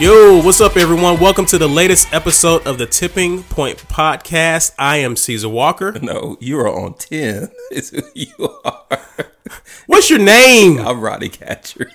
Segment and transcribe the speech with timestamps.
[0.00, 1.18] Yo, what's up, everyone?
[1.18, 4.72] Welcome to the latest episode of the Tipping Point Podcast.
[4.78, 5.90] I am Caesar Walker.
[6.00, 7.50] No, you are on 10.
[7.72, 9.00] It's who you are.
[9.88, 10.78] What's your name?
[10.86, 11.90] I'm Roddy Catcher.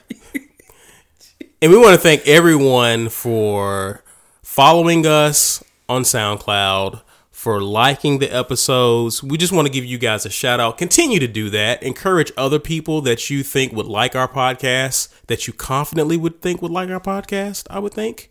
[1.62, 4.04] And we want to thank everyone for
[4.42, 7.02] following us on SoundCloud,
[7.44, 9.22] for liking the episodes.
[9.22, 10.78] We just want to give you guys a shout out.
[10.78, 11.84] Continue to do that.
[11.84, 16.62] Encourage other people that you think would like our podcast, that you confidently would think
[16.62, 18.30] would like our podcast, I would think.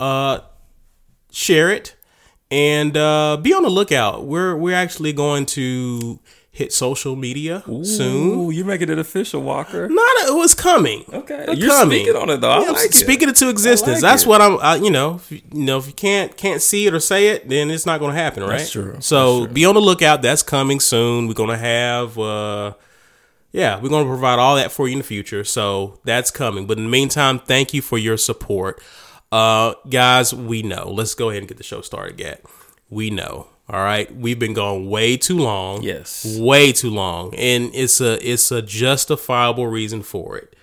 [0.00, 0.38] Uh,
[1.30, 1.94] share it
[2.50, 4.24] and uh, be on the lookout.
[4.24, 6.18] We're we're actually going to
[6.54, 8.52] hit social media soon.
[8.52, 9.88] You're making it official, Walker.
[9.88, 11.04] Not it was coming.
[11.12, 12.60] Okay, you're speaking on it, though.
[12.60, 14.00] Yeah, I'm like speaking it to existence.
[14.00, 14.28] like That's it.
[14.28, 14.58] what I'm.
[14.60, 17.28] I, you know, if, you you know, if you can't can't see it or say
[17.28, 18.58] it, then it's not going to happen, right?
[18.58, 18.96] That's true.
[19.00, 19.54] So That's true.
[19.54, 20.22] be on the lookout.
[20.22, 21.26] That's coming soon.
[21.26, 22.18] We're going to have.
[22.18, 22.74] uh
[23.52, 25.44] yeah, we're going to provide all that for you in the future.
[25.44, 26.66] So that's coming.
[26.66, 28.82] But in the meantime, thank you for your support.
[29.32, 30.88] Uh guys, we know.
[30.90, 32.42] Let's go ahead and get the show started, Gat.
[32.90, 33.48] We know.
[33.68, 34.14] All right.
[34.14, 35.82] We've been going way too long.
[35.82, 36.24] Yes.
[36.38, 37.34] Way too long.
[37.34, 40.54] And it's a it's a justifiable reason for it.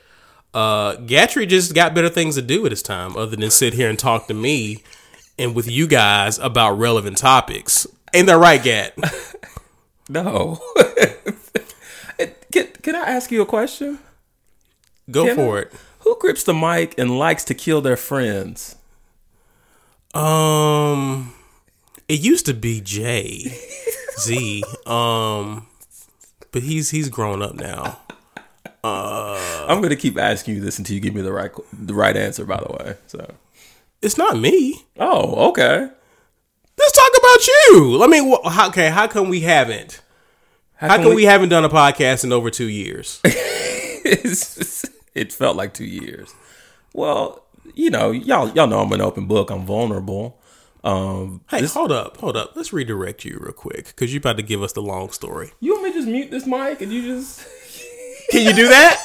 [0.54, 3.90] Uh Gatry just got better things to do at his time other than sit here
[3.90, 4.84] and talk to me
[5.40, 7.88] and with you guys about relevant topics.
[8.14, 8.94] Ain't that right, Gat?
[10.10, 10.60] No.
[12.52, 14.00] can, can I ask you a question?
[15.10, 15.62] Go Can for I?
[15.62, 15.74] it.
[16.00, 18.76] Who grips the mic and likes to kill their friends?
[20.14, 21.34] Um,
[22.12, 23.58] it used to be Jay
[24.20, 24.64] Z.
[24.86, 25.68] Um,
[26.52, 28.00] but he's he's grown up now.
[28.84, 32.18] I'm going to keep asking you this until you give me the right the right
[32.18, 32.46] answer.
[32.46, 33.34] By the way, so
[34.02, 34.84] It's not me.
[35.00, 35.88] oh, okay.
[36.78, 38.04] Let's talk about you.
[38.04, 40.02] I mean, wh- how, okay, how come we haven't?
[40.76, 43.22] How come we haven't done a podcast in over two years?
[45.14, 46.34] It felt like two years.
[46.94, 47.44] Well,
[47.76, 49.50] you know, y'all y'all know I'm an open book.
[49.52, 50.41] I'm vulnerable.
[50.84, 52.54] Um, Hey, hold up, hold up.
[52.56, 55.52] Let's redirect you real quick because you're about to give us the long story.
[55.60, 57.46] you want me to just mute this mic and you just
[58.32, 59.00] Can you do that?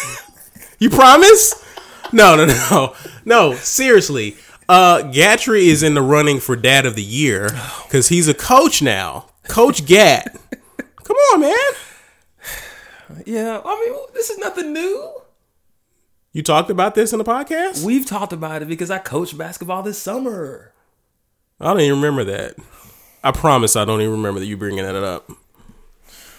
[0.78, 1.64] you promise?
[2.12, 2.94] No, no, no,
[3.24, 3.54] no.
[3.54, 4.36] Seriously,
[4.68, 7.50] uh, Gatry is in the running for Dad of the Year
[7.84, 9.26] because he's a coach now.
[9.48, 10.36] Coach Gat.
[11.04, 11.72] Come on, man.
[13.26, 13.60] yeah.
[13.64, 15.12] I mean, this is nothing new.
[16.32, 17.84] You talked about this in the podcast?
[17.84, 20.72] We've talked about it because I coached basketball this summer.
[21.60, 22.54] I don't even remember that.
[23.24, 25.30] I promise I don't even remember that you bringing that up.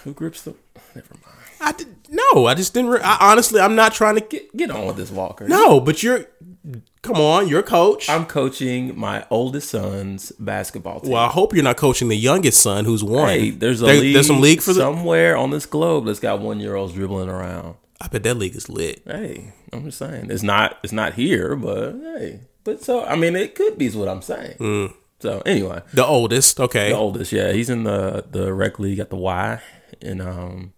[0.04, 0.56] Who grips the?
[0.96, 1.36] Never mind.
[1.62, 2.46] I did no.
[2.46, 2.90] I just didn't.
[2.92, 4.56] Re- I, honestly, I'm not trying to get.
[4.56, 5.48] Get get on with this, Walker.
[5.48, 6.26] No, but you're.
[7.02, 8.10] Come on, you're a coach.
[8.10, 11.12] I'm coaching my oldest son's basketball team.
[11.12, 13.30] well, I hope you're not coaching the youngest son who's one.
[13.30, 14.14] Hey, there's a There- league.
[14.14, 14.82] there's some league for the.
[14.82, 17.76] somewhere on this globe that's got one year olds dribbling around.
[18.02, 19.02] I bet that league is lit.
[19.06, 23.36] Hey, I'm just saying it's not it's not here, but hey, but so I mean
[23.36, 24.58] it could be is what I'm saying.
[24.60, 24.94] Mm.
[25.20, 26.90] So anyway, The oldest, okay.
[26.90, 29.62] the oldest, yeah, he's in the the rec league at the Y,
[30.02, 30.74] and um,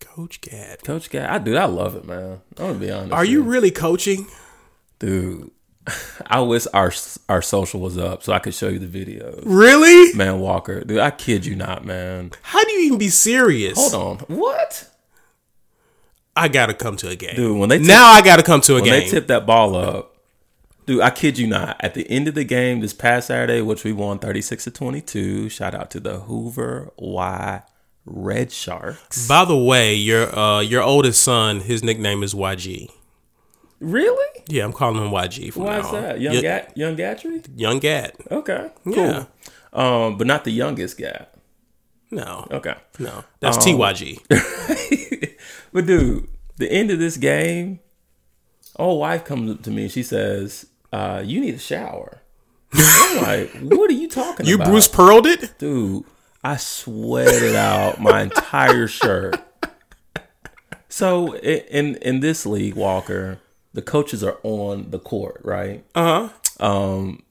[0.00, 0.82] Coach Gad.
[0.82, 2.40] Coach Guy, I do, I love it, man.
[2.58, 3.12] I'm gonna be honest.
[3.12, 4.26] Are you really coaching?
[4.98, 5.50] dude?
[6.26, 6.90] I wish our
[7.28, 9.42] our social was up so I could show you the videos.
[9.44, 10.14] Really?
[10.14, 12.32] Man, Walker, dude, I kid you not, man.
[12.42, 13.76] How do you even be serious?
[13.76, 14.88] Hold on, what?
[16.36, 17.36] I gotta come to a game.
[17.36, 19.04] Dude, when they tip, now I gotta come to a when game.
[19.04, 20.13] they tip that ball up,
[20.86, 21.76] dude, I kid you not.
[21.80, 25.48] At the end of the game this past Saturday, which we won 36 to 22,
[25.48, 27.62] shout out to the Hoover Y
[28.06, 29.26] Red Sharks.
[29.28, 32.90] By the way, your uh your oldest son, his nickname is YG.
[33.80, 34.42] Really?
[34.48, 36.20] Yeah, I'm calling him YG from Why now is that?
[36.20, 37.46] Young Y- Gat, Young Gatry?
[37.56, 38.14] Young Gat.
[38.30, 38.94] Okay, cool.
[38.94, 39.24] Yeah.
[39.72, 41.34] Um, but not the youngest Gat.
[42.10, 42.46] No.
[42.50, 42.74] Okay.
[42.98, 43.24] No.
[43.40, 44.20] That's Um, TYG.
[45.72, 47.80] But dude, the end of this game,
[48.76, 52.20] old wife comes up to me and she says, uh, "You need a shower."
[52.72, 55.58] I'm like, "What are you talking You about?" You Bruce Pearled it?
[55.58, 56.04] dude,
[56.42, 59.40] I sweated out my entire shirt.
[60.88, 63.38] So in in this league, Walker,
[63.72, 65.84] the coaches are on the court, right?
[65.94, 66.64] Uh huh.
[66.66, 67.22] Um,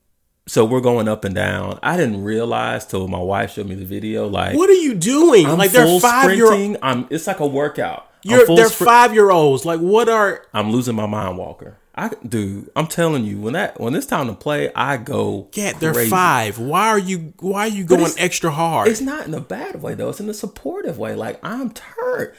[0.46, 1.80] so we're going up and down.
[1.82, 4.28] I didn't realize till my wife showed me the video.
[4.28, 5.46] Like, What are you doing?
[5.46, 6.76] I'm like they're five year.
[6.82, 7.08] I'm.
[7.10, 8.10] It's like a workout.
[8.24, 9.64] You're they're spr- five year olds.
[9.66, 11.78] Like what are I'm losing my mind, Walker.
[11.96, 15.50] I dude, I'm telling you, when that when it's time to play, I go.
[15.54, 16.10] yeah, they're crazy.
[16.10, 16.58] five.
[16.58, 18.88] Why are you why are you going extra hard?
[18.88, 20.10] It's not in a bad way though.
[20.10, 21.16] It's in a supportive way.
[21.16, 22.34] Like I'm turned.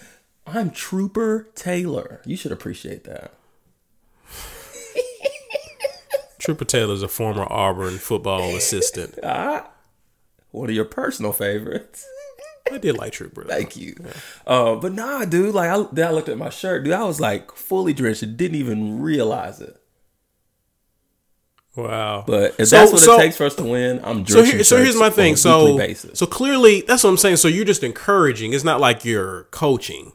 [0.46, 2.20] I'm Trooper Taylor.
[2.26, 3.32] You should appreciate that.
[6.38, 9.18] Trooper Taylor's a former Auburn football assistant.
[9.24, 9.70] Ah,
[10.50, 12.06] one of your personal favorites.
[12.72, 13.44] I did like Trooper.
[13.44, 13.50] though.
[13.54, 13.94] Thank you.
[14.46, 15.54] Uh, but nah, dude.
[15.54, 16.94] Like I, then I looked at my shirt, dude.
[16.94, 19.76] I was like fully drenched and didn't even realize it.
[21.76, 22.24] Wow.
[22.26, 24.62] But if So- that's what so- it takes for us to win, I'm So, here,
[24.62, 25.36] so here's my thing.
[25.36, 25.76] So,
[26.14, 27.36] so clearly, that's what I'm saying.
[27.36, 28.52] So you're just encouraging.
[28.52, 30.12] It's not like you're coaching,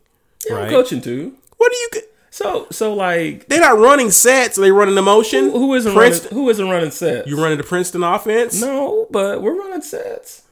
[0.49, 1.35] yeah, I'm coaching too.
[1.57, 2.03] What do you?
[2.31, 4.55] So so like They're not running sets.
[4.55, 5.49] They're running the motion.
[5.51, 6.29] who isn't Princeton?
[6.29, 7.27] running who isn't running sets?
[7.27, 8.61] You running the Princeton offense?
[8.61, 10.43] No, but we're running sets.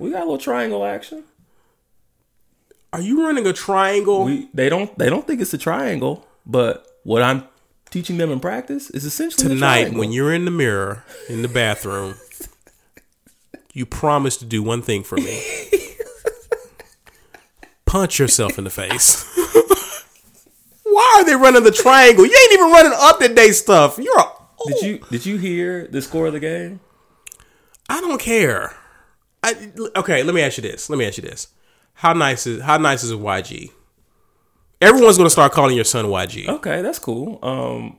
[0.00, 1.24] We got a little triangle action.
[2.92, 4.24] Are you running a triangle?
[4.24, 7.44] We they don't they don't think it's a triangle, but what I'm
[7.90, 10.00] teaching them in practice is essentially Tonight, triangle.
[10.00, 12.14] when you're in the mirror in the bathroom,
[13.74, 15.42] you promise to do one thing for me.
[17.84, 19.26] Punch yourself in the face.
[20.84, 22.24] Why are they running the triangle?
[22.24, 23.98] You ain't even running up to date stuff.
[23.98, 24.24] You're a.
[24.66, 26.80] did you did you hear the score of the game?
[27.88, 28.74] I don't care.
[29.42, 30.90] I, okay, let me ask you this.
[30.90, 31.48] Let me ask you this.
[31.94, 33.70] How nice is how nice is a YG?
[34.80, 36.48] Everyone's gonna start calling your son YG.
[36.48, 37.38] Okay, that's cool.
[37.42, 37.98] Um,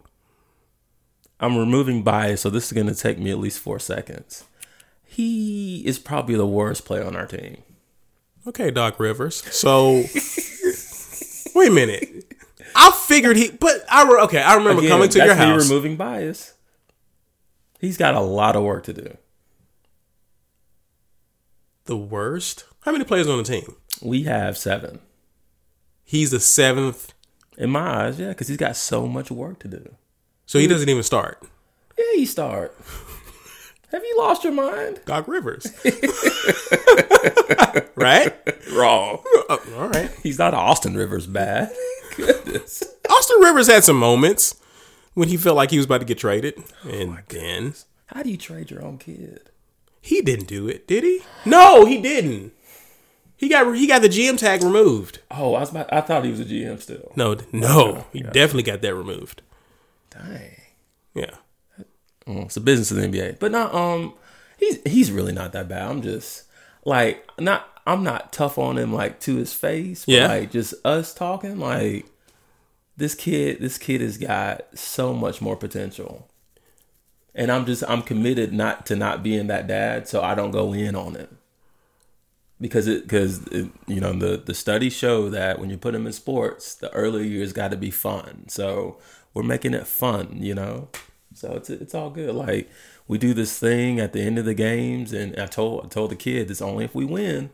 [1.41, 4.43] I'm removing bias, so this is going to take me at least four seconds.
[5.03, 7.63] He is probably the worst player on our team.
[8.47, 9.43] Okay, Doc Rivers.
[9.53, 10.03] So
[11.55, 12.31] wait a minute.
[12.75, 14.41] I figured he, but I re- okay.
[14.41, 15.67] I remember Again, coming to your house.
[15.67, 16.53] removing bias.
[17.79, 19.17] He's got a lot of work to do.
[21.85, 22.65] The worst.
[22.81, 23.75] How many players on the team?
[24.01, 24.99] We have seven.
[26.03, 27.13] He's the seventh,
[27.57, 29.95] In my eyes, yeah, because he's got so much work to do.
[30.45, 31.41] so he doesn't even start.
[31.97, 32.75] Yeah, he start.
[33.91, 35.01] Have you lost your mind?
[35.05, 35.67] Doc Rivers,
[37.95, 38.33] right?
[38.71, 39.21] Wrong.
[39.49, 40.09] Oh, all right.
[40.23, 41.71] He's not Austin Rivers bad.
[42.15, 42.83] Goodness.
[43.09, 44.55] Austin Rivers had some moments
[45.13, 46.55] when he felt like he was about to get traded,
[46.85, 47.73] oh, and then
[48.07, 49.50] How do you trade your own kid?
[50.01, 51.21] He didn't do it, did he?
[51.45, 52.53] No, he didn't.
[53.37, 55.19] He got he got the GM tag removed.
[55.31, 57.11] Oh, I was about, I thought he was a GM still.
[57.15, 59.41] No, no, he definitely got that removed.
[60.11, 60.57] Dang.
[61.15, 61.35] Yeah.
[62.27, 63.39] Mm, It's a business of the NBA.
[63.39, 64.13] But not um
[64.59, 65.89] he's he's really not that bad.
[65.89, 66.43] I'm just
[66.85, 70.05] like not I'm not tough on him like to his face.
[70.05, 70.27] But Yeah.
[70.27, 72.05] like just us talking, like
[72.95, 76.27] this kid this kid has got so much more potential.
[77.33, 80.73] And I'm just I'm committed not to not being that dad, so I don't go
[80.73, 81.29] in on it.
[82.59, 83.47] Because it because
[83.87, 87.23] you know the the studies show that when you put them in sports, the earlier
[87.23, 88.45] years got to be fun.
[88.47, 88.99] So
[89.33, 90.89] we're making it fun, you know.
[91.33, 92.35] So it's it's all good.
[92.35, 92.69] Like
[93.07, 96.11] we do this thing at the end of the games, and I told I told
[96.11, 97.49] the kids it's only if we win.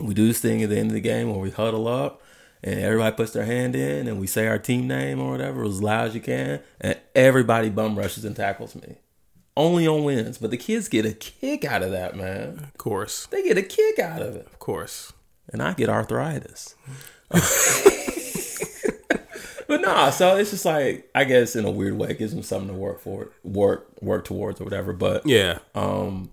[0.00, 2.22] We do this thing at the end of the game where we huddle up,
[2.62, 5.82] and everybody puts their hand in, and we say our team name or whatever as
[5.82, 8.96] loud as you can, and everybody bum rushes and tackles me.
[9.56, 12.58] Only on wins, but the kids get a kick out of that, man.
[12.62, 13.26] Of course.
[13.26, 15.12] They get a kick out of it, Of course.
[15.52, 16.76] and I get arthritis.
[19.66, 22.42] but nah, so it's just like I guess in a weird way, it gives them
[22.42, 24.92] something to work for, work work towards or whatever.
[24.92, 25.58] But Yeah.
[25.74, 26.30] um,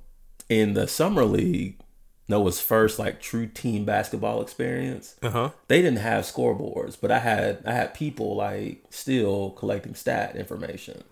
[0.50, 1.80] in the summer league,
[2.28, 5.50] Noah's first like true team basketball experience, Uh huh.
[5.68, 11.04] they didn't have scoreboards, but I had I had people like still collecting stat information,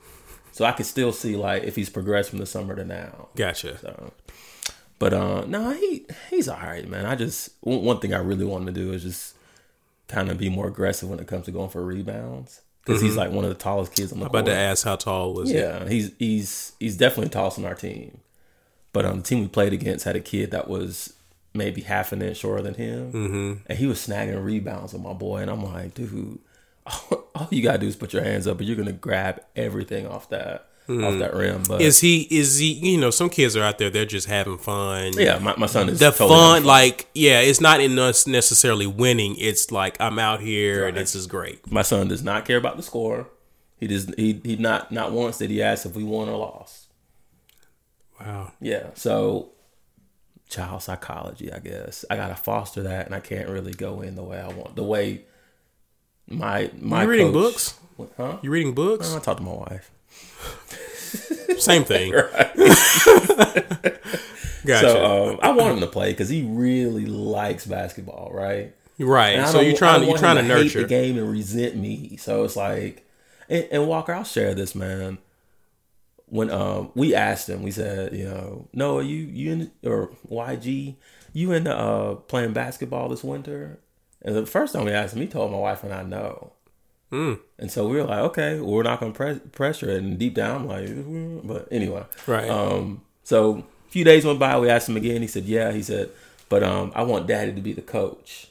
[0.51, 3.27] so I could still see like if he's progressed from the summer to now.
[3.36, 3.77] Gotcha.
[3.77, 4.13] So,
[4.98, 7.05] but uh, no, he he's all right, man.
[7.05, 9.36] I just one thing I really want to do is just
[10.08, 13.32] kind of be more aggressive when it comes to going for rebounds because he's like
[13.32, 14.36] one of the tallest kids on the Mm-hmm.
[14.36, 14.55] About court.
[14.55, 15.58] to ask how tall was he?
[15.58, 18.17] Yeah, he's he's he's definitely tallest on our team.
[18.94, 21.14] But um, the team we played against had a kid that was
[21.54, 23.54] maybe half an inch shorter than him, mm-hmm.
[23.68, 25.42] and he was snagging rebounds with my boy.
[25.42, 26.40] And I'm like, dude,
[26.86, 30.08] all, all you gotta do is put your hands up, and you're gonna grab everything
[30.08, 31.64] off that off that rim.
[31.68, 32.28] But Is he?
[32.30, 32.74] Is he?
[32.74, 33.90] You know, some kids are out there.
[33.90, 35.14] They're just having fun.
[35.14, 38.28] yeah, my, my son is The totally fun, having like, yeah, it's not in us
[38.28, 39.36] necessarily winning.
[39.38, 41.72] It's like I'm out here and this is great.
[41.72, 43.30] My son does not care about the score.
[43.80, 44.14] He does.
[44.16, 46.83] He he not not once did he ask if we won or lost.
[48.20, 48.51] Wow.
[48.62, 48.88] Yeah.
[48.96, 49.50] So
[50.50, 52.05] child psychology, I guess.
[52.10, 54.75] I gotta foster that, and I can't really go in the way I want.
[54.75, 55.22] The way
[56.27, 57.79] my my You reading coach- books?
[58.17, 58.38] Huh?
[58.41, 59.13] You reading books?
[59.13, 59.91] I talk to my wife.
[61.60, 62.12] Same thing.
[64.65, 64.89] Gotcha.
[64.89, 68.74] So um, I want him to play because he really likes basketball, right?
[69.00, 69.46] right.
[69.48, 70.01] So you're trying.
[70.01, 70.82] don't You're trying to hate nurture.
[70.84, 72.15] the game and resent me.
[72.17, 73.05] So it's like,
[73.50, 75.17] and, and Walker, I'll share this, man.
[76.34, 80.96] When um we asked him, we said, you know, Noah, you you in, or YG,
[81.32, 83.80] you in uh playing basketball this winter?
[84.24, 86.54] And the first time we asked him, he told my wife and I no.
[87.12, 87.34] Hmm.
[87.60, 89.98] And so we were like, okay, well, we're not gonna press pressure it.
[90.02, 92.50] And deep down, I'm like, "Mm," but anyway, Right.
[92.50, 94.58] Um, so a few days went by.
[94.60, 95.22] We asked him again.
[95.22, 95.72] He said, yeah.
[95.72, 96.10] He said,
[96.50, 98.48] but um, I want Daddy to be the coach.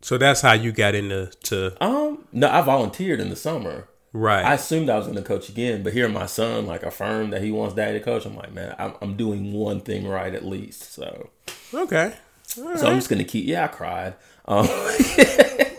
[0.00, 1.84] so that's how you got into to.
[1.84, 4.44] Um, no, I volunteered in the summer, Right.
[4.44, 7.42] I assumed I was going to coach again, but hearing my son like affirm that
[7.42, 10.44] he wants daddy to coach, I'm like, man, I'm, I'm doing one thing right at
[10.44, 10.92] least.
[10.92, 11.30] So,
[11.72, 12.14] okay.
[12.42, 13.46] so I'm just going to keep.
[13.46, 14.14] Yeah, I cried.
[14.46, 14.66] Um,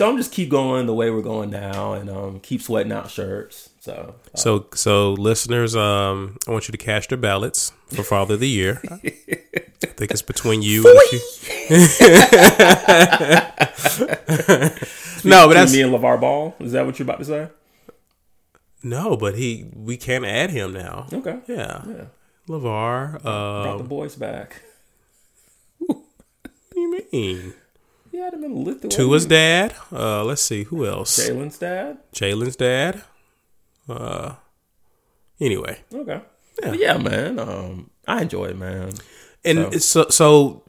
[0.00, 3.10] so I'm just keep going the way we're going now, and um, keep sweating out
[3.10, 3.68] shirts.
[3.80, 8.32] So, uh, So, so listeners, um, I want you to cast your ballots for Father
[8.32, 8.80] of the Year.
[8.90, 8.96] I
[9.82, 11.20] think it's between you and few.
[15.30, 16.54] no, but that's me and LaVar Ball.
[16.60, 17.48] Is that what you're about to say?
[18.82, 21.08] no, but he we can add him now.
[21.12, 21.40] Okay.
[21.46, 22.04] Yeah, Yeah.
[22.48, 23.20] LaVar.
[23.22, 24.62] Brought the Um, boys back.
[25.78, 25.98] what
[26.72, 27.52] do you mean?
[28.10, 28.90] He had him in Lithuania.
[28.96, 29.74] Tua's dad.
[29.92, 31.18] Uh, let's see who else.
[31.18, 31.98] Jalen's dad.
[32.12, 33.02] Jalen's dad.
[33.88, 34.34] Uh,
[35.40, 36.20] anyway, Okay.
[36.62, 36.72] Yeah.
[36.72, 37.38] Yeah, man.
[37.38, 38.92] Um, I enjoy it, man.
[39.44, 40.62] and so so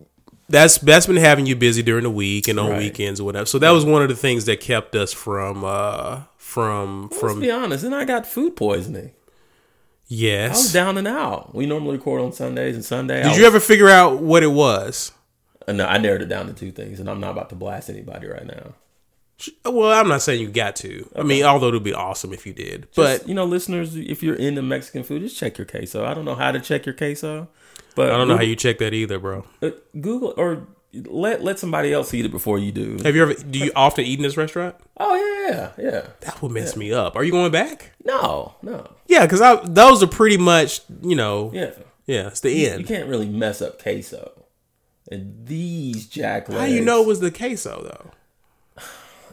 [0.47, 2.79] that's that's been having you busy during the week and on Right.
[2.79, 3.45] weekends or whatever.
[3.45, 7.39] So that was one of the things that kept us from uh from Let's from
[7.39, 9.11] be honest, and I got food poisoning.
[10.07, 11.55] Yes, I was down and out.
[11.55, 13.23] We normally record on Sundays and Sunday.
[13.23, 15.11] Did you ever figure out what it was?
[15.71, 18.27] No, I narrowed it down to two things, and I'm not about to blast anybody
[18.27, 18.73] right now.
[19.65, 21.09] Well, I'm not saying you got to.
[21.15, 22.87] I mean, although it would be awesome if you did.
[22.95, 26.05] But you know, listeners, if you're into Mexican food, just check your queso.
[26.05, 27.47] I don't know how to check your queso,
[27.95, 29.45] but I don't know how you check that either, bro.
[29.63, 32.97] uh, Google or let let somebody else eat it before you do.
[33.03, 33.33] Have you ever?
[33.33, 34.75] Do you often eat in this restaurant?
[34.99, 35.15] Oh
[35.47, 36.07] yeah, yeah, yeah.
[36.19, 37.15] That would mess me up.
[37.15, 37.93] Are you going back?
[38.05, 41.49] No, no, Yeah, because I those are pretty much you know.
[41.53, 41.71] yeah.
[42.07, 42.81] Yeah, it's the You end.
[42.81, 44.31] You can't really mess up queso.
[45.11, 46.59] And these jack legs.
[46.61, 48.83] How you know it was the queso though?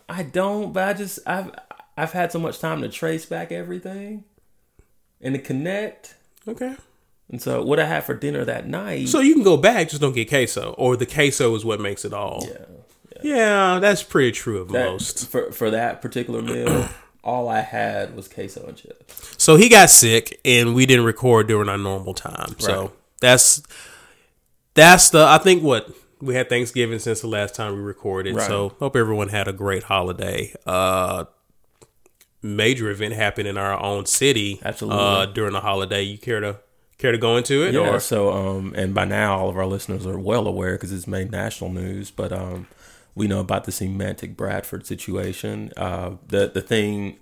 [0.08, 1.50] I don't, but I just I've
[1.96, 4.24] I've had so much time to trace back everything
[5.20, 6.14] and to connect.
[6.46, 6.74] Okay.
[7.30, 9.08] And so what I had for dinner that night.
[9.08, 12.04] So you can go back, just don't get queso, or the queso is what makes
[12.06, 12.42] it all.
[12.48, 12.64] yeah,
[13.22, 15.28] Yeah, that's pretty true of that, most.
[15.28, 16.88] for for that particular meal,
[17.22, 19.34] all I had was queso and chips.
[19.36, 22.54] So he got sick, and we didn't record during our normal time.
[22.58, 22.90] So Right.
[23.20, 23.62] that's
[24.78, 25.24] that's the.
[25.24, 28.36] I think what we had Thanksgiving since the last time we recorded.
[28.36, 28.46] Right.
[28.46, 30.54] So hope everyone had a great holiday.
[30.66, 31.24] Uh,
[32.42, 34.60] major event happened in our own city.
[34.64, 35.00] Absolutely.
[35.00, 36.60] Uh, during the holiday, you care to
[36.98, 37.74] care to go into it?
[37.74, 37.94] Yeah.
[37.94, 41.06] Or So um, and by now all of our listeners are well aware because it's
[41.06, 42.10] made national news.
[42.10, 42.66] But um,
[43.14, 45.72] we know about the Emantic Bradford situation.
[45.76, 47.18] Uh, the the thing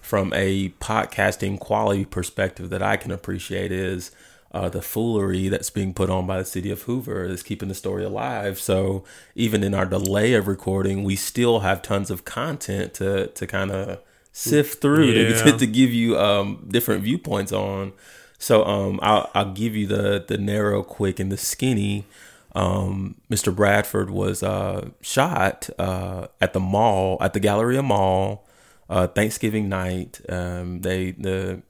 [0.00, 4.10] from a podcasting quality perspective that I can appreciate is
[4.52, 7.74] uh, the foolery that's being put on by the city of Hoover is keeping the
[7.74, 8.58] story alive.
[8.58, 9.04] So
[9.34, 13.70] even in our delay of recording, we still have tons of content to to kind
[13.70, 13.98] of
[14.32, 15.56] sift through to, Yeah.
[15.56, 17.92] to give you um, different viewpoints on.
[18.38, 22.06] So um, I'll, I'll give you the the narrow, quick, and the skinny.
[22.54, 23.54] Um, Mr.
[23.54, 28.44] Bradford was uh, shot uh, at the mall at the Galleria Mall
[28.88, 30.20] uh, Thanksgiving night.
[30.28, 31.62] Um, they the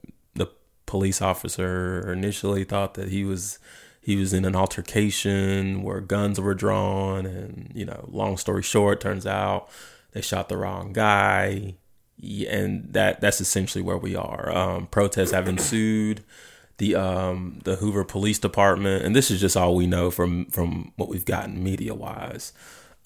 [0.91, 3.59] police officer initially thought that he was
[4.01, 8.99] he was in an altercation where guns were drawn, and you know, long story short,
[8.99, 9.69] turns out
[10.11, 11.75] they shot the wrong guy.
[12.21, 14.51] And that that's essentially where we are.
[14.55, 16.23] Um, protests have ensued.
[16.77, 20.91] The um, the Hoover Police Department, and this is just all we know from from
[20.97, 22.53] what we've gotten media wise.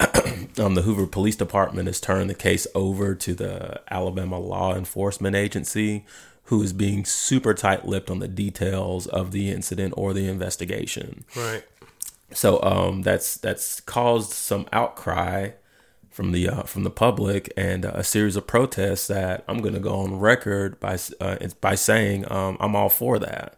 [0.58, 5.36] um, the Hoover Police Department has turned the case over to the Alabama Law Enforcement
[5.36, 6.04] Agency,
[6.46, 11.24] who is being super tight-lipped on the details of the incident or the investigation.
[11.36, 11.64] right.
[12.32, 15.50] So um, that's that's caused some outcry
[16.10, 19.74] from the uh, from the public and uh, a series of protests that I'm going
[19.74, 23.56] to go on record by uh, by saying um, I'm all for that.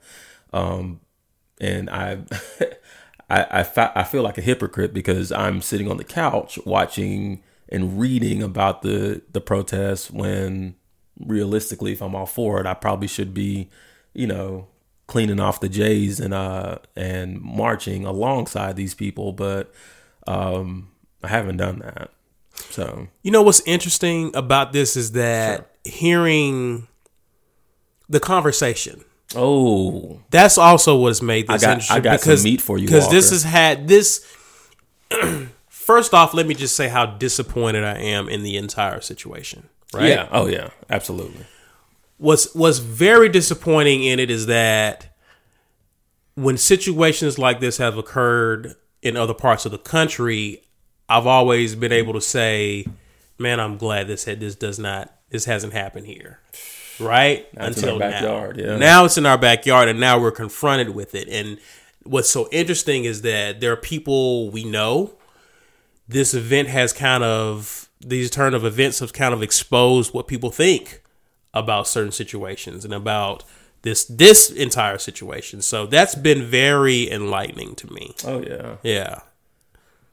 [0.52, 1.00] Um,
[1.60, 2.18] and I,
[3.30, 7.42] I I, fa- I feel like a hypocrite because I'm sitting on the couch watching
[7.68, 10.74] and reading about the the protests when
[11.24, 13.68] realistically, if I'm all for it, I probably should be,
[14.14, 14.66] you know,
[15.06, 19.72] cleaning off the J's and uh and marching alongside these people, but
[20.26, 20.90] um
[21.22, 22.10] I haven't done that.
[22.70, 26.88] So You know what's interesting about this is that hearing
[28.08, 29.04] the conversation.
[29.34, 31.96] oh That's also what's made this I got- interesting.
[31.96, 34.24] I got some meat for you, because this has had this.
[35.68, 39.68] First off, let me just say how disappointed I am in the entire situation.
[39.94, 40.08] Right?
[40.08, 41.46] yeah oh yeah absolutely
[42.18, 45.08] what's what's very disappointing in it is that
[46.34, 50.62] when situations like this have occurred in other parts of the country,
[51.08, 52.86] I've always been able to say,
[53.38, 56.40] "Man, I'm glad this had this does not this hasn't happened here."
[57.00, 57.46] Right
[57.84, 58.64] our backyard, now.
[58.64, 58.76] yeah.
[58.76, 61.28] Now it's in our backyard, and now we're confronted with it.
[61.28, 61.58] And
[62.04, 65.14] what's so interesting is that there are people we know.
[66.06, 70.50] This event has kind of these turn of events have kind of exposed what people
[70.50, 71.02] think
[71.54, 73.44] about certain situations and about
[73.82, 75.62] this this entire situation.
[75.62, 78.14] So that's been very enlightening to me.
[78.24, 78.76] Oh yeah.
[78.82, 79.20] Yeah.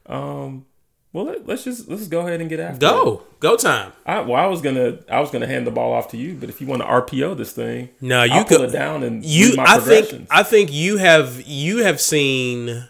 [0.06, 0.66] Um.
[1.12, 2.80] Well, let, us just let's go ahead and get after it.
[2.80, 3.22] Go.
[3.40, 3.92] Go time.
[4.04, 6.50] I, well, I was gonna I was gonna hand the ball off to you, but
[6.50, 9.56] if you want to RPO this thing, No, you I'll pull it down and you
[9.56, 10.26] my I think.
[10.30, 12.88] I think you have you have seen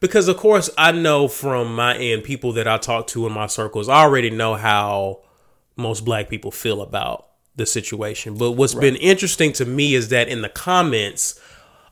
[0.00, 3.46] because of course I know from my end people that I talk to in my
[3.46, 5.20] circles I already know how
[5.76, 7.26] most black people feel about
[7.56, 8.36] the situation.
[8.36, 11.40] But what's been interesting to me is that in the comments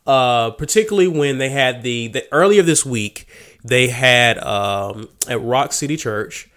[0.06, 3.28] uh particularly when they had the, the earlier this week
[3.64, 6.48] they had um at Rock City Church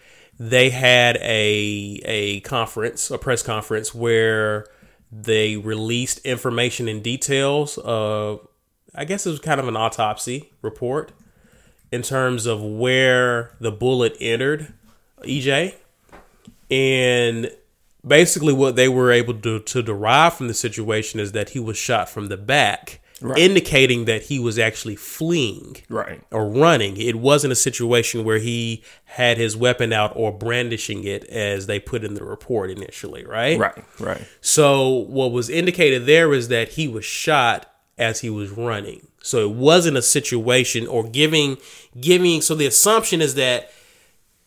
[0.41, 4.65] they had a a conference, a press conference where
[5.11, 8.47] they released information and details of
[8.95, 11.11] I guess it was kind of an autopsy report
[11.91, 14.73] in terms of where the bullet entered
[15.23, 15.75] EJ
[16.69, 17.51] and
[18.05, 21.77] basically what they were able to, to derive from the situation is that he was
[21.77, 23.01] shot from the back
[23.37, 26.21] indicating that he was actually fleeing right.
[26.31, 26.97] or running.
[26.97, 31.79] It wasn't a situation where he had his weapon out or brandishing it as they
[31.79, 33.59] put in the report initially, right?
[33.59, 33.83] Right.
[33.99, 34.27] Right.
[34.41, 39.07] So what was indicated there is that he was shot as he was running.
[39.23, 41.57] So it wasn't a situation or giving
[41.99, 43.71] giving so the assumption is that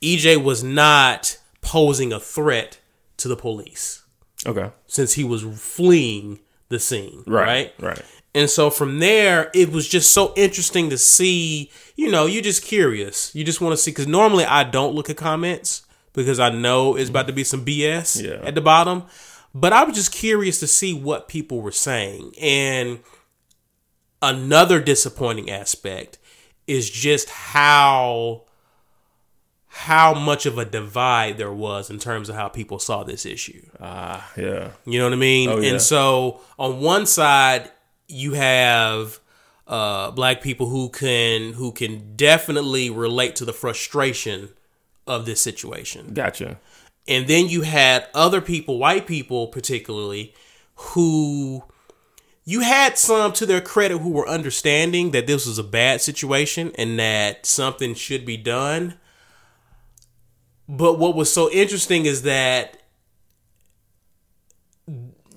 [0.02, 2.78] EJ was not posing a threat
[3.18, 4.02] to the police
[4.46, 4.70] Okay.
[4.86, 7.72] since he was fleeing the scene, right?
[7.78, 8.02] Right.
[8.34, 11.70] And so from there, it was just so interesting to see.
[11.94, 13.32] You know, you're just curious.
[13.34, 15.82] You just want to see because normally I don't look at comments
[16.14, 18.40] because I know it's about to be some BS Yeah.
[18.44, 19.04] at the bottom.
[19.54, 22.34] But I was just curious to see what people were saying.
[22.40, 22.98] And
[24.24, 26.18] another disappointing aspect
[26.66, 28.42] is just how
[29.68, 33.60] how much of a divide there was in terms of how people saw this issue.
[33.80, 34.30] Ah.
[34.36, 34.70] yeah.
[34.86, 35.48] You know what I mean?
[35.48, 35.72] Oh, yeah.
[35.72, 37.70] And so on one side
[38.06, 39.18] you have
[39.66, 44.50] uh, black people who can who can definitely relate to the frustration
[45.06, 46.14] of this situation.
[46.14, 46.60] Gotcha.
[47.08, 50.34] And then you had other people, white people particularly,
[50.76, 51.64] who
[52.44, 56.72] you had some to their credit who were understanding that this was a bad situation
[56.76, 58.94] and that something should be done.
[60.68, 62.78] But what was so interesting is that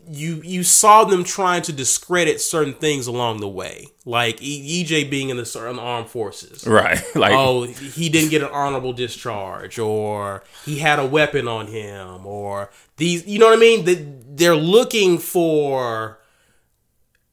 [0.10, 5.10] you you saw them trying to discredit certain things along the way, like E- EJ
[5.10, 7.02] being in the certain armed forces Right.
[7.16, 7.34] Like.
[7.34, 12.70] oh, he didn't get an honorable discharge, or he had a weapon on him, or
[12.96, 13.84] these, you know what I mean?
[13.86, 16.17] They- They're looking for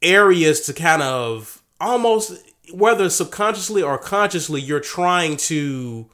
[0.05, 2.41] areas to kind of almost,
[2.73, 6.09] whether subconsciously or consciously, you're trying to.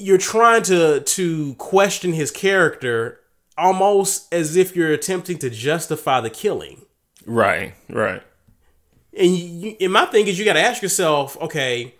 [0.00, 3.20] You're trying to to question his character
[3.56, 6.86] almost as if you're attempting to justify the killing.
[7.26, 7.74] Right.
[7.90, 8.22] Right.
[9.16, 11.94] And you, and my thing is, you got to ask yourself, okay,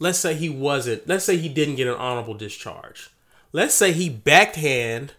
[0.00, 3.10] let's say he wasn't, let's say he didn't get an honorable discharge.
[3.52, 5.14] Let's say he backhand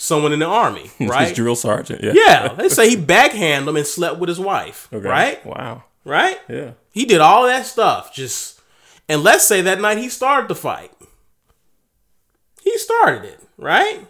[0.00, 1.34] someone in the army, right?
[1.34, 2.02] drill sergeant.
[2.02, 2.12] Yeah.
[2.14, 5.06] yeah, let's say he backhanded him and slept with his wife, Okay.
[5.06, 5.44] right?
[5.46, 5.84] Wow.
[6.04, 6.38] Right?
[6.48, 6.72] Yeah.
[6.92, 8.14] He did all that stuff.
[8.14, 8.60] Just
[9.08, 10.90] and let's say that night he started the fight.
[12.62, 14.06] He started it, right?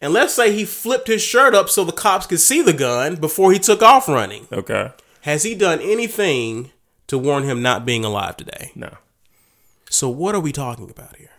[0.00, 3.16] And let's say he flipped his shirt up so the cops could see the gun
[3.16, 4.46] before he took off running.
[4.52, 4.92] Okay.
[5.22, 6.70] Has he done anything
[7.08, 8.70] to warn him not being alive today?
[8.76, 8.96] No.
[9.90, 11.30] So what are we talking about here?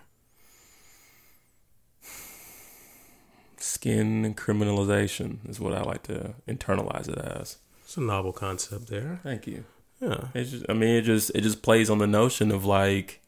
[3.69, 7.57] Skin criminalization is what I like to internalize it as.
[7.83, 9.19] It's a novel concept there.
[9.23, 9.63] Thank you.
[10.01, 10.27] Yeah.
[10.33, 13.21] It's just, I mean, it just it just plays on the notion of like,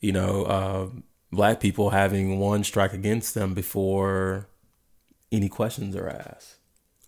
[0.00, 0.88] you know, uh,
[1.30, 4.48] black people having one strike against them before
[5.30, 6.56] any questions are asked.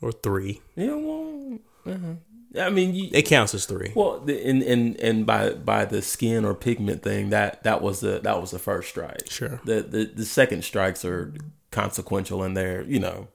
[0.01, 0.61] Or three.
[0.77, 2.15] Yeah, well, uh
[2.59, 3.93] I mean, you, It counts as three.
[3.95, 8.01] well, the, and and and by by the skin or pigment thing, that that was
[8.01, 9.29] the that was the first strike.
[9.31, 9.61] Sure.
[9.65, 11.33] The the the second strikes are
[11.71, 13.29] consequential, and they're you know.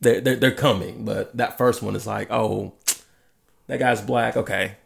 [0.00, 2.74] They're, they're, they're coming, but that first one is like, oh,
[3.68, 4.36] that guy's black.
[4.36, 4.76] Okay,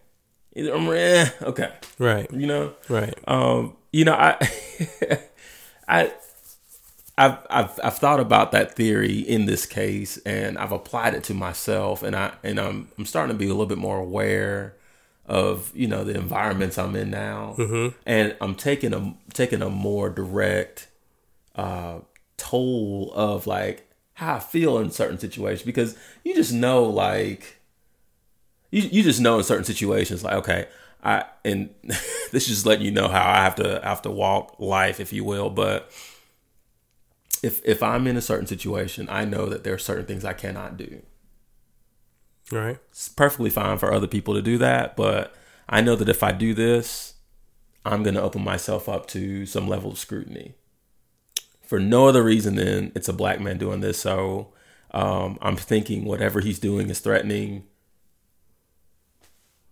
[0.57, 2.31] I'm eh, okay, Right.
[2.33, 2.75] you know.
[2.89, 3.15] Right.
[3.27, 4.37] Um, you know, I,
[5.89, 6.13] I,
[7.17, 11.35] I've, I've, I've thought about that theory in this case, and I've applied it to
[11.35, 14.77] myself, and I, and I'm, I'm starting to be a little bit more aware
[15.27, 17.55] of, you know, the environments I'm in now,
[18.07, 20.87] and I'm taking a, taking a more direct,
[21.59, 21.99] uh,
[22.37, 27.61] toll of like how I feel in certain situations because you just know, like,
[28.71, 30.69] you you just know in certain situations like okay
[31.03, 34.57] i and this is just letting you know how i have to have to walk
[34.59, 35.91] life if you will but
[37.43, 40.33] if if I'm in a certain situation, I know that there are certain things I
[40.33, 41.03] cannot do.
[42.51, 42.79] Right.
[42.91, 45.35] It's perfectly fine for other people to do that, but
[45.69, 47.15] I know that if I do this,
[47.85, 50.55] I'm going to open myself up to some level of scrutiny.
[51.69, 54.49] For no other reason than it's a black man doing this, so
[54.91, 57.65] um, I'm thinking whatever he's doing is threatening,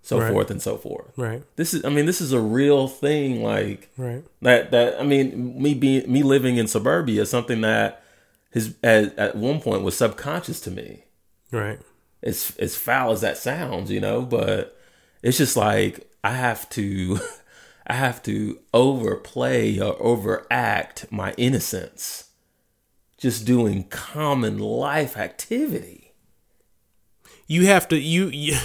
[0.02, 0.30] so Right.
[0.30, 1.10] forth and so forth.
[1.16, 1.42] Right.
[1.56, 3.42] This is, I mean, this is a real thing.
[3.42, 4.22] Like Right.
[4.42, 8.02] that, that I mean, me being me living in suburbia is something that
[8.50, 11.04] his at, at one point was subconscious to me
[11.50, 11.78] Right.
[12.22, 14.78] as as foul as that sounds, you know, but
[15.22, 17.18] it's just like I have to
[17.86, 22.30] I have to overplay or overact my innocence
[23.18, 26.12] just doing common life activity.
[27.46, 28.56] You have to you, you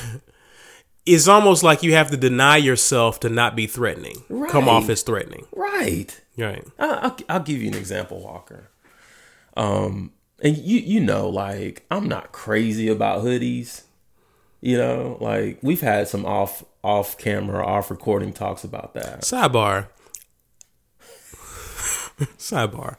[1.06, 4.24] it's almost like you have to deny yourself to not be threatening.
[4.50, 5.46] Come off as threatening.
[5.56, 6.20] Right.
[6.38, 6.66] Right.
[6.80, 8.70] I- I'll, I'll give you an example, Walker.
[9.56, 13.84] Um, and you you know, like I'm not crazy about hoodies.
[14.62, 19.22] You know, like we've had some off off camera, off recording talks about that.
[19.22, 19.88] Sidebar.
[22.38, 22.98] Sidebar.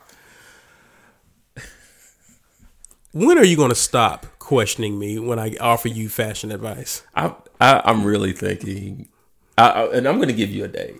[3.12, 7.03] When are you going to stop questioning me when I offer you fashion advice?
[7.14, 9.09] I, I I'm really thinking,
[9.57, 10.96] I, I, and I'm going to give you a date.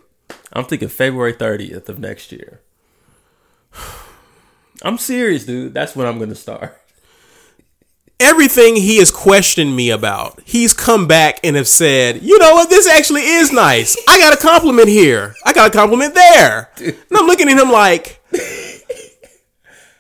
[0.53, 2.61] I'm thinking February 30th of next year.
[4.83, 5.75] I'm serious, dude.
[5.75, 6.82] That's when I'm going to start.
[8.22, 12.70] Everything he has questioned me about, he's come back and have said, you know what,
[12.70, 13.96] this actually is nice.
[14.08, 15.35] I got a compliment here.
[15.44, 16.70] I got a compliment there.
[16.78, 18.22] And I'm looking at him like,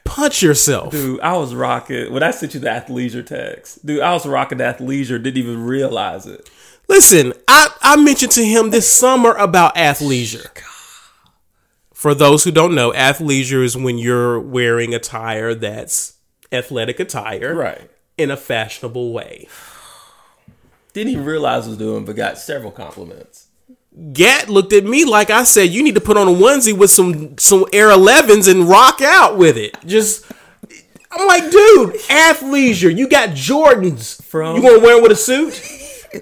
[0.04, 0.92] punch yourself.
[0.92, 3.84] Dude, I was rocking when I sent you the athleisure text.
[3.84, 6.48] Dude, I was rocking athleisure, didn't even realize it.
[6.86, 10.46] Listen, I, I mentioned to him this summer about athleisure.
[11.92, 16.18] For those who don't know, athleisure is when you're wearing attire that's
[16.52, 17.90] athletic attire Right.
[18.18, 19.48] In a fashionable way.
[20.92, 23.46] Didn't even realize I was doing, but got several compliments.
[24.12, 26.90] Gat looked at me like I said, "You need to put on a onesie with
[26.90, 30.24] some some Air 11s and rock out with it." Just,
[31.10, 32.94] I'm like, dude, athleisure.
[32.94, 34.22] You got Jordans.
[34.22, 35.60] From- you gonna wear 'em with a suit?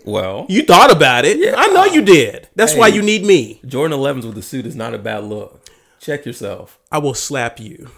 [0.05, 1.53] Well, You thought about it.
[1.57, 2.49] I know you did.
[2.55, 3.61] That's why you need me.
[3.67, 5.69] Jordan 11s with a suit is not a bad look.
[6.01, 6.79] Check yourself.
[6.93, 7.89] I will slap you.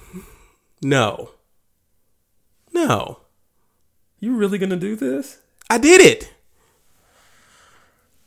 [0.83, 1.31] No.
[2.73, 3.19] No.
[4.23, 5.39] You really gonna do this?
[5.69, 6.33] I did it.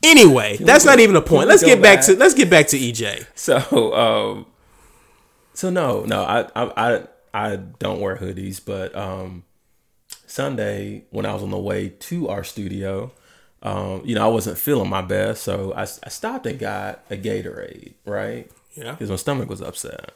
[0.03, 1.47] Anyway, that's go- not even a point.
[1.47, 2.05] Let's get back, back?
[2.08, 3.25] to let's get back to EJ.
[3.34, 4.45] So, um,
[5.53, 7.03] so no, no, I, I, I,
[7.34, 9.45] I don't wear hoodies, but um,
[10.27, 13.13] Sunday when I was on the way to our studio,
[13.63, 17.15] um, you know, I wasn't feeling my best, so I, I stopped and got a
[17.15, 18.51] Gatorade, right?
[18.75, 18.91] Yeah.
[18.91, 20.12] because my stomach was upset.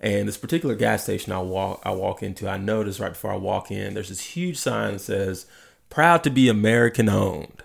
[0.00, 3.36] And this particular gas station I walk I walk into, I notice right before I
[3.36, 5.46] walk in, there's this huge sign that says
[5.88, 7.62] "Proud to be American owned."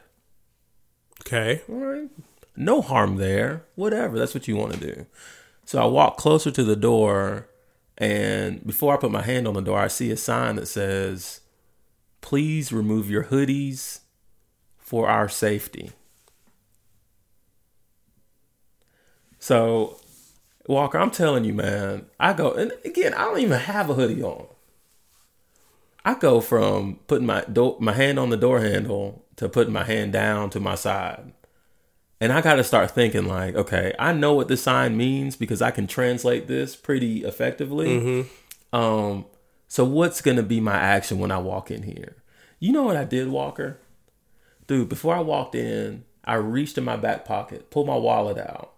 [1.22, 1.62] Okay.
[1.70, 2.10] All right.
[2.56, 3.66] No harm there.
[3.76, 4.18] Whatever.
[4.18, 5.06] That's what you want to do.
[5.66, 7.48] So I walk closer to the door,
[7.98, 11.42] and before I put my hand on the door, I see a sign that says,
[12.20, 14.00] Please remove your hoodies
[14.78, 15.92] for our safety.
[19.40, 20.01] So,
[20.72, 24.24] Walker, I'm telling you, man, I go, and again, I don't even have a hoodie
[24.24, 24.48] on.
[26.04, 29.84] I go from putting my do- my hand on the door handle to putting my
[29.84, 31.34] hand down to my side.
[32.20, 35.62] And I got to start thinking like, okay, I know what this sign means because
[35.62, 37.98] I can translate this pretty effectively.
[38.74, 39.26] Um,
[39.68, 42.16] so what's gonna be my action when I walk in here?
[42.60, 43.78] You know what I did, Walker?
[44.68, 48.74] Dude, before I walked in, I reached in my back pocket, pulled my wallet out,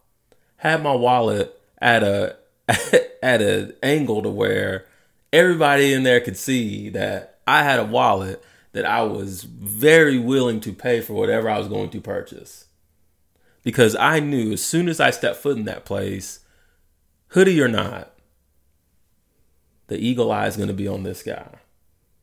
[0.58, 2.38] had my wallet at a
[3.22, 4.88] at an angle to where
[5.34, 10.62] everybody in there could see that I had a wallet that I was very willing
[10.62, 12.66] to pay for whatever I was going to purchase.
[13.64, 16.40] Because I knew as soon as I stepped foot in that place,
[17.30, 18.14] hoodie or not,
[19.88, 21.60] the eagle eye is going to be on this guy.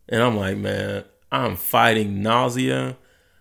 [0.09, 2.96] And I'm like, man, I'm fighting nausea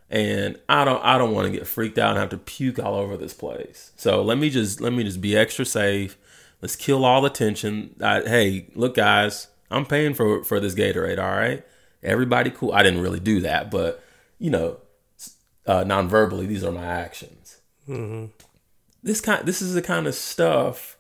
[0.10, 2.96] and I don't I don't want to get freaked out and have to puke all
[2.96, 3.92] over this place.
[3.96, 6.18] So let me just let me just be extra safe.
[6.62, 7.96] Let's kill all the tension.
[8.02, 11.64] I, hey, look guys, I'm paying for for this Gatorade, all right?
[12.02, 12.72] Everybody cool.
[12.72, 14.04] I didn't really do that, but
[14.40, 14.78] you know,
[15.66, 17.58] uh, non-verbally, these are my actions.
[19.04, 20.98] This kind, this is the kind of stuff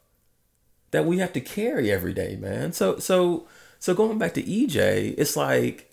[0.92, 2.72] that we have to carry every day, man.
[2.74, 3.48] So, so,
[3.80, 5.89] so going back to EJ, it's like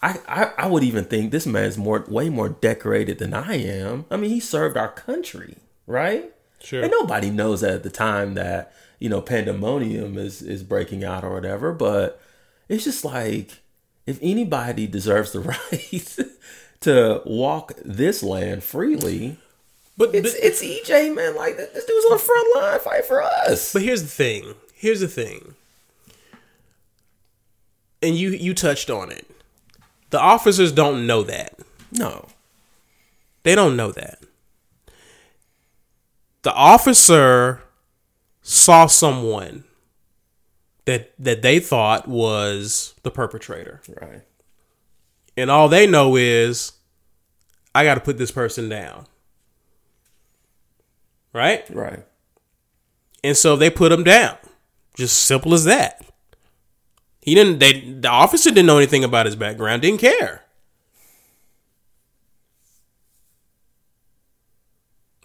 [0.00, 4.04] I, I, I would even think this man's more, way more decorated than I am.
[4.10, 5.56] I mean, he served our country,
[5.86, 6.32] right?
[6.60, 6.82] Sure.
[6.82, 11.32] And nobody knows at the time that you know pandemonium is is breaking out or
[11.32, 11.72] whatever.
[11.72, 12.20] But
[12.68, 13.60] It's just like
[14.06, 16.18] if anybody deserves the right
[16.80, 19.36] to walk this land freely,
[19.96, 21.34] But it's but, it's EJ man.
[21.36, 23.72] Like this dude's on the front line fight for us.
[23.72, 24.54] but here's the thing.
[24.74, 25.54] Here's the thing.
[28.02, 29.26] And you you touched on it.
[30.10, 31.58] The officers don't know that.
[31.92, 32.26] No,
[33.42, 34.22] They don't know that.
[36.42, 37.62] The officer
[38.42, 39.64] saw someone
[40.84, 43.80] that that they thought was the perpetrator.
[44.00, 44.22] right,
[45.36, 46.72] And all they know is
[47.74, 49.06] I got to put this person down.
[51.32, 51.68] Right?
[51.70, 52.04] right.
[53.22, 54.36] And so they put him down.
[54.96, 56.04] Just simple as that.
[57.28, 60.44] He didn't they the officer didn't know anything about his background, didn't care.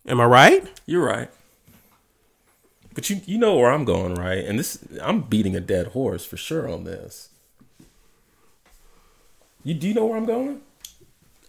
[0.06, 0.82] Am I right?
[0.86, 1.30] You're right.
[2.94, 4.44] But you you know where I'm going, right?
[4.44, 7.30] And this I'm beating a dead horse for sure on this.
[9.64, 10.60] You do you know where I'm going?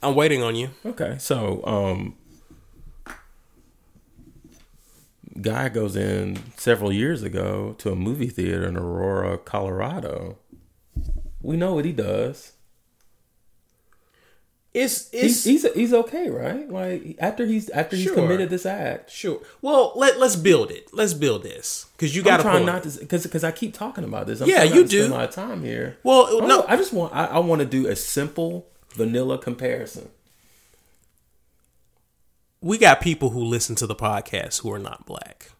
[0.04, 0.70] I'm waiting on you.
[0.86, 2.14] Okay, so um
[5.40, 10.38] guy goes in several years ago to a movie theater in Aurora, Colorado.
[11.44, 12.52] We know what he does.
[14.72, 16.68] It's He's it's he's, he's okay, right?
[16.68, 18.14] Like after he's after he's Sure.
[18.14, 19.08] committed this act.
[19.10, 19.40] sure.
[19.62, 20.88] Well, let let's build it.
[20.92, 22.64] Let's build this because you got to point.
[22.66, 24.40] not to because because I keep talking about this.
[24.40, 25.14] I'm Yeah, you spend do.
[25.14, 25.96] of time here.
[26.02, 30.08] well, No, no, I just want I, I want to do a simple vanilla comparison.
[32.60, 35.50] we got people who listen to the podcast who are not black.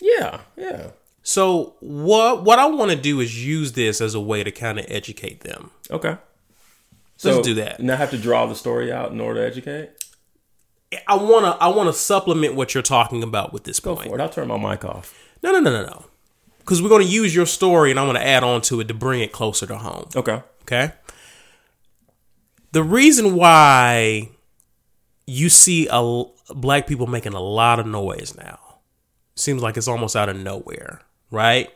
[0.00, 0.90] Yeah, yeah.
[1.28, 4.78] So what what I want to do is use this as a way to kind
[4.78, 5.72] of educate them.
[5.90, 6.16] Okay.
[7.22, 7.80] Let's do that.
[7.80, 9.90] I have to draw the story out in order to educate.
[11.06, 14.08] I want to I want to supplement what you're talking about with this Go point.
[14.08, 14.22] for it.
[14.22, 15.14] I'll turn my mic off.
[15.42, 16.06] No, no, no, no, no.
[16.60, 18.94] Because we're going to use your story and I'm to add on to it to
[18.94, 20.08] bring it closer to home.
[20.16, 20.42] Okay.
[20.62, 20.92] Okay.
[22.72, 24.30] The reason why
[25.26, 28.58] you see a black people making a lot of noise now
[29.36, 31.70] seems like it's almost out of nowhere, right?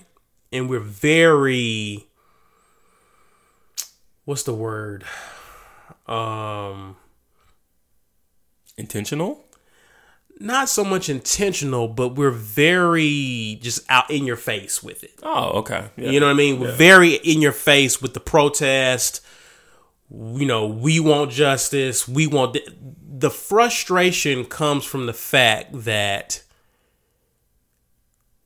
[0.53, 2.07] And we're very
[4.25, 5.05] what's the word?
[6.07, 6.97] Um
[8.79, 9.45] Intentional.
[10.41, 15.13] not so much intentional, but we're very just out in your face with it.
[15.23, 15.91] Oh, okay.
[15.97, 16.11] Yeah.
[16.11, 16.59] You know what I mean?
[16.59, 19.21] We're very in your face with the protest.
[20.11, 22.09] You know, we want justice.
[22.09, 22.69] We want th-
[23.07, 26.43] the frustration comes from the fact that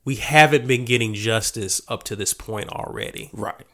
[0.07, 3.29] we haven't been getting justice up to this point already.
[3.33, 3.65] right.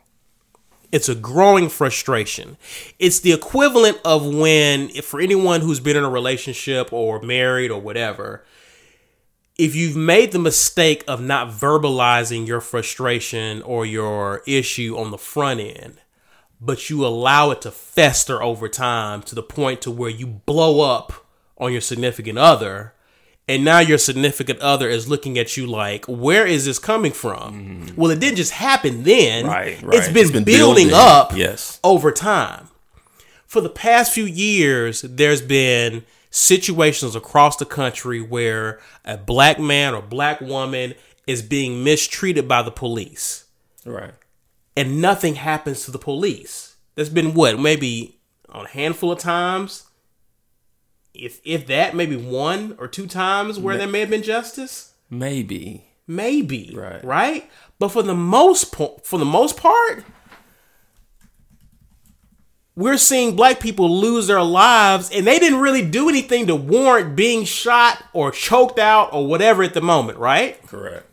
[0.92, 2.58] It's a growing frustration.
[2.98, 7.70] It's the equivalent of when, if for anyone who's been in a relationship or married
[7.70, 8.44] or whatever,
[9.60, 15.20] if you've made the mistake of not verbalizing your frustration or your issue on the
[15.20, 16.00] front end,
[16.60, 20.82] but you allow it to fester over time to the point to where you blow
[20.82, 21.28] up
[21.60, 22.96] on your significant other,
[23.48, 27.54] and now your significant other is looking at you like, where is this coming from?
[27.90, 27.96] Mm-hmm.
[28.02, 29.46] Well, it didn't just happen then.
[29.48, 30.14] Right, It's right.
[30.14, 30.94] been, It's been building, building.
[30.94, 31.80] up Yes.
[31.84, 32.70] over time.
[33.46, 39.94] For the past few years, there's been situations across the country where a black man
[39.94, 40.96] or black woman
[41.28, 43.46] is being mistreated by the police
[43.86, 44.14] Right.
[44.76, 46.76] and nothing happens to the police.
[46.96, 48.18] There's been what, maybe
[48.52, 49.84] a handful of times,
[51.14, 54.94] if if that, maybe one or two times where there may have been justice.
[55.10, 55.86] Maybe.
[56.08, 57.04] Maybe, Right.
[57.04, 57.50] right?
[57.80, 60.04] But for the most po- for the most part,
[62.76, 67.16] we're seeing black people lose their lives, and they didn't really do anything to warrant
[67.16, 70.62] being shot or choked out or whatever at the moment, right?
[70.68, 71.06] Correct.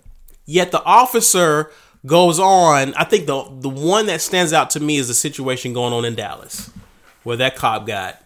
[0.47, 1.71] Yet the officer
[2.07, 2.95] goes on.
[2.95, 6.05] I think the the one that stands out to me is the situation going on
[6.05, 6.71] in Dallas,
[7.25, 8.21] where that cop got.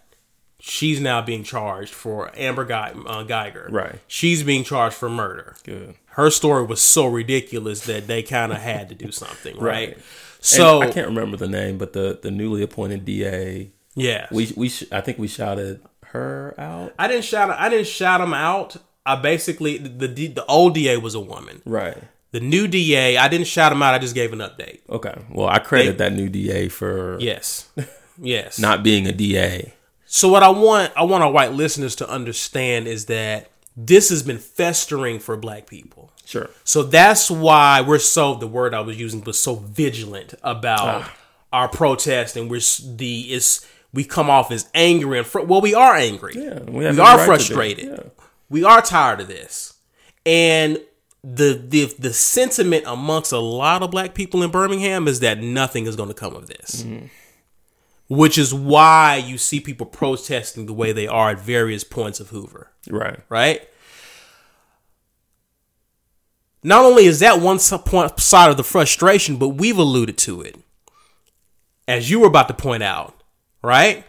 [0.67, 2.71] She's now being charged for Amber Ge-
[3.07, 3.71] uh, Guyger.
[3.71, 4.01] Right.
[4.07, 5.57] She's being charged for murder.
[5.63, 5.95] Good.
[6.07, 9.89] Her story was so ridiculous that they kind of had to do something, right?
[9.91, 9.99] Right.
[10.41, 13.73] So And I can't remember the name, but the the newly appointed DA.
[13.95, 16.95] yeah, We we sh- I think we shouted her out.
[16.99, 17.51] I didn't shout.
[17.51, 18.77] I didn't shout them out.
[19.05, 21.61] I basically the the, the old DA was a woman.
[21.67, 21.99] Right.
[22.31, 23.93] The new DA, I didn't shout him out.
[23.95, 24.81] I just gave an update.
[24.89, 25.15] Okay.
[25.31, 27.69] Well, I credit that new DA for Yes,
[28.19, 28.59] yes.
[28.59, 29.75] not being a DA.
[30.15, 34.23] So what I want I want our white listeners to understand is that this has
[34.23, 36.13] been festering for black people.
[36.25, 36.49] Sure.
[36.63, 41.13] So that's why we're so the word I was using was so vigilant about Ah.
[41.53, 42.61] our protest and we're
[42.97, 46.35] the is we come off as angry and fr- well we are angry.
[46.37, 46.61] Yeah.
[46.63, 47.87] We, have are right frustrated.
[47.87, 48.25] Yeah.
[48.49, 49.75] We are tired of this.
[50.25, 50.79] And
[51.25, 55.87] the the the sentiment amongst a lot of black people in Birmingham is that nothing
[55.87, 56.85] is going to come of this.
[58.09, 62.29] Which is why you see people protesting the way they are at various points of
[62.29, 63.19] Hoover, Right.
[63.29, 63.67] right?
[66.63, 70.57] Not only is that one point side of the frustration, but we've alluded to it.
[71.87, 73.15] As you were about to point out,
[73.63, 74.05] right?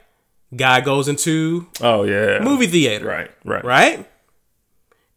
[0.56, 2.40] Guy goes into Oh yeah.
[2.42, 3.32] movie theater, Right.
[3.44, 3.64] Right.
[3.66, 4.10] right?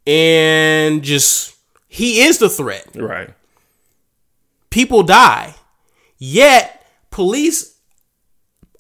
[0.07, 1.55] And just
[1.89, 2.89] he is the threat.
[2.97, 3.31] Right.
[4.71, 5.55] People die.
[6.19, 7.77] Yet police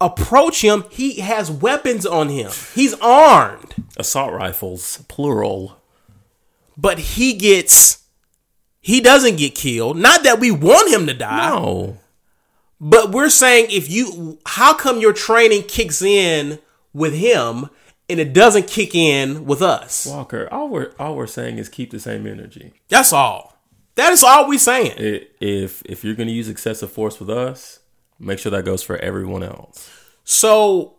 [0.01, 0.85] approach him.
[0.91, 2.51] He has weapons on him.
[2.75, 3.75] He's armed.
[3.97, 5.81] Assault rifles, plural.
[6.77, 8.05] But he gets
[8.81, 9.97] he doesn't get killed.
[9.97, 11.51] Not that we want him to die.
[11.51, 11.99] No.
[12.81, 16.61] But we're saying if you how come your training kicks in
[16.93, 17.69] with him
[18.09, 20.07] and it doesn't kick in with us?
[20.07, 22.73] Walker, all we're all we're saying is keep the same energy.
[22.89, 23.59] That's all.
[23.97, 24.95] That is all we're saying.
[25.41, 27.78] If if you're going to use excessive force with us,
[28.19, 29.91] make sure that goes for everyone else.
[30.25, 30.97] So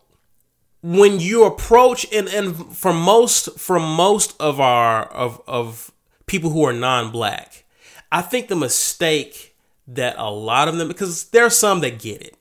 [0.82, 5.92] when you approach and and for most for most of our of of
[6.26, 7.66] people who are non-black,
[8.12, 9.56] I think the mistake
[9.88, 12.36] that a lot of them because there are some that get it.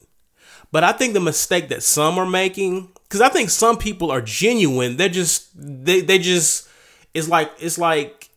[0.70, 4.20] But I think the mistake that some are making cuz I think some people are
[4.20, 6.68] genuine, they're just they they just
[7.14, 8.28] it's like it's like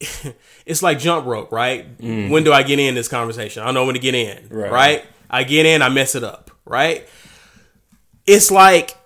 [0.66, 1.96] it's like jump rope, right?
[1.98, 2.30] Mm-hmm.
[2.30, 3.62] When do I get in this conversation?
[3.62, 4.70] I don't know when to get in, Right.
[4.72, 5.04] right?
[5.30, 7.08] I get in, I mess it up, right?
[8.26, 8.96] It's like,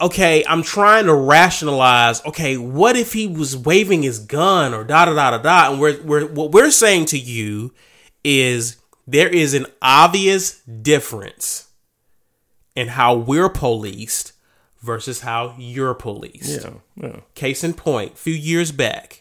[0.00, 2.24] okay, I'm trying to rationalize.
[2.24, 5.70] Okay, what if he was waving his gun or da da da da da?
[5.72, 7.72] And we're, we're what we're saying to you
[8.24, 11.68] is there is an obvious difference
[12.74, 14.32] in how we're policed
[14.82, 16.62] versus how you're policed.
[16.64, 16.70] Yeah.
[16.96, 17.20] Yeah.
[17.34, 19.19] Case in point, a few years back,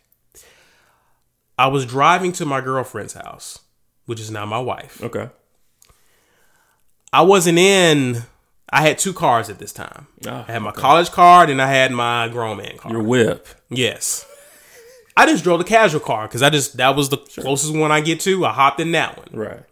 [1.60, 3.60] I was driving to my girlfriend's house,
[4.06, 5.04] which is now my wife.
[5.04, 5.30] Okay.
[7.12, 8.24] I wasn't in.
[8.70, 10.08] I had two cars at this time.
[10.26, 12.94] Ah, I had my college card and I had my grown man car.
[12.94, 13.46] Your whip.
[13.70, 14.26] yes.
[15.18, 18.00] I just drove the casual car because I just that was the closest one I
[18.00, 18.46] get to.
[18.46, 19.28] I hopped in that one.
[19.34, 19.64] Right.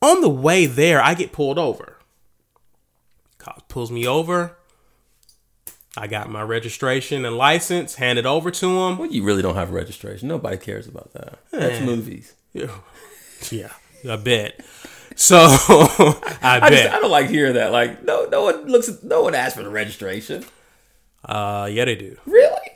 [0.00, 1.98] On the way there, I get pulled over.
[3.36, 4.56] Cop pulls me over.
[6.00, 8.98] I got my registration and license handed over to him.
[8.98, 10.28] Well, you really don't have registration.
[10.28, 11.38] Nobody cares about that.
[11.50, 12.34] That's movies.
[13.50, 13.70] Yeah,
[14.08, 14.60] I bet.
[15.14, 16.72] So I I bet.
[16.72, 17.70] just I don't like hearing that.
[17.72, 20.44] Like no no one looks at, no one asks for the registration.
[21.24, 22.16] uh, yeah, they do.
[22.26, 22.70] Really?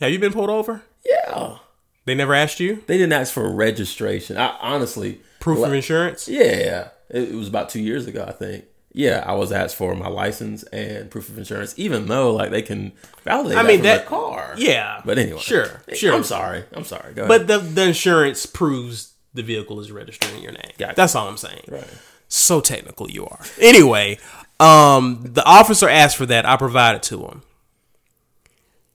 [0.00, 0.82] Have you been pulled over?
[1.04, 1.58] Yeah.
[2.04, 4.36] They never asked you They didn't ask for a registration.
[4.36, 6.28] I honestly proof of insurance.
[6.28, 8.64] Yeah, it, it was about two years ago, I think.
[8.94, 12.60] Yeah, I was asked for my license and proof of insurance, even though like they
[12.60, 12.92] can
[13.24, 13.56] validate.
[13.56, 14.54] I that mean, that- car.
[14.58, 16.12] Yeah, but anyway, sure, sure.
[16.14, 16.64] I'm sorry.
[16.74, 17.14] I'm sorry.
[17.14, 17.28] Go ahead.
[17.28, 20.72] But the the insurance proves the vehicle is registered in your name.
[20.78, 20.94] Gotcha.
[20.94, 21.62] That's all I'm saying.
[21.68, 21.86] right.
[22.28, 23.40] So technical you are.
[23.60, 24.18] Anyway,
[24.60, 26.44] um, the officer asked for that.
[26.46, 27.42] I provided to him.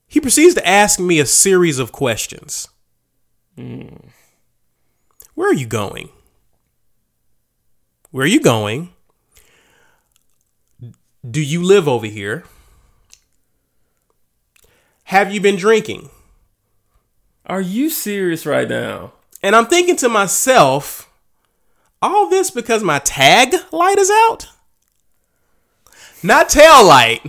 [0.07, 2.67] He proceeds to ask me a series of questions.
[3.55, 6.09] Where are you going?
[8.11, 8.93] Where are you going?
[11.29, 12.43] Do you live over here?
[15.05, 16.09] Have you been drinking?
[17.45, 19.13] Are you serious right now?
[19.41, 21.09] And I'm thinking to myself,
[22.01, 24.47] all this because my tag light is out?
[26.23, 27.21] Not tail light,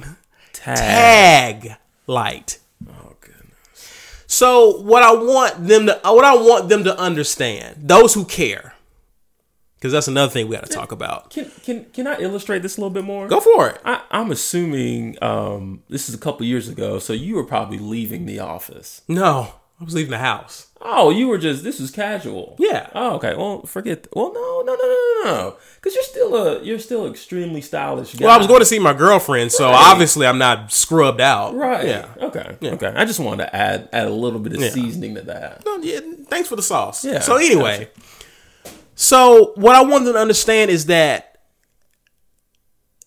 [0.52, 0.76] Tag.
[0.76, 2.58] tag light.
[2.88, 4.24] Oh goodness.
[4.26, 8.74] So what I want them to what I want them to understand, those who care.
[9.78, 11.30] Because that's another thing we got to talk about.
[11.30, 13.28] Can can can I illustrate this a little bit more?
[13.28, 13.80] Go for it.
[13.84, 18.26] I, I'm assuming um, this is a couple years ago, so you were probably leaving
[18.26, 19.02] the office.
[19.06, 20.64] No, I was leaving the house.
[20.80, 22.56] Oh, you were just this was casual.
[22.58, 22.88] Yeah.
[22.94, 23.34] Oh, okay.
[23.36, 24.06] Well, forget.
[24.12, 25.56] Well, no, no, no, no, no, no.
[25.76, 28.24] Because you're still a you're still extremely stylish guy.
[28.26, 29.90] Well, I was going to see my girlfriend, so Right.
[29.92, 31.54] obviously I'm not scrubbed out.
[31.54, 31.86] Right.
[31.86, 32.08] Yeah.
[32.20, 32.56] Okay.
[32.62, 32.92] Okay.
[32.96, 34.70] I just wanted to add add a little bit of Yeah.
[34.70, 35.62] seasoning to that.
[35.64, 37.04] No, yeah, thanks for the sauce.
[37.04, 37.88] Yeah, So anyway,
[39.00, 41.38] so what I want them to understand is that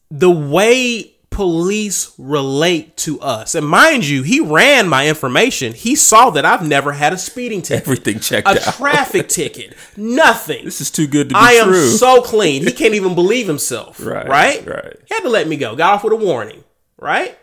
[0.10, 5.74] the way police relate to us, and mind you, he ran my information.
[5.74, 8.74] He saw that I've never had a speeding ticket, Everything checked a out.
[8.76, 10.64] traffic ticket, nothing.
[10.66, 11.90] this is too good to be I am true.
[11.92, 12.64] so clean.
[12.64, 14.00] He can't even believe himself.
[14.06, 14.66] Right, Right.
[14.66, 14.98] right.
[15.08, 15.76] He had to let me go.
[15.76, 16.64] Got off with a warning.
[16.98, 17.38] Right.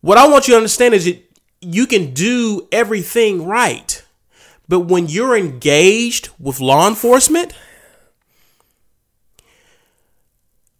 [0.00, 1.22] What I want you to understand is that
[1.60, 4.02] you can do everything right,
[4.70, 7.52] but when you're engaged with law enforcement,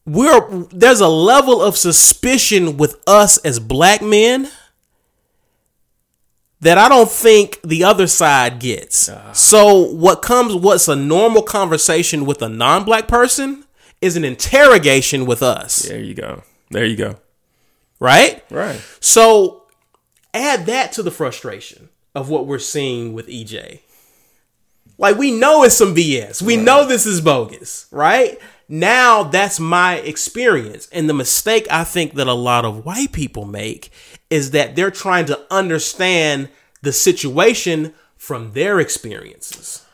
[0.06, 4.48] we're there's a level of suspicion with us as black men
[6.60, 9.08] that I don't think the other side gets.
[9.08, 9.32] Uh-huh.
[9.32, 13.64] So what comes what's a normal conversation with a non-black person
[14.00, 16.44] is an interrogation with us, There you go.
[16.70, 17.16] There you go.
[17.98, 18.44] right?
[18.50, 18.80] Right.
[19.00, 19.64] So
[20.32, 23.80] add that to the frustration of what we're seeing with EJ.
[24.98, 26.42] Like we know it's some BS.
[26.42, 28.38] We know this is bogus, right?
[28.68, 30.88] Now that's my experience.
[30.92, 33.90] And the mistake I think that a lot of white people make
[34.28, 36.50] is that they're trying to understand
[36.82, 39.86] the situation from their experiences.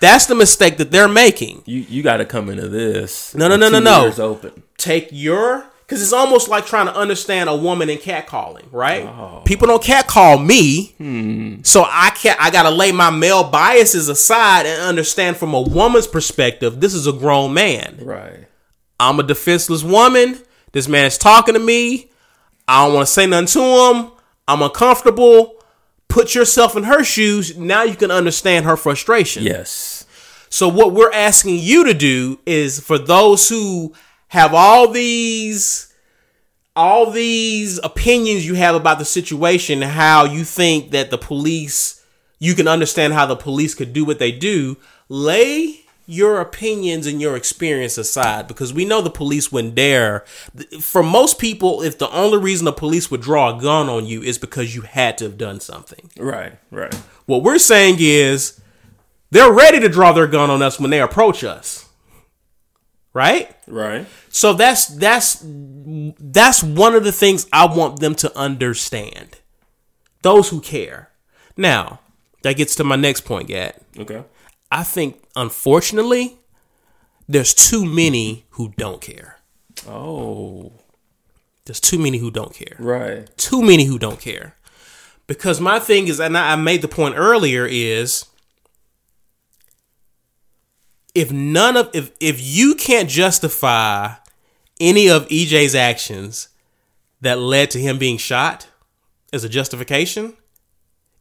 [0.00, 1.62] That's the mistake that they're making.
[1.66, 3.34] You you got to come into this.
[3.34, 4.12] No, no, no, no, no.
[4.18, 4.62] Open.
[4.76, 9.06] take your because it's almost like trying to understand a woman in catcalling, right?
[9.06, 9.42] Oh.
[9.46, 11.62] People don't catcall me, hmm.
[11.62, 12.38] so I can't.
[12.38, 16.80] I gotta lay my male biases aside and understand from a woman's perspective.
[16.80, 18.00] This is a grown man.
[18.02, 18.46] Right.
[19.00, 20.38] I'm a defenseless woman.
[20.72, 22.10] This man is talking to me.
[22.66, 24.12] I don't want to say nothing to him.
[24.46, 25.54] I'm uncomfortable.
[26.08, 27.56] Put yourself in her shoes.
[27.56, 29.42] Now you can understand her frustration.
[29.42, 30.04] Yes.
[30.50, 33.94] So what we're asking you to do is for those who
[34.28, 35.92] have all these
[36.76, 42.04] all these opinions you have about the situation, how you think that the police
[42.38, 44.76] you can understand how the police could do what they do,
[45.08, 50.24] lay your opinions and your experience aside because we know the police wouldn't dare.
[50.80, 54.22] For most people, if the only reason the police would draw a gun on you
[54.22, 56.10] is because you had to have done something.
[56.16, 56.54] Right.
[56.70, 56.94] Right.
[57.26, 58.58] What we're saying is
[59.30, 61.87] they're ready to draw their gun on us when they approach us.
[63.18, 63.56] Right?
[63.66, 64.06] Right.
[64.28, 69.38] So that's that's that's one of the things I want them to understand.
[70.22, 71.10] Those who care.
[71.56, 71.98] Now,
[72.42, 73.82] that gets to my next point, Gat.
[73.98, 74.22] Okay.
[74.70, 76.36] I think unfortunately
[77.28, 79.38] there's too many who don't care.
[79.88, 80.70] Oh.
[81.64, 82.76] There's too many who don't care.
[82.78, 83.28] Right.
[83.36, 84.54] too many who don't care.
[85.26, 88.26] Because my thing is, and I I made the point earlier, is
[91.20, 94.14] if none of if if you can't justify
[94.80, 96.48] any of EJ's actions
[97.20, 98.68] that led to him being shot
[99.32, 100.36] as a justification,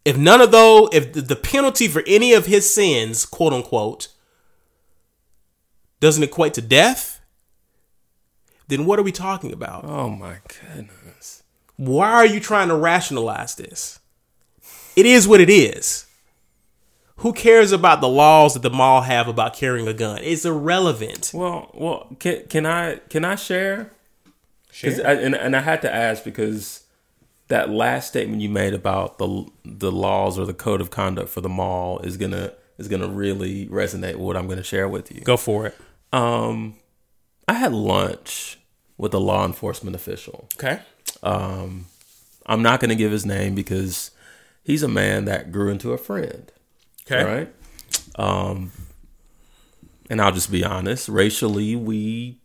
[0.05, 4.09] if none of those, if the- the penalty for any of his sins, quote unquote,
[5.99, 7.19] doesn't equate to death,
[8.67, 9.83] then what are we talking about?
[9.85, 11.43] Oh my goodness.
[11.75, 13.99] Why are you trying to rationalize this?
[14.95, 16.06] It is what it is.
[17.18, 20.20] Who cares about the laws that the mall have about carrying a gun?
[20.22, 21.32] It's irrelevant.
[21.34, 23.91] Well, well, can can I can I share?
[24.82, 26.84] 'Cause I, and and I had to ask because
[27.47, 31.41] that last statement you made about the the laws or the code of conduct for
[31.41, 35.22] the mall is gonna is gonna really resonate with what I'm gonna share with you.
[35.22, 35.76] Go for it.
[36.13, 36.76] Um,
[37.47, 38.59] I had lunch
[38.97, 40.47] with a law enforcement official.
[40.55, 40.82] Okay.
[41.24, 41.88] Um,
[42.45, 44.11] I'm not gonna give his name because
[44.63, 46.51] he's a man that grew into a friend.
[47.09, 47.23] Okay.
[47.23, 47.53] Right.
[48.15, 48.71] Um,
[50.09, 51.07] and I'll just be honest.
[51.07, 52.39] Racially, we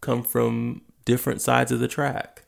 [0.00, 2.42] come from different sides of the track.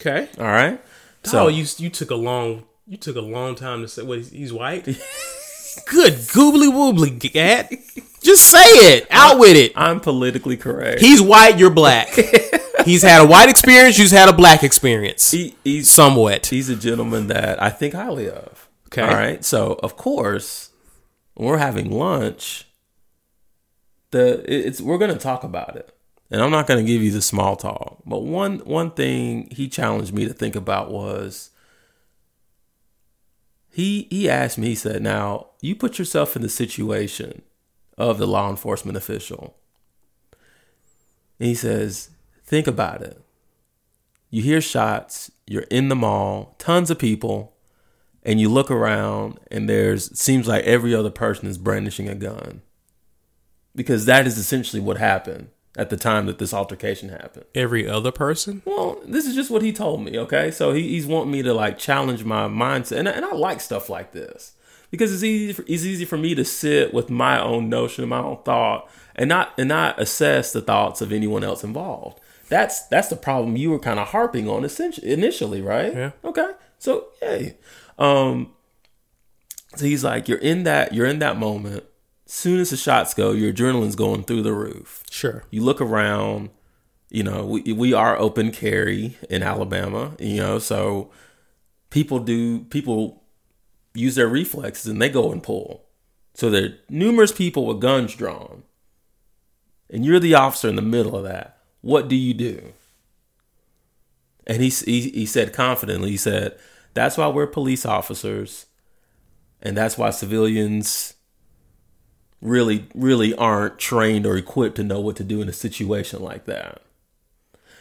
[0.00, 0.28] Okay.
[0.38, 0.80] All right.
[1.24, 4.30] So you you took a long you took a long time to say what he's,
[4.30, 4.84] he's white.
[5.86, 7.72] Good goobly woobly cat.
[8.22, 8.58] Just say
[8.96, 9.06] it.
[9.10, 9.72] Out with it.
[9.74, 11.00] I'm politically correct.
[11.00, 11.58] He's white.
[11.58, 12.08] You're black.
[12.84, 13.98] he's had a white experience.
[13.98, 15.30] You've had a black experience.
[15.32, 16.46] He- he's Somewhat.
[16.46, 18.63] he's a gentleman that I think highly of.
[18.94, 19.02] Okay.
[19.02, 19.44] All right.
[19.44, 20.70] So of course,
[21.34, 22.66] when we're having lunch,
[24.12, 25.92] the it's we're gonna talk about it,
[26.30, 27.98] and I'm not gonna give you the small talk.
[28.06, 31.50] But one one thing he challenged me to think about was
[33.68, 34.68] he he asked me.
[34.68, 37.42] He said, "Now you put yourself in the situation
[37.98, 39.56] of the law enforcement official."
[41.40, 42.10] And he says,
[42.44, 43.20] "Think about it.
[44.30, 45.32] You hear shots.
[45.48, 46.54] You're in the mall.
[46.58, 47.53] Tons of people."
[48.24, 52.62] And you look around and there's seems like every other person is brandishing a gun.
[53.76, 57.44] Because that is essentially what happened at the time that this altercation happened.
[57.54, 58.62] Every other person.
[58.64, 60.50] well this is just what he told me okay?
[60.50, 62.98] So he, he's wanting me to like challenge my mindset.
[62.98, 64.52] And, I- and i like stuff like this.
[64.90, 68.10] Because it's easy for, it's easy for me to sit with my own notion of
[68.10, 72.20] my own thought and not and not assess the thoughts of anyone else involved.
[72.48, 75.92] That's that's the problem you were kind of harping on essentially initially right?
[75.92, 76.10] Yeah.
[76.24, 76.52] okay.
[76.78, 77.56] So yay
[77.98, 78.52] um
[79.76, 81.84] so he's like you're in that you're in that moment.
[82.26, 85.02] Soon as the shots go your adrenaline's going through the roof.
[85.10, 85.44] Sure.
[85.50, 86.50] you look around
[87.10, 91.10] you know we, we are open carry in alabama you know so
[91.90, 93.24] people do people
[93.94, 95.84] use their reflexes and they go and pull.
[96.34, 98.64] So there are numerous people with guns drawn.
[99.88, 101.58] And you're the officer in the middle of that.
[101.80, 102.72] What do you do?
[104.46, 106.58] And he, he, he said confidently he said
[106.94, 108.66] That's why we're police officers.
[109.60, 111.14] And that's why civilians
[112.40, 116.44] really, really aren't trained or equipped to know what to do in a situation like
[116.44, 116.82] that.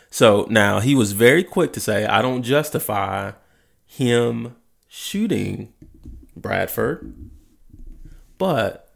[0.09, 3.33] So now he was very quick to say, I don't justify
[3.85, 4.55] him
[4.87, 5.73] shooting
[6.35, 7.13] Bradford,
[8.37, 8.89] but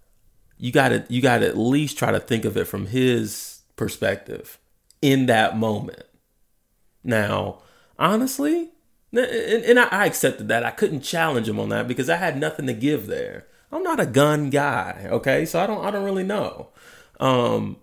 [0.57, 3.61] you got to you got to at least try to think of it from his
[3.75, 4.57] perspective
[5.01, 6.03] in that moment.
[7.03, 7.59] Now,
[7.97, 8.71] honestly,
[9.11, 10.63] and, and I, accepted that.
[10.63, 13.47] I couldn't challenge him on that because I had nothing to give there.
[13.71, 15.45] I'm not a gun guy, okay?
[15.45, 16.69] So I don't I don't really know.
[17.19, 17.77] Um,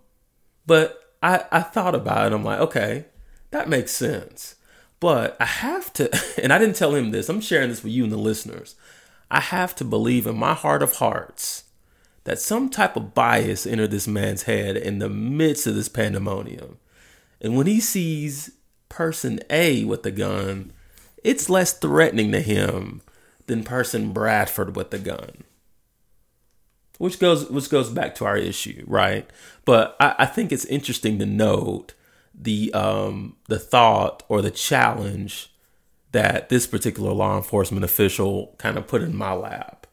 [0.66, 2.34] but I I thought about it.
[2.34, 3.06] I'm like, okay,
[3.50, 4.56] that makes sense.
[5.00, 6.10] But I have to,
[6.42, 7.28] and I didn't tell him this.
[7.28, 8.74] I'm sharing this with you and the listeners.
[9.30, 11.64] I have to believe in my heart of hearts
[12.24, 16.78] that some type of bias entered this man's head in the midst of this pandemonium.
[17.40, 18.52] And when he sees
[18.88, 20.72] person A with the gun,
[21.24, 23.02] it's less threatening to him
[23.46, 25.42] than person Bradford with the gun.
[26.98, 29.28] Which goes which goes back to our issue, right?
[29.64, 31.94] But I, I think it's interesting to note
[32.32, 35.50] the um the thought or the challenge
[36.12, 39.88] that this particular law enforcement official kind of put in my lap.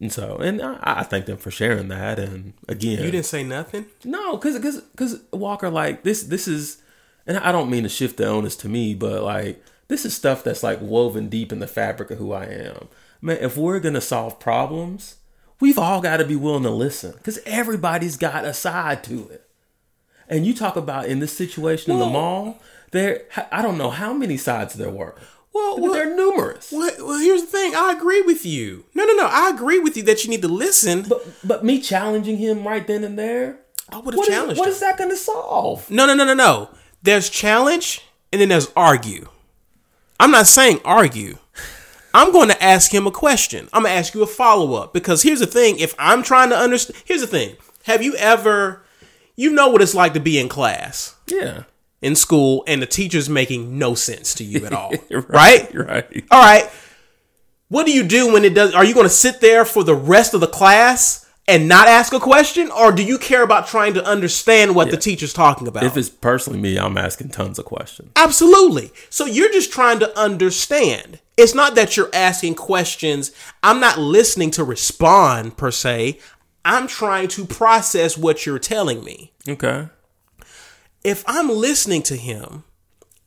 [0.00, 2.18] And so, and I, I thank them for sharing that.
[2.18, 3.86] And again, You didn't say nothing.
[4.04, 6.82] no, because because because Walker, like this this is,
[7.26, 10.44] and I don't mean to shift the onus to me, but like this is stuff
[10.44, 12.88] that's like woven deep in the fabric of who I am.
[13.20, 15.16] Man, if we're gonna solve problems,
[15.60, 19.48] we've all got to be willing to listen, because everybody's got a side to it.
[20.28, 22.60] And you talk about in this situation in the mall,
[22.90, 23.22] there
[23.52, 25.14] I don't know how many sides there were.
[25.52, 26.70] Well, well, they're numerous.
[26.70, 27.74] well, well, here's the thing.
[27.74, 28.84] I agree with you.
[28.94, 29.26] No, no, no.
[29.26, 31.06] I agree with you that you need to listen.
[31.08, 34.58] But but me challenging him right then and there, I would have what is, challenged
[34.58, 34.74] what him.
[34.74, 35.90] is that going to solve?
[35.90, 36.68] No, no, no, no, no.
[37.02, 39.28] There's challenge and then there's argue.
[40.18, 41.38] I'm not saying argue.
[42.14, 43.68] I'm going to ask him a question.
[43.72, 45.78] I'm going to ask you a follow up because here's the thing.
[45.78, 47.56] If I'm trying to understand, here's the thing.
[47.84, 48.82] Have you ever,
[49.36, 51.64] you know what it's like to be in class, Yeah,
[52.00, 54.92] in school, and the teacher's making no sense to you at all,
[55.28, 55.72] right?
[55.74, 56.24] right.
[56.30, 56.70] All right.
[57.68, 58.74] What do you do when it does?
[58.74, 62.12] Are you going to sit there for the rest of the class and not ask
[62.12, 65.84] a question, or do you care about trying to understand what the teacher's talking about?
[65.84, 68.10] If it's personally me, I'm asking tons of questions.
[68.16, 68.90] Absolutely.
[69.10, 71.20] So you're just trying to understand.
[71.36, 73.30] It's not that you're asking questions.
[73.62, 76.18] I'm not listening to respond per se.
[76.64, 79.32] I'm trying to process what you're telling me.
[79.48, 79.88] Okay.
[81.04, 82.64] If I'm listening to him,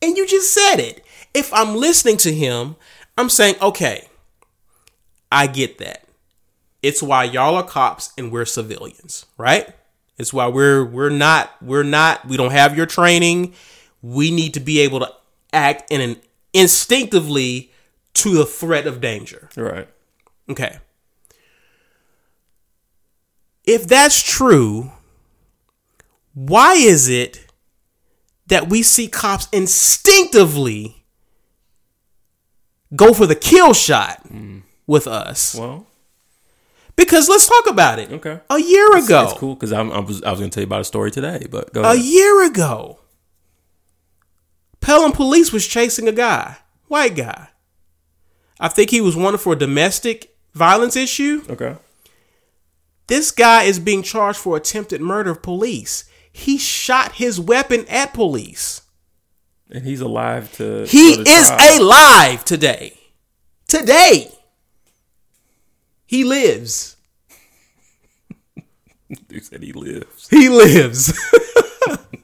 [0.01, 2.75] and you just said it, if I'm listening to him,
[3.17, 4.09] I'm saying, okay,
[5.31, 6.08] I get that.
[6.81, 9.73] It's why y'all are cops and we're civilians, right?
[10.17, 13.53] It's why we're we're not we're not we don't have your training.
[14.01, 15.11] We need to be able to
[15.51, 16.17] act in an
[16.53, 17.71] instinctively
[18.15, 19.49] to the threat of danger.
[19.55, 19.87] Right.
[20.49, 20.79] Okay.
[23.65, 24.91] If that's true,
[26.33, 27.45] why is it
[28.47, 31.05] that we see cops instinctively
[32.95, 34.63] go for the kill shot mm.
[34.87, 35.55] with us?
[35.55, 35.85] Well,
[36.99, 38.11] Because let's talk about it.
[38.11, 38.41] okay.
[38.49, 40.81] A year ago, It's cool because I was I was going to tell you about
[40.81, 42.99] a story today, but go a year ago,
[44.81, 46.57] Pelham police was chasing a guy,
[46.89, 47.47] white guy.
[48.59, 51.43] I think he was wanted for a domestic violence issue.
[51.49, 51.77] Okay.
[53.07, 56.03] This guy is being charged for attempted murder of police.
[56.33, 58.81] He shot his weapon at police.
[59.71, 60.85] And he's alive to.
[60.85, 61.81] He is trial.
[61.81, 62.99] alive today.
[63.69, 64.33] Today.
[66.09, 66.97] He lives.
[69.29, 70.27] You said he lives.
[70.29, 71.19] He lives.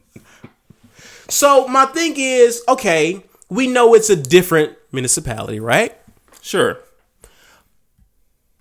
[1.30, 5.98] so my thing is, okay, we know it's a different municipality, right?
[6.42, 6.78] Sure.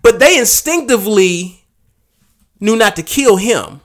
[0.01, 1.65] But they instinctively
[2.59, 3.81] knew not to kill him.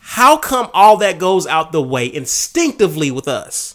[0.00, 3.74] How come all that goes out the way instinctively with us?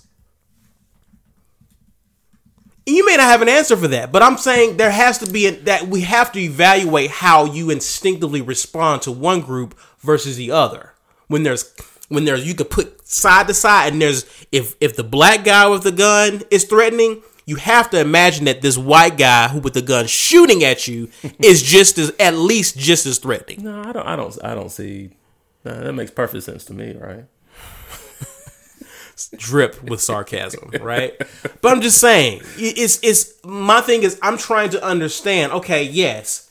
[2.86, 5.48] You may not have an answer for that, but I'm saying there has to be
[5.48, 10.52] a, that we have to evaluate how you instinctively respond to one group versus the
[10.52, 10.94] other.
[11.28, 11.74] When there's
[12.10, 15.68] when there's you could put side to side and there's if if the black guy
[15.70, 19.74] with the gun is threatening, you have to imagine that this white guy who with
[19.74, 21.10] the gun shooting at you
[21.40, 23.64] is just as at least just as threatening.
[23.64, 24.06] No, I don't.
[24.08, 24.44] I don't.
[24.44, 25.12] I don't see.
[25.64, 27.26] No, that makes perfect sense to me, right?
[29.30, 31.14] Drip with sarcasm, right?
[31.62, 35.52] But I'm just saying, it's it's my thing is I'm trying to understand.
[35.54, 36.50] Okay, yes,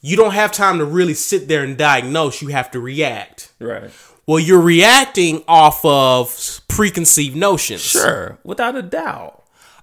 [0.00, 2.42] you don't have time to really sit there and diagnose.
[2.42, 3.52] You have to react.
[3.58, 3.90] Right.
[4.26, 7.80] Well, you're reacting off of preconceived notions.
[7.80, 9.40] Sure, without a doubt.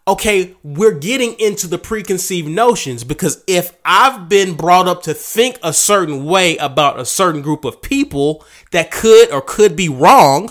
[0.07, 5.59] Okay, we're getting into the preconceived notions because if I've been brought up to think
[5.61, 10.49] a certain way about a certain group of people that could or could be wrong,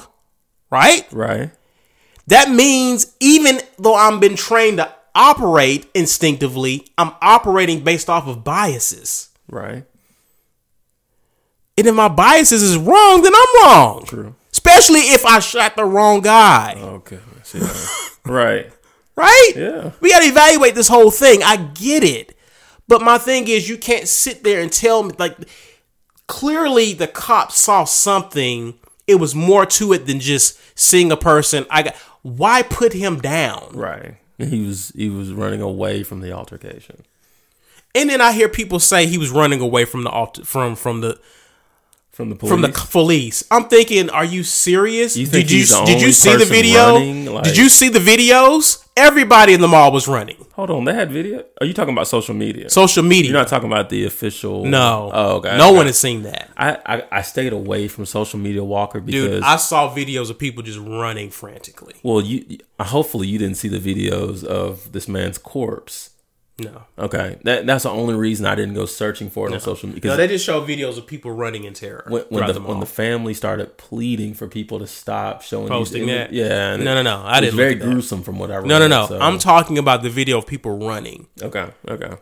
[0.70, 1.06] right?
[1.12, 1.50] Right.
[2.26, 8.44] That means even though I'm been trained to operate instinctively, I'm operating based off of
[8.44, 9.30] biases.
[9.48, 9.84] Right.
[11.78, 14.04] And if my biases is wrong, then I'm wrong.
[14.06, 14.34] True.
[14.50, 16.74] Especially if I shot the wrong guy.
[16.78, 17.18] Okay.
[18.24, 18.72] Right.
[19.14, 19.52] Right?
[19.54, 19.92] Yeah.
[20.00, 21.42] We got to evaluate this whole thing.
[21.42, 22.36] I get it.
[22.88, 25.36] But my thing is, you can't sit there and tell me, like,
[26.26, 28.74] clearly the cop saw something.
[29.06, 31.66] It was more to it than just seeing a person.
[31.70, 33.70] I got, why put him down?
[33.72, 34.16] Right.
[34.38, 37.04] He was he was running away from the altercation.
[37.94, 41.00] And then I hear people say he was running away from the alter, from from
[41.00, 41.18] the
[42.16, 42.50] From the police.
[42.50, 43.44] from the police.
[43.50, 45.18] I'm thinking, are you serious?
[45.18, 46.96] You did you did you see the video?
[47.30, 48.82] Like- did you see the videos?
[48.96, 50.38] Everybody in the mall was running.
[50.52, 51.44] Hold on, they had video.
[51.60, 52.70] Are you talking about social media?
[52.70, 53.30] Social media.
[53.32, 54.64] You're not talking about the official.
[54.64, 55.10] no.
[55.12, 55.58] Oh, okay.
[55.58, 55.76] No okay.
[55.76, 56.50] one has seen that.
[56.56, 60.38] I, I I stayed away from social media, Walker, because Dude, I saw videos of
[60.38, 61.96] people just running frantically.
[62.02, 66.15] well, you hopefully you didn't see the videos of this man's corpse.
[66.58, 66.84] No.
[66.98, 70.12] Okay, that that's the only reason I didn't go searching for it on social media.
[70.12, 72.04] No, they just show videos of people running in terror.
[72.08, 76.16] when, when the, when the family started pleading for people to stop showing Posting these,
[76.16, 76.32] that?
[76.32, 77.90] yeah, No, no, no, I didn't very look at that.
[77.92, 78.66] gruesome from what I read.
[78.68, 79.06] no, no, no.
[79.06, 81.26] so- I'm talking about the video of people running.
[81.42, 82.14] okay, okay,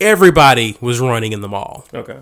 [0.00, 1.86] Everybody was running in the mall.
[1.92, 2.18] okay.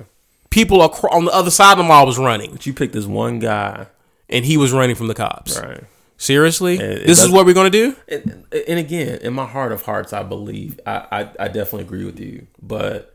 [0.51, 3.07] People acro- on the other side of the mall was running, But you picked this
[3.07, 3.89] one guy,
[4.29, 5.61] and he was running from the cops.
[5.61, 5.83] right?
[6.25, 7.95] Seriously, it this is what we're gonna do?
[8.09, 12.07] and, and again, in my heart of hearts, I believe I, I, I definitely agree
[12.07, 12.47] with you.
[12.63, 13.15] But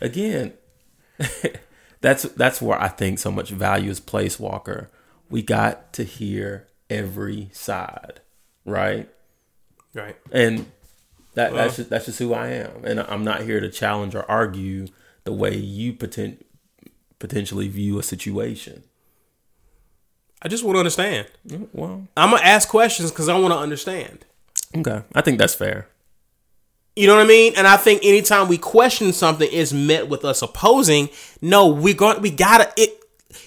[0.00, 0.54] again,
[2.00, 4.90] that's that's where I think so much value is placed, Walker.
[5.28, 8.20] We got to hear every side,
[8.64, 9.10] right?
[9.92, 10.16] Right.
[10.32, 10.64] And
[11.34, 14.24] that that's just, that's just who I am, and I'm not here to challenge or
[14.30, 14.86] argue
[15.24, 16.42] the way you poten-
[17.18, 18.84] potentially view a situation.
[20.42, 21.26] I just want to understand.
[21.72, 24.24] Well, I'm gonna ask questions because I want to understand.
[24.76, 25.88] okay, I think that's fair.
[26.94, 27.52] You know what I mean?
[27.56, 31.10] And I think anytime we question something is met with us opposing,
[31.42, 33.02] no, we going we gotta it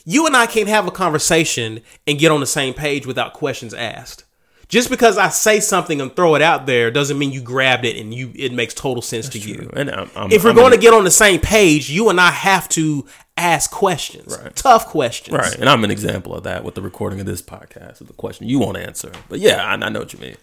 [0.05, 3.73] you and I can't have a conversation and get on the same page without questions
[3.73, 4.23] asked.
[4.69, 7.97] Just because I say something and throw it out there doesn't mean you grabbed it
[7.97, 9.69] and you it makes total sense to you.
[9.73, 12.21] And I'm, I'm, If we're I'm going gonna- get on the same page, you and
[12.21, 13.05] I have to
[13.35, 14.37] ask questions.
[14.41, 14.55] Right.
[14.55, 15.35] Tough questions.
[15.35, 17.99] Right, and I'm an example of that with the recording of this podcast.
[17.99, 20.35] With the question you won't answer, but yeah, I, I know what you mean.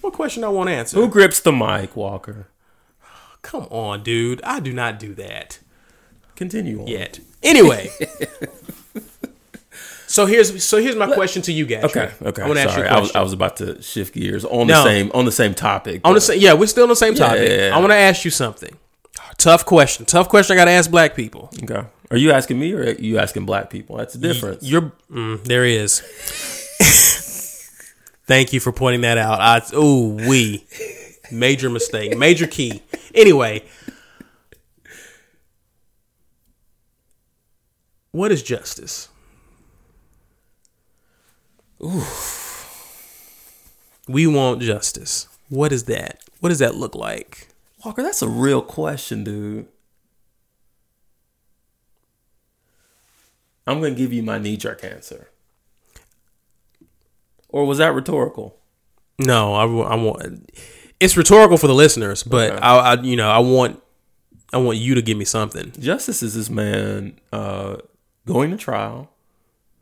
[0.00, 0.96] What question I won't answer?
[0.96, 2.46] Who grips the mic, Walker?
[3.42, 4.40] Come on, dude.
[4.44, 5.58] I do not do that.
[6.36, 6.86] Continue on.
[6.86, 7.18] yet.
[7.42, 7.90] Anyway,
[10.12, 11.84] so here's so here's my question to you guys.
[11.84, 12.12] Okay.
[12.20, 12.42] Okay.
[12.42, 13.12] I want to ask you Sorry, a I was.
[13.12, 14.74] I was about to shift gears on No.
[14.74, 16.02] the same on the same topic.
[16.04, 17.48] I want but- to yeah, we're still on the same topic.
[17.48, 17.76] yeah, yeah.
[17.76, 18.76] I want to ask you something.
[19.38, 20.04] Tough question.
[20.04, 20.52] Tough question.
[20.52, 21.48] I got to ask black people.
[21.62, 21.82] Okay.
[22.10, 23.96] Are you asking me or are you asking black people?
[23.96, 24.62] That's the difference.
[24.62, 26.00] You're mm, there is.
[28.26, 29.40] Thank you for pointing that out.
[29.40, 30.66] I oh we
[31.30, 32.82] major mistake, major key.
[33.14, 33.64] Anyway,
[38.10, 39.08] what is justice?
[41.84, 42.04] Ooh.
[44.08, 45.28] We want justice.
[45.48, 46.20] What is that?
[46.40, 47.48] What does that look like?
[47.84, 49.66] Walker, that's a real question, dude.
[53.66, 55.28] I'm going to give you my knee jerk answer.
[57.48, 58.56] Or was that rhetorical?
[59.18, 59.62] No, I,
[59.92, 60.50] I want.
[60.98, 62.60] It's rhetorical for the listeners, but Okay.
[62.60, 63.82] I, I, you know, I want,
[64.52, 65.72] I want you to give me something.
[65.78, 67.76] Justice is this man uh,
[68.26, 69.10] going to trial,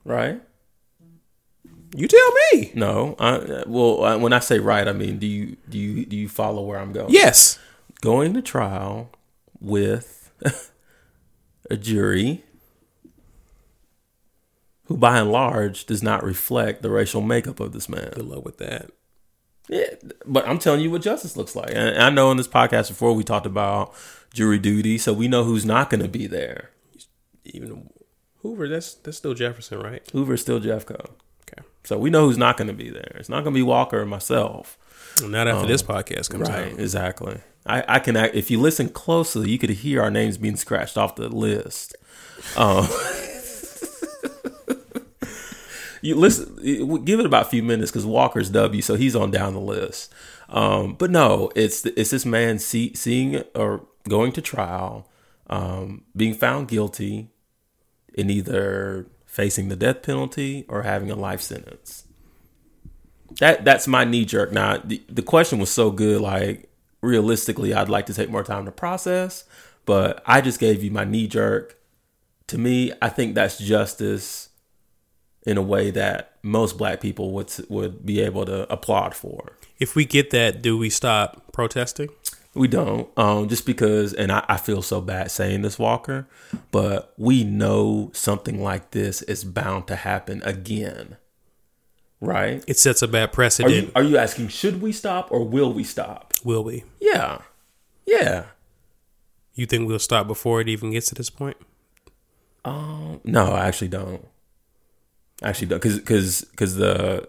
[0.05, 0.43] right?
[1.95, 2.71] You tell me.
[2.75, 6.17] No, I, well, uh, when I say right, I mean do you do you do
[6.17, 7.11] you follow where I'm going?
[7.13, 7.59] Yes.
[8.01, 9.11] going to trial
[9.61, 10.31] with
[11.71, 12.45] a jury
[14.85, 18.11] who, by and large, does not reflect the racial makeup of this man.
[18.15, 18.91] Good luck with that.
[19.69, 19.87] Yeah,
[20.27, 21.71] but I'm telling you what justice looks like.
[21.73, 23.95] And I know in this podcast before we talked about
[24.35, 26.71] jury duty, so we know who's not going to be there.
[27.45, 27.89] Even
[28.43, 30.03] Hoover, that's that's still Jefferson, right?
[30.13, 31.11] Hoover's still Jeffco.
[31.85, 33.17] So we know who's not going to be there.
[33.17, 34.77] It's not going to be Walker or myself.
[35.25, 36.79] Not after this podcast comes Right, out.
[36.79, 37.41] exactly.
[37.67, 40.97] I, I can act, if you listen closely, you could hear our names being scratched
[40.97, 41.95] off the list.
[42.57, 42.87] Um,
[46.03, 46.57] you listen,
[47.05, 50.13] give it about a few minutes because Walker's W, so he's on down the list.
[50.49, 55.07] Um, but no, it's it's this man see, seeing or going to trial,
[55.49, 57.29] um, being found guilty,
[58.15, 62.05] in either facing the death penalty or having a life sentence.
[63.39, 64.51] That that's my knee jerk.
[64.51, 66.21] Now the, the question was so good.
[66.21, 66.69] Like
[67.01, 69.45] realistically, I'd like to take more time to process,
[69.87, 71.79] but I just gave you my knee jerk.
[72.49, 74.49] To me, I think that's justice
[75.47, 79.57] in a way that most black people would would be able to applaud for.
[79.79, 82.09] If we get that, do we stop protesting?
[82.53, 86.27] We don't, um, just because, and I, I feel so bad saying this, Walker,
[86.73, 91.17] but we know something like this is bound to happen again,
[92.21, 92.65] right?
[92.67, 93.75] It sets a bad Are precedent.
[93.87, 96.35] you are you asking should we stop or will we stop?
[96.43, 96.83] Will we?
[97.01, 97.39] Yeah,
[98.05, 98.47] yeah.
[99.55, 101.57] You think we'll stop before it even gets to this point?
[102.65, 104.27] Um, no, I actually don't.
[105.41, 107.29] I actually don't, because because because the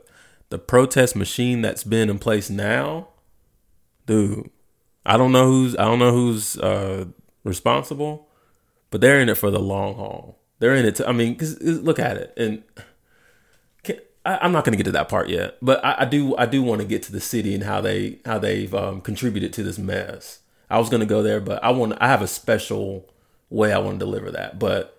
[0.49, 3.09] the protest machine that's been in place now,
[4.07, 4.49] dude.
[5.05, 7.05] I don't know who's I don't know who's uh,
[7.43, 8.29] responsible,
[8.89, 10.39] but they're in it for the long haul.
[10.59, 10.95] They're in it.
[10.95, 12.63] To, I mean, because look at it, and
[13.83, 15.57] can, I, I'm not going to get to that part yet.
[15.61, 18.19] But I, I do I do want to get to the city and how they
[18.25, 20.39] how they've um, contributed to this mess.
[20.69, 23.09] I was going to go there, but I want I have a special
[23.49, 24.59] way I want to deliver that.
[24.59, 24.97] But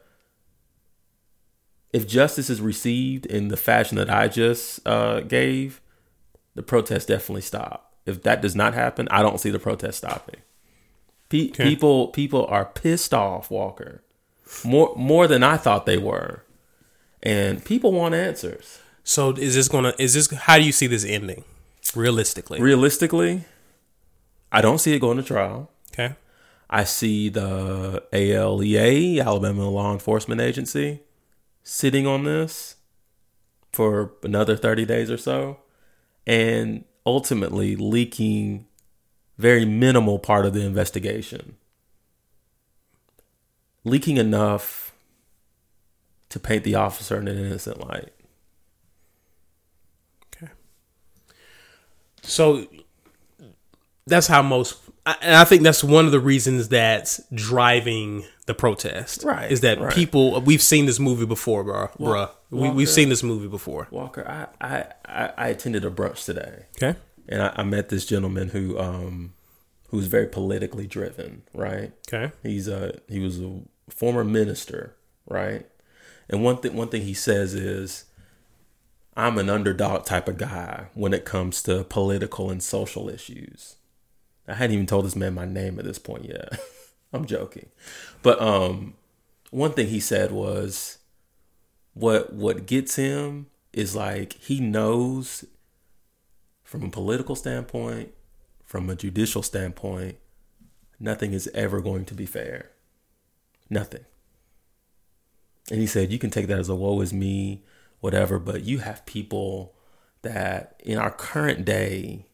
[1.92, 5.80] if justice is received in the fashion that I just uh, gave,
[6.54, 7.91] the protest definitely stop.
[8.06, 10.40] If that does not happen, I don't see the protest stopping.
[11.28, 11.64] Pe- Okay.
[11.64, 14.02] People people are pissed off, Walker,
[14.64, 16.44] more more than I thought they were,
[17.22, 18.80] and people want answers.
[19.04, 19.94] So is this gonna?
[19.98, 20.30] Is this?
[20.30, 21.44] How do you see this ending?
[21.96, 23.44] Realistically, Realistically,
[24.50, 25.70] I don't see it going to trial.
[25.92, 26.14] okay.
[26.70, 31.00] I see the ALEA, Alabama Law Enforcement Agency,
[31.62, 32.76] sitting on this
[33.72, 35.58] for another 30 days or so
[36.26, 38.66] and ultimately leaking
[39.38, 41.56] very minimal part of the investigation.
[43.84, 44.94] Leaking enough
[46.28, 48.12] to paint the officer in an innocent light.
[50.36, 50.52] Okay.
[52.22, 52.66] So
[54.06, 59.24] that's how most, and I think that's one of the reasons that's driving the protest.
[59.24, 59.92] Right, Is that right.
[59.92, 61.88] people, we've seen this movie before, bro.
[61.98, 62.30] bruh.
[62.50, 63.88] We we've seen this movie before.
[63.90, 66.66] Walker, I, I, I, I attended a brunch today.
[66.80, 66.98] Okay.
[67.28, 69.32] and I, I met this gentleman who um
[69.88, 71.92] who's very politically driven, right?
[72.08, 72.32] Okay.
[72.42, 74.96] He's a he was a former minister,
[75.26, 75.66] right?
[76.28, 78.04] And one thing one thing he says is
[79.16, 83.76] I'm an underdog type of guy when it comes to political and social issues.
[84.48, 86.58] I hadn't even told this man my name at this point yet.
[87.12, 87.66] I'm joking.
[88.22, 88.94] But um
[89.50, 90.98] one thing he said was
[91.94, 95.44] what what gets him is like he knows
[96.64, 98.12] from a political standpoint,
[98.64, 100.16] from a judicial standpoint,
[100.98, 102.70] nothing is ever going to be fair.
[103.68, 104.04] Nothing.
[105.70, 107.62] And he said, you can take that as a woe is me,
[108.00, 109.74] whatever, but you have people
[110.22, 112.26] that in our current day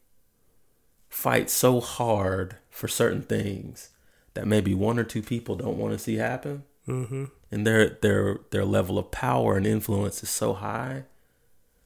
[1.09, 3.89] fight so hard for certain things
[4.35, 6.63] that maybe one or two people don't want to see happen.
[6.87, 7.25] Mm-hmm.
[7.51, 11.03] And their their their level of power and influence is so high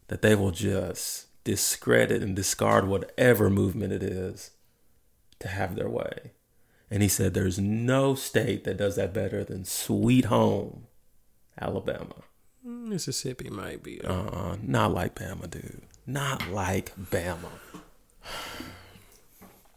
[0.07, 4.51] that they will just discredit and discard whatever movement it is
[5.39, 6.32] to have their way.
[6.91, 10.86] And he said there's no state that does that better than sweet home,
[11.59, 12.24] Alabama.
[12.63, 13.99] Mississippi might be.
[14.01, 15.82] Uh, not like Bama, dude.
[16.05, 17.49] Not like Bama.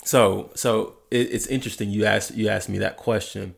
[0.06, 1.90] So, so it, it's interesting.
[1.90, 3.56] You asked you asked me that question.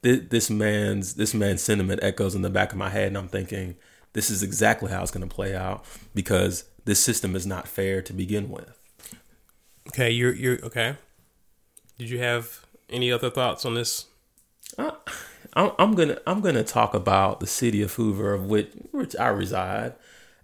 [0.00, 3.28] This, this man's this man's sentiment echoes in the back of my head, and I'm
[3.28, 3.76] thinking
[4.14, 5.84] this is exactly how it's going to play out
[6.14, 8.78] because this system is not fair to begin with.
[9.88, 10.10] Okay.
[10.10, 10.96] You're, you're, okay.
[11.98, 14.06] Did you have any other thoughts on this?
[14.78, 14.92] I,
[15.52, 19.28] I'm I'm gonna I'm gonna talk about the city of Hoover, of which which I
[19.28, 19.92] reside,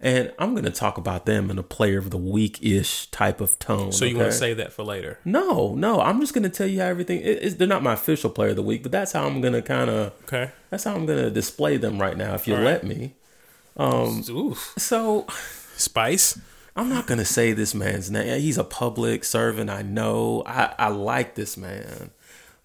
[0.01, 3.59] and I'm gonna talk about them in a player of the week ish type of
[3.59, 3.93] tone.
[3.93, 5.19] So you want to say that for later?
[5.25, 6.01] No, no.
[6.01, 7.21] I'm just gonna tell you how everything.
[7.23, 9.91] It, they're not my official player of the week, but that's how I'm gonna kind
[9.91, 10.13] of.
[10.25, 10.53] Okay.
[10.71, 12.67] That's how I'm gonna display them right now, if you All right.
[12.67, 13.15] let me.
[13.77, 14.25] Um.
[14.29, 14.75] Oof.
[14.77, 15.27] So
[15.77, 16.39] Spice.
[16.77, 18.41] I'm not gonna say this man's name.
[18.41, 19.69] He's a public servant.
[19.69, 20.45] I know.
[20.47, 22.11] I I like this man,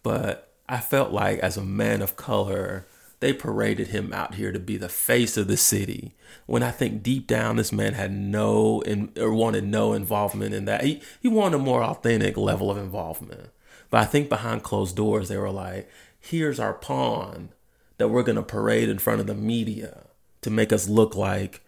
[0.04, 2.86] but I felt like as a man of color,
[3.24, 6.14] they paraded him out here to be the face of the city.
[6.46, 10.66] When I think deep down, this man had no in, or wanted no involvement in
[10.66, 10.84] that.
[10.84, 13.50] He he wanted a more authentic level of involvement.
[13.90, 17.50] But I think behind closed doors, they were like, "Here's our pawn
[17.98, 20.04] that we're gonna parade in front of the media
[20.42, 21.62] to make us look like."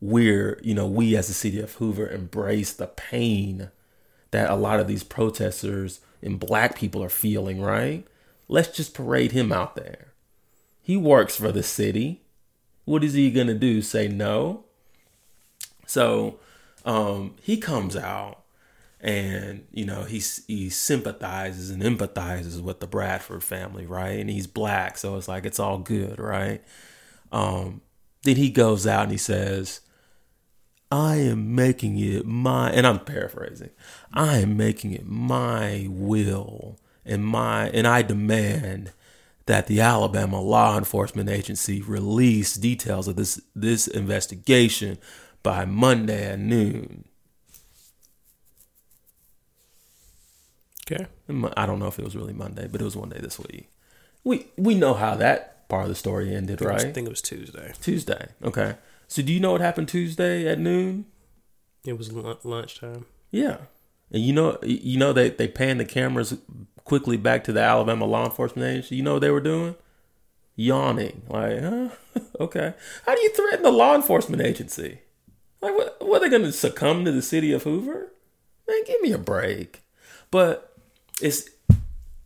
[0.00, 3.70] we're, you know, we as the city of Hoover embrace the pain
[4.30, 8.06] that a lot of these protesters and black people are feeling, right?
[8.48, 10.09] Let's just parade him out there.
[10.82, 12.22] He works for the city.
[12.84, 13.82] What is he going to do?
[13.82, 14.64] Say no?
[15.86, 16.38] So
[16.84, 18.42] Um, he comes out
[19.00, 24.18] and you know he he sympathizes and empathizes with the Bradford family, right?
[24.18, 26.62] And he's black, so it's like it's all good, right?
[27.32, 27.82] Um,
[28.22, 29.80] then he goes out and he says,
[30.90, 33.70] "I am making it my," and I'm paraphrasing.
[34.12, 38.92] I am making it my will and my, and I demand
[39.50, 44.96] that the Alabama law enforcement agency release details of this this investigation
[45.42, 47.04] by Monday at noon.
[50.88, 51.08] Okay.
[51.56, 53.68] I don't know if it was really Monday, but it was one day this week.
[54.22, 56.84] We we know how that part of the story ended, I right?
[56.84, 57.72] I think it was Tuesday.
[57.80, 58.28] Tuesday.
[58.44, 58.76] Okay.
[59.08, 61.06] So do you know what happened Tuesday at noon?
[61.84, 63.06] It was lunchtime.
[63.32, 63.56] Yeah.
[64.12, 66.38] And you know you know they they panned the cameras
[66.84, 68.96] quickly back to the Alabama law enforcement agency.
[68.96, 69.74] You know what they were doing?
[70.56, 71.22] Yawning.
[71.28, 71.88] Like, huh?
[72.40, 72.74] okay.
[73.06, 75.00] How do you threaten the law enforcement agency?
[75.60, 78.12] Like what what are they gonna succumb to the city of Hoover?
[78.68, 79.82] Man, give me a break.
[80.30, 80.74] But
[81.20, 81.48] it's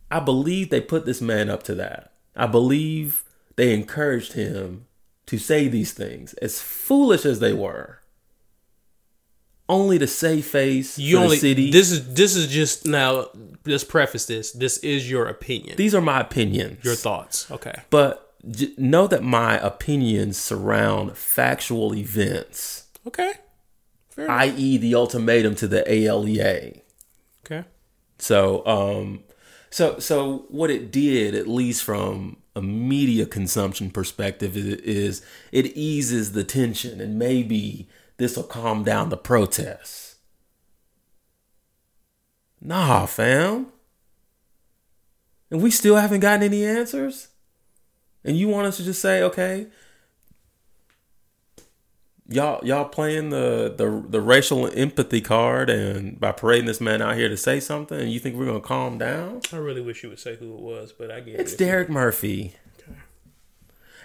[0.09, 2.13] I believe they put this man up to that.
[2.35, 3.23] I believe
[3.55, 4.85] they encouraged him
[5.25, 7.99] to say these things, as foolish as they were.
[9.67, 11.71] Only to save face You only the city.
[11.71, 13.29] this is this is just now.
[13.65, 14.51] Just preface this.
[14.51, 15.75] This is your opinion.
[15.77, 16.83] these are my opinions.
[16.85, 17.49] your thoughts.
[17.49, 17.73] Okay.
[17.89, 23.33] But j- know that my opinions surround factual events, Okay.
[24.09, 26.81] Fair i.e., the ultimatum to the ALEA.
[27.45, 27.65] Okay.
[28.19, 29.23] So, um,
[29.71, 35.65] so, so what it did, at least from a media consumption perspective, is, is it
[35.75, 40.15] eases the tension, and maybe this will calm down the protests.
[42.61, 43.67] Nah, fam.
[45.51, 47.29] And we still haven't gotten any answers.
[48.23, 49.67] And you want us to just say, okay,
[52.27, 57.15] y'all y'all playing the, the the racial empathy card and by parading this man out
[57.15, 59.41] here to say something and you think we're gonna calm down?
[59.53, 61.41] I really wish you would say who it was, but I get it.
[61.41, 61.57] It's it.
[61.57, 62.55] Derrick Murphy.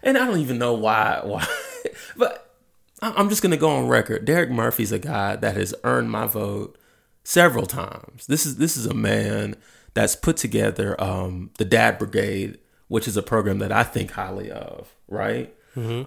[0.03, 1.47] And I don't even know why why
[2.17, 2.40] but
[3.03, 4.25] I'm just gonna go on record.
[4.25, 6.77] Derrick Murphy's a guy that has earned my vote
[7.25, 8.27] several times.
[8.27, 9.57] This is this is a man
[9.95, 14.51] that's put together um, the Dad Brigade, which is a program that I think highly
[14.51, 14.95] of.
[15.09, 15.55] Right?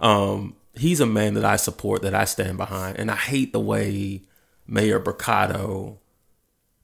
[0.04, 3.60] Um, he's a man that I support, that I stand behind, and I hate the
[3.60, 4.24] way
[4.68, 5.98] Mayor Brocato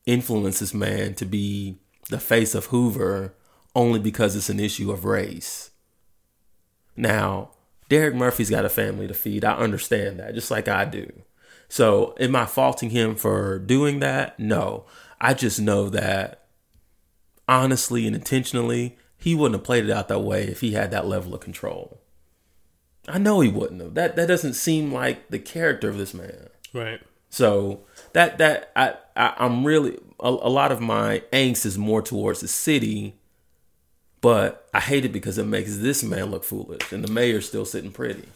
[0.05, 1.77] influences man to be
[2.09, 3.35] the face of Hoover
[3.75, 5.71] only because it's an issue of race.
[6.95, 7.51] Now,
[7.89, 9.43] Derrick Murphy's got a family to feed.
[9.43, 11.11] I understand that, just like I do.
[11.67, 14.39] So, am I faulting him for doing that?
[14.39, 14.85] No.
[15.21, 16.45] I just know that
[17.47, 21.07] honestly and intentionally, he wouldn't have played it out that way if he had that
[21.07, 21.99] level of control.
[23.07, 23.95] I know he wouldn't have.
[23.95, 26.49] That that doesn't seem like the character of this man.
[26.73, 27.01] Right.
[27.29, 27.81] So
[28.13, 32.41] that that I, I I'm really a, a lot of my angst is more towards
[32.41, 33.18] the city,
[34.21, 37.65] but I hate it because it makes this man look foolish, and the mayor's still
[37.65, 38.27] sitting pretty.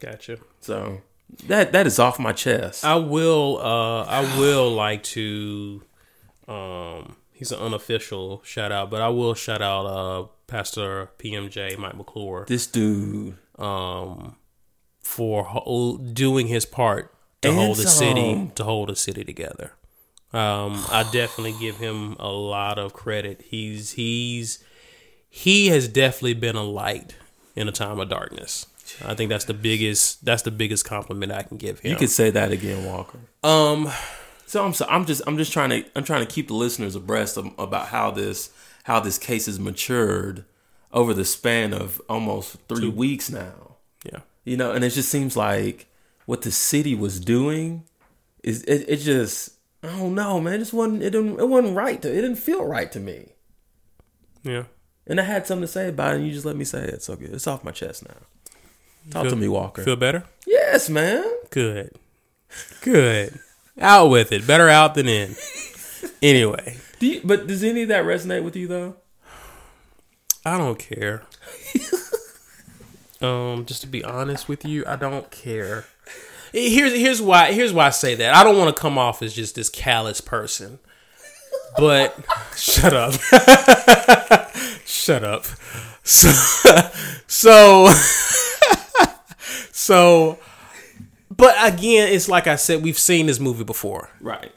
[0.00, 0.38] Gotcha.
[0.60, 1.00] So
[1.46, 2.84] that that is off my chest.
[2.84, 3.58] I will.
[3.58, 5.82] Uh, I will like to.
[6.46, 11.96] Um, he's an unofficial shout out, but I will shout out uh, Pastor PMJ Mike
[11.96, 14.36] McClure this dude um,
[15.00, 19.72] for ho- doing his part to And hold the city to hold the city together.
[20.32, 23.42] Um, I definitely give him a lot of credit.
[23.48, 24.62] He's he's
[25.28, 27.14] he has definitely been a light
[27.54, 28.66] in a time of darkness.
[29.04, 31.92] I think that's the biggest that's the biggest compliment I can give him.
[31.92, 33.18] you could say that again, Walker.
[33.42, 33.90] um
[34.46, 36.94] So I'm so I'm just I'm just trying to I'm trying to keep the listeners
[36.94, 38.50] abreast of, about how this
[38.84, 40.44] how this case has matured
[40.92, 43.76] over the span of almost three weeks now.
[44.04, 44.20] yeah.
[44.44, 45.86] you know and it just seems like
[46.26, 47.84] what the city was doing
[48.42, 51.76] is it, it just i don't know man it just wasn't it didn't it wasn't
[51.76, 53.32] right to it didn't feel right to me
[54.42, 54.64] Yeah.
[55.06, 57.02] and i had something to say about it and you just let me say it
[57.02, 58.16] so good it's off my chest now
[59.10, 60.24] talk to me walker Feel better?
[60.46, 61.92] yes man Good.
[62.82, 63.38] Good.
[63.80, 64.46] Out with it.
[64.46, 65.34] Better out than in.
[66.22, 68.96] Anyway, Do you, but does any of that resonate with you though
[70.44, 71.22] I don't care.
[73.20, 75.84] um, just to be honest with you, I don't care.
[76.56, 78.34] Here's here's why here's why I say that.
[78.34, 80.78] I don't want to come off as just this callous person.
[81.76, 82.18] But
[82.56, 83.12] shut up.
[84.86, 85.44] shut up.
[86.02, 86.30] So
[87.26, 87.92] so
[89.70, 90.38] so
[91.28, 94.08] but again, it's like I said, we've seen this movie before.
[94.22, 94.50] right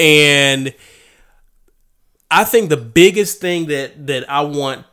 [0.00, 0.74] And
[2.28, 4.84] I think the biggest thing that that I want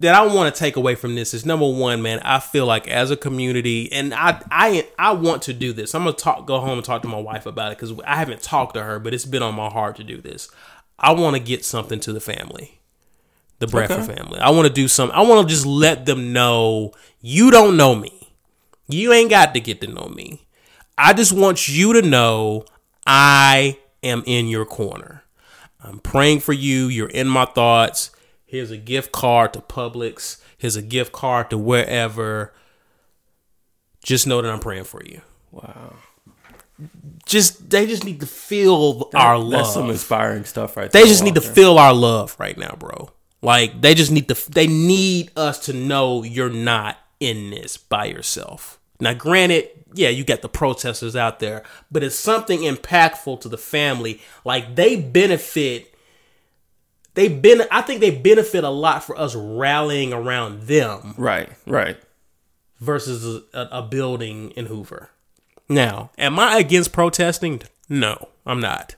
[0.00, 2.20] that I want to take away from this is number one, man.
[2.20, 5.94] I feel like as a community, and I I I want to do this.
[5.94, 8.42] I'm gonna talk, go home and talk to my wife about it because I haven't
[8.42, 10.50] talked to her, but it's been on my heart to do this.
[10.98, 12.80] I want to get something to the family,
[13.58, 14.14] the Bradford Okay.
[14.16, 14.38] family.
[14.38, 15.16] I want to do something.
[15.16, 18.12] I want to just let them know you don't know me.
[18.88, 20.46] You ain't got to get to know me.
[20.96, 22.64] I just want you to know
[23.06, 25.24] I am in your corner.
[25.82, 26.86] I'm praying for you.
[26.88, 28.10] You're in my thoughts.
[28.46, 30.40] Here's a gift card to Publix.
[30.56, 32.54] Here's a gift card to wherever.
[34.02, 35.20] Just know that I'm praying for you.
[35.50, 35.94] Wow.
[37.26, 39.50] Just they just need to feel our love.
[39.50, 41.08] That's some inspiring stuff right They there.
[41.08, 43.10] just need to feel our love right now, bro.
[43.42, 48.04] Like they just need to they need us to know you're not in this by
[48.04, 48.78] yourself.
[49.00, 53.58] Now granted, yeah, you got the protesters out there, but it's something impactful to the
[53.58, 54.20] family.
[54.44, 55.94] Like they benefit
[57.16, 61.96] they ben I think they benefit a lot for us rallying around them Right, right.
[62.80, 65.10] versus a, a building in Hoover.
[65.68, 67.60] Now, am I against protesting?
[67.88, 68.94] No, I'm not.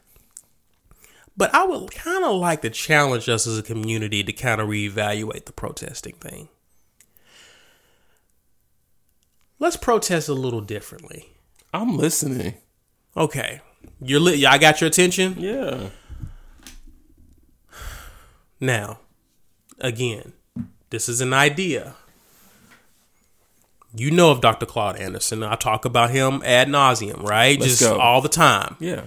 [1.36, 4.68] But I would kind of like to challenge us as a community to kind of
[4.68, 6.48] reevaluate the protesting thing.
[9.58, 11.28] Let's protest a little differently.
[11.72, 12.54] I'm listening.
[13.16, 13.60] Okay,
[14.00, 15.36] you're li- I got your attention.
[15.38, 15.88] Yeah.
[18.60, 19.00] Now,
[19.78, 20.32] again,
[20.90, 21.94] this is an idea.
[23.94, 24.66] You know of Dr.
[24.66, 25.42] Claude Anderson.
[25.42, 27.58] I talk about him ad nauseum, right?
[27.58, 27.98] Let's Just go.
[27.98, 28.76] all the time.
[28.78, 29.04] Yeah.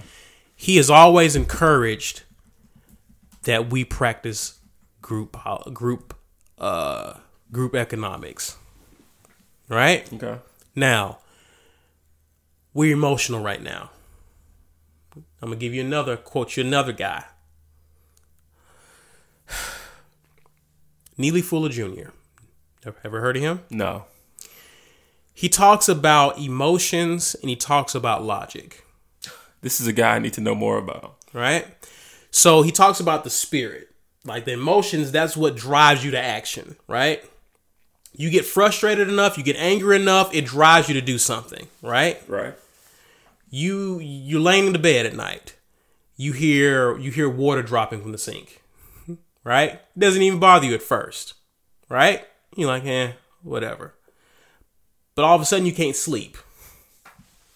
[0.56, 2.22] He has always encouraged
[3.44, 4.58] that we practice
[5.00, 5.36] group
[5.72, 6.14] group
[6.58, 7.14] uh,
[7.50, 8.56] group economics.
[9.68, 10.12] Right?
[10.12, 10.38] Okay.
[10.74, 11.18] Now,
[12.74, 13.90] we're emotional right now.
[15.16, 17.24] I'm gonna give you another quote you another guy.
[21.18, 22.10] Neely Fuller Jr.
[23.04, 23.60] Ever- heard of him?
[23.70, 24.04] No.
[25.34, 28.84] He talks about emotions and he talks about logic,
[29.62, 31.16] This is a guy I need to know more about.
[31.32, 31.66] right?
[32.30, 33.88] So he talks about the spirit.
[34.24, 37.22] Like the emotions, that's what drives you to action, right?
[38.14, 42.20] You get frustrated enough, you get angry enough, it drives you to do something, right?
[42.28, 42.54] Right.
[43.50, 45.56] you you're laying in the bed at night
[46.16, 48.61] you hear you hear water dropping from the sink
[49.44, 51.34] right It doesn't even bother you at first
[51.88, 52.24] right
[52.56, 53.12] you're like eh
[53.42, 53.94] whatever
[55.14, 56.36] but all of a sudden you can't sleep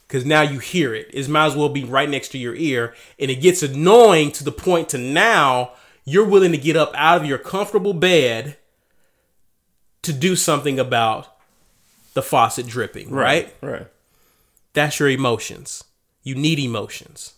[0.07, 2.95] because now you hear it it might as well be right next to your ear
[3.19, 5.73] and it gets annoying to the point to now
[6.05, 8.57] you're willing to get up out of your comfortable bed
[10.03, 11.29] to do something about
[12.15, 13.87] the faucet dripping right Right.
[14.73, 15.85] that's your emotions.
[16.23, 17.35] You need emotions.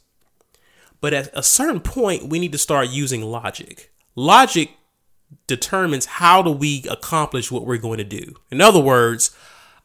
[1.00, 3.92] But at a certain point, we need to start using logic.
[4.18, 4.72] Logic
[5.46, 8.34] determines how do we accomplish what we're going to do.
[8.50, 9.30] In other words,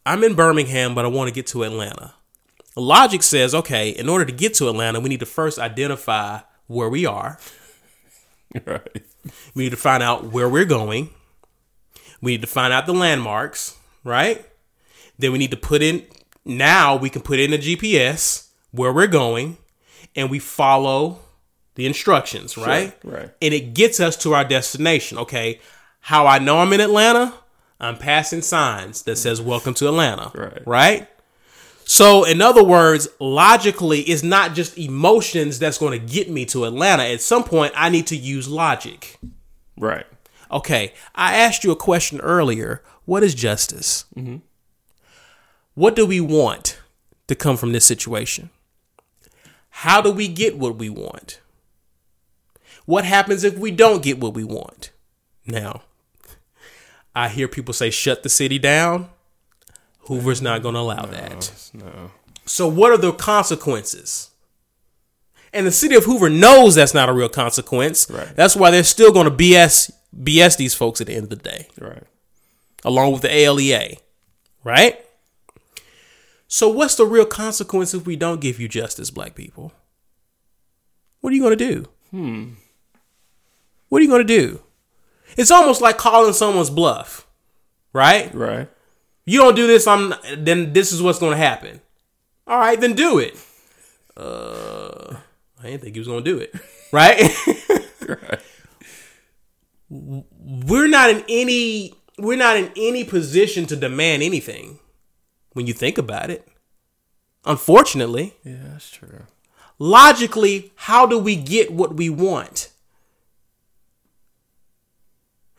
[0.08, 2.16] I'm in Birmingham, but I want to get to Atlanta.
[2.76, 6.90] Logic says, okay, in order to get to Atlanta, we need to first identify where
[6.90, 7.38] we are.
[8.68, 9.04] Right.
[9.56, 11.10] We need to find out where we're going.
[12.22, 14.46] We need to find out the landmarks, right?
[15.18, 16.06] Then we need to put in,
[16.46, 19.58] now we can put in a GPS where we're going
[20.16, 21.23] and we follow
[21.76, 22.96] the instructions, right?
[23.04, 23.32] right.
[23.42, 25.18] And it gets us to our destination.
[25.18, 25.60] Okay.
[26.02, 27.34] How I know I'm in Atlanta,
[27.80, 30.32] I'm passing signs that says welcome to Atlanta.
[30.36, 30.68] Right.
[30.68, 31.08] Right?
[31.86, 36.66] So, in other words, logically, it's not just emotions that's going to get me to
[36.66, 37.04] Atlanta.
[37.04, 39.20] At some point, I need to use logic.
[39.78, 40.06] Right.
[40.54, 42.84] Okay, I asked you a question earlier.
[43.06, 44.06] What is justice?
[44.16, 44.38] Mm-hmm.
[45.74, 46.80] What do we want
[47.28, 48.52] to come from this situation?
[49.70, 51.42] How do we get what we want?
[52.86, 54.92] What happens if we don't get what we want?
[55.46, 55.84] Now,
[57.16, 59.10] I hear people say, shut the city down.
[60.08, 61.70] Hoover's not going to allow that.
[61.74, 62.12] No.
[62.46, 64.32] So, what are the consequences?
[65.54, 68.10] And the city of Hoover knows that's not a real consequence.
[68.10, 68.36] Right.
[68.36, 71.36] That's why they're still going to BS BS these folks at the end of the
[71.38, 72.04] day, Right.
[72.84, 73.98] along with the ALEA,
[74.64, 75.04] right?
[76.48, 79.72] So, what's the real consequence if we don't give you justice, black people?
[81.22, 81.88] What are you going to do?
[82.12, 82.50] Hmm.
[83.94, 84.60] What are you going to do?
[85.38, 87.28] It's almost like calling someone's bluff,
[87.94, 88.34] right?
[88.34, 88.68] Right.
[89.24, 91.80] you don't do this, I'm then this is what's going to happen.
[92.48, 93.38] All right, then do it.
[94.18, 95.18] Uh,
[95.62, 96.56] I didn't think he was going to do it,
[96.92, 97.22] right?
[98.02, 98.40] Right.
[99.90, 104.80] we're not in any we're not in any position to demand anything
[105.52, 106.48] when you think about it.
[107.46, 109.28] Unfortunately, Yeah, that's true.
[109.78, 112.72] logically, how do we get what we want?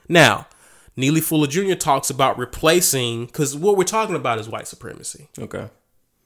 [0.09, 0.46] Now,
[0.96, 1.74] Neely Fuller Jr.
[1.74, 5.68] talks about replacing because what we're talking about is white supremacy Okay.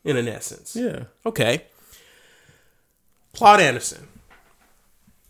[0.05, 0.77] in an essence.
[0.77, 1.05] Yeah.
[1.25, 1.65] Okay.
[3.35, 4.09] Claude Anderson.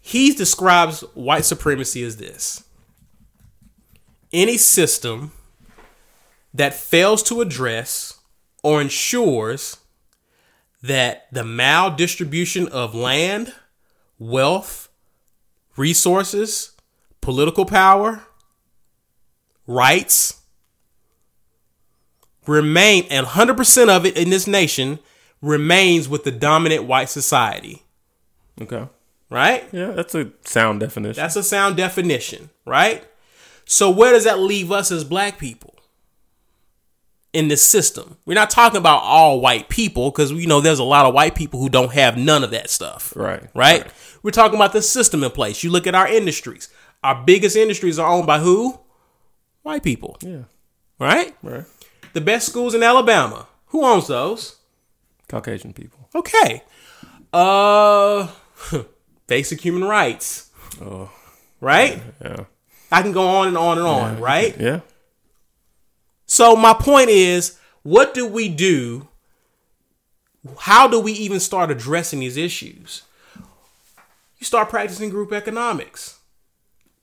[0.01, 2.65] He describes white supremacy as this
[4.33, 5.33] any system
[6.53, 8.19] that fails to address
[8.63, 9.79] or ensures
[10.83, 13.55] that the maldistribution of land,
[14.19, 14.89] wealth,
[15.77, 16.73] resources,
[17.21, 18.23] political power,
[19.69, 20.41] rights
[22.47, 24.99] remain, and 100% of it in this nation
[25.41, 27.83] remains with the dominant white society,
[28.61, 28.87] Okay.
[29.31, 29.69] right?
[29.71, 31.21] Yeah, that's a sound definition.
[31.23, 33.05] That's a sound definition, right?
[33.67, 35.75] So where does that leave us as black people
[37.35, 38.17] in this system?
[38.25, 41.35] We're not talking about all white people because you know there's a lot of white
[41.35, 43.13] people who don't have none of that stuff.
[43.15, 43.83] Right, Right?
[43.83, 43.93] right.
[44.23, 45.63] We're talking about the system in place.
[45.63, 46.71] You look at our industries.
[47.05, 48.81] Our biggest industries are owned by who?
[49.63, 50.17] White people.
[50.21, 50.45] yeah.
[50.99, 51.37] Right?
[51.43, 51.65] Right.
[52.13, 53.47] The best schools in Alabama.
[53.67, 54.57] Who owns those?
[55.29, 56.09] Caucasian people.
[56.15, 56.63] Okay.
[57.33, 58.29] Uh
[59.27, 60.51] basic human rights.
[60.81, 61.11] Oh.
[61.61, 62.03] Right?
[62.23, 62.45] Yeah.
[62.91, 64.57] I can go on and on and on, right?
[64.59, 64.81] Yeah.
[66.27, 69.09] So my point is, what do we do?
[70.61, 73.03] How do we even start addressing these issues?
[74.39, 76.18] You start practicing group economics.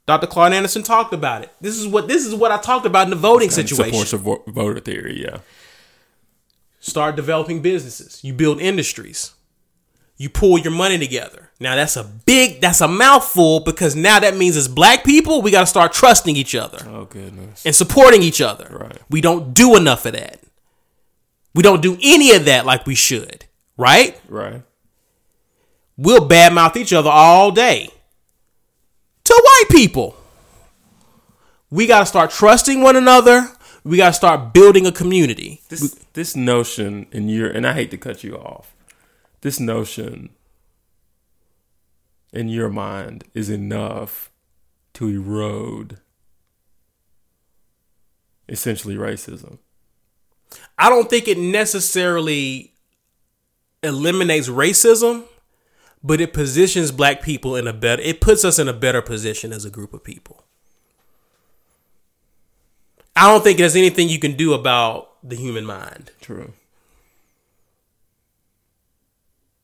[0.06, 0.28] Dr.
[0.28, 1.52] Claude Anderson talked about it.
[1.62, 4.06] This is what this is what I talked about in the voting situation.
[4.06, 5.22] Supports of voter theory.
[5.22, 5.40] Yeah.
[6.80, 8.24] Start developing businesses.
[8.24, 9.34] You build industries.
[10.18, 11.50] You pull your money together.
[11.60, 15.50] Now that's a big that's a mouthful because now that means as black people, we
[15.52, 16.78] got to start trusting each other.
[16.88, 17.66] Oh goodness.
[17.66, 18.68] and supporting each other.
[18.70, 19.00] Right.
[19.10, 20.40] We don't do enough of that.
[21.56, 23.46] We don't do any of that like we should.
[23.78, 24.20] Right?
[24.30, 24.62] Right.
[25.98, 27.90] We'll badmouth each other all day.
[29.36, 30.16] To white people.
[31.70, 33.50] We got to start trusting one another.
[33.84, 35.62] We got to start building a community.
[35.68, 38.74] This this notion in your and I hate to cut you off.
[39.42, 40.30] This notion
[42.32, 44.32] in your mind is enough
[44.94, 46.00] to erode
[48.48, 49.58] essentially racism.
[50.78, 52.74] I don't think it necessarily
[53.84, 55.26] eliminates racism,
[56.06, 59.52] but it positions black people in a better it puts us in a better position
[59.52, 60.44] as a group of people.
[63.16, 66.12] I don't think there's anything you can do about the human mind.
[66.22, 66.54] True.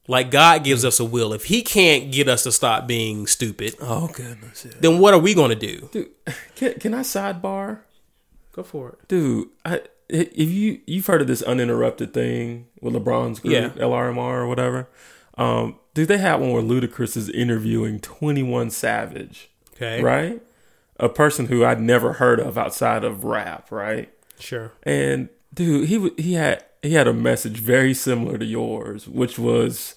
[0.08, 1.32] Like God gives us a will.
[1.34, 4.66] If he can't get us to stop being stupid, Oh goodness.
[4.66, 4.72] Yeah.
[4.80, 5.89] then what are we going to do?
[5.92, 6.10] Dude,
[6.56, 7.80] can, can I sidebar?
[8.54, 9.08] Go for it.
[9.08, 13.70] Dude, I if you you've heard of this uninterrupted thing with LeBron's group, Yeah.
[13.70, 14.89] LRMR or whatever.
[15.38, 20.02] Um, dude, they had one where Ludacris is interviewing Twenty One Savage, Okay.
[20.02, 20.42] right?
[20.98, 24.12] A person who I'd never heard of outside of rap, right?
[24.39, 24.72] Sure.
[24.84, 29.96] And dude, he he had he had a message very similar to yours, which was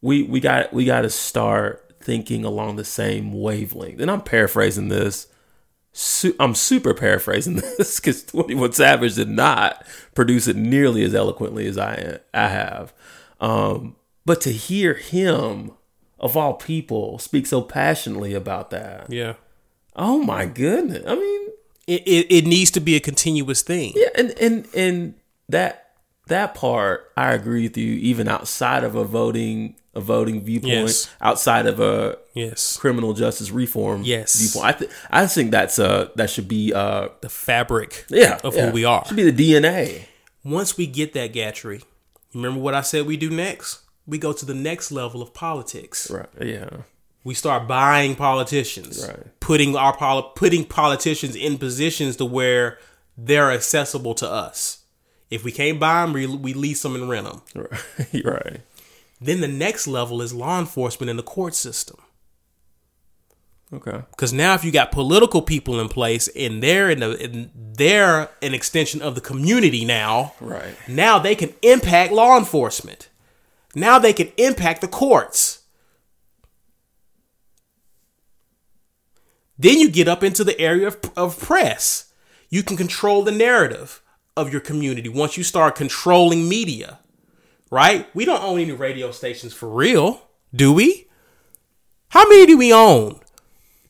[0.00, 4.00] we we got we got to start thinking along the same wavelength.
[4.00, 5.28] And I'm paraphrasing this.
[5.92, 9.84] Su- I'm super paraphrasing this because 21 Savage did not
[10.14, 12.92] produce it nearly as eloquently as I I have.
[13.40, 15.72] Um, but to hear him,
[16.18, 19.34] of all people, speak so passionately about that, Yeah.
[19.96, 21.02] oh my goodness!
[21.06, 21.48] I mean,
[21.86, 23.92] It, it, it needs to be a continuous thing.
[23.96, 25.14] yeah, and and and
[25.48, 25.78] that
[26.28, 27.94] that part, I agree with you.
[27.94, 31.10] Even outside of a voting a voting viewpoint, Yes.
[31.20, 32.76] outside of a Yes.
[32.78, 34.36] criminal justice reform Yes.
[34.40, 38.54] viewpoint, I th- I think that's uh that should be uh The fabric yeah of
[38.54, 38.66] yeah.
[38.66, 39.04] who we are.
[39.04, 40.02] should be the DNA.
[40.44, 41.82] Once we get that, Gatry,
[42.32, 43.80] remember what I said we do next?
[44.06, 46.10] We go to the next level of politics.
[46.10, 46.28] Right?
[46.40, 46.68] Yeah.
[47.24, 49.38] We start buying politicians, Right.
[49.40, 52.78] putting our poli- putting politicians in positions to where
[53.16, 54.78] they're accessible to us.
[55.30, 57.42] If we can't buy them, we, we lease them and rent them.
[58.12, 58.24] Right.
[58.24, 58.60] right.
[59.20, 61.96] Then the next level is law enforcement and the court system.
[63.72, 64.02] Okay.
[64.10, 68.28] Because now, if you got political people in place and they're in the and they're
[68.42, 70.74] an extension of the community now, Right.
[70.88, 73.08] now they can impact law enforcement.
[73.74, 75.62] Now they can impact the courts.
[79.58, 82.12] Then you get up into the area of, of press.
[82.50, 84.02] You can control the narrative
[84.36, 86.98] of your community once you start controlling media,
[87.70, 88.08] right?
[88.14, 90.22] We don't own any radio stations for real,
[90.54, 91.08] do we?
[92.08, 93.20] How many do we own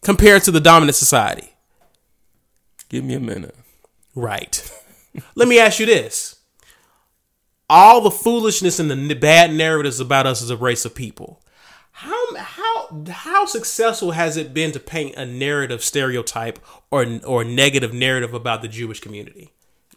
[0.03, 1.55] compared to the dominant society?
[2.89, 3.57] Give me a minute.
[4.15, 4.71] Right.
[5.35, 6.32] Let me ask you this.
[7.73, 11.41] All the foolishness and the bad narratives about us as a race of people.
[11.93, 16.59] How how how how successful has it been to paint a narrative stereotype
[16.91, 19.53] or or negative narrative about the Jewish community?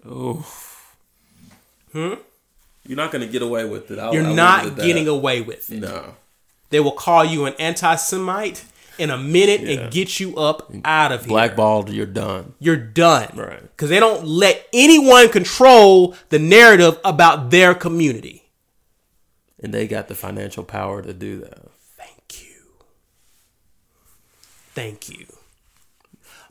[0.06, 0.45] Oh.
[1.91, 2.14] Hmm.
[2.85, 3.99] You're not gonna get away with it.
[3.99, 4.85] I'll, You're I'll not it at that.
[4.85, 5.80] getting away with it.
[5.81, 6.15] No.
[6.69, 8.65] They will call you an anti-Semite
[8.97, 9.81] in a minute Yeah.
[9.81, 11.27] and get you up out of here.
[11.30, 11.89] Blackballed.
[11.89, 12.53] You're done.
[12.59, 13.31] You're done.
[13.35, 13.61] Right.
[13.61, 18.43] Because they don't let anyone control the narrative about their community.
[19.61, 21.59] And they got the financial power to do that.
[21.97, 22.61] Thank you.
[24.73, 25.26] Thank you.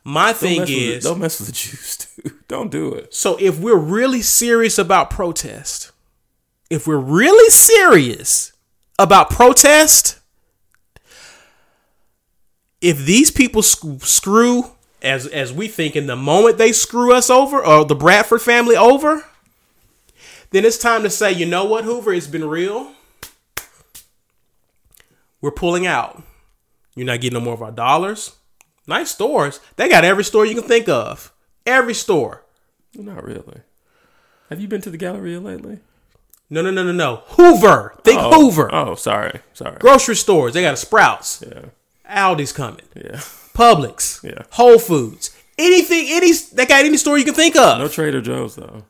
[0.06, 2.48] My thing don't mess with the- is don't mess with the Jews, dude.
[2.48, 3.14] Don't do it.
[3.14, 5.92] so if we're really serious about protest,
[6.68, 8.52] if we're really serious
[8.98, 10.18] about protest,
[12.84, 14.70] if these people sc- screw
[15.02, 18.76] as as we think in the moment they screw us over or the Bradford family
[18.76, 19.24] over,
[20.50, 22.92] then it's time to say, you know what, Hoover, it's been real.
[25.40, 26.22] We're pulling out.
[26.94, 28.32] You're not getting no more of our dollars.
[28.86, 29.60] Nice stores.
[29.76, 31.32] They got every store you can think of.
[31.66, 32.42] Every store.
[32.94, 33.60] Not really.
[34.50, 35.78] Have you been to the Galleria lately?
[36.50, 37.22] No, no, no, no, no.
[37.28, 37.94] Hoover.
[38.04, 38.72] Think Oh, Hoover.
[38.72, 39.78] Oh, sorry, sorry.
[39.78, 40.54] Grocery stores.
[40.54, 41.42] They got a Sprouts.
[41.46, 41.62] Yeah,
[42.08, 42.84] Aldi's coming.
[42.94, 43.20] yeah.
[43.54, 44.22] Publix.
[44.22, 44.42] Yeah.
[44.52, 45.30] Whole Foods.
[45.56, 47.78] Anything, any, that got any store you can think of.
[47.78, 48.84] No Trader Joe's though.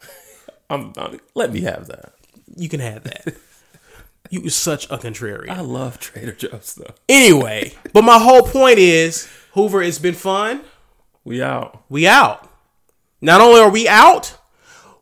[0.70, 2.12] I'm, I'm- let me have that.
[2.56, 3.36] You can have that.
[4.30, 5.50] you are such a contrarian.
[5.50, 6.94] I love Trader Joe's though.
[7.08, 10.62] Anyway, but my whole point is, Hoover, it's been fun.
[11.24, 11.84] We out.
[11.88, 12.50] We out.
[13.20, 14.36] Not only are we out,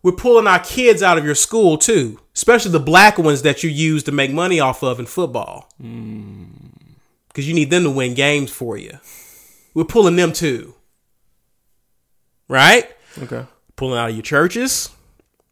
[0.02, 3.70] we're pulling our kids out of your school too, especially the black ones that you
[3.70, 5.68] use to make money off of in football.
[5.80, 6.44] Hmm.
[7.34, 9.00] Because you need them to win games for you.
[9.74, 10.76] We're pulling them too.
[12.48, 12.88] Right?
[13.18, 13.44] Okay.
[13.74, 14.90] Pulling out of your churches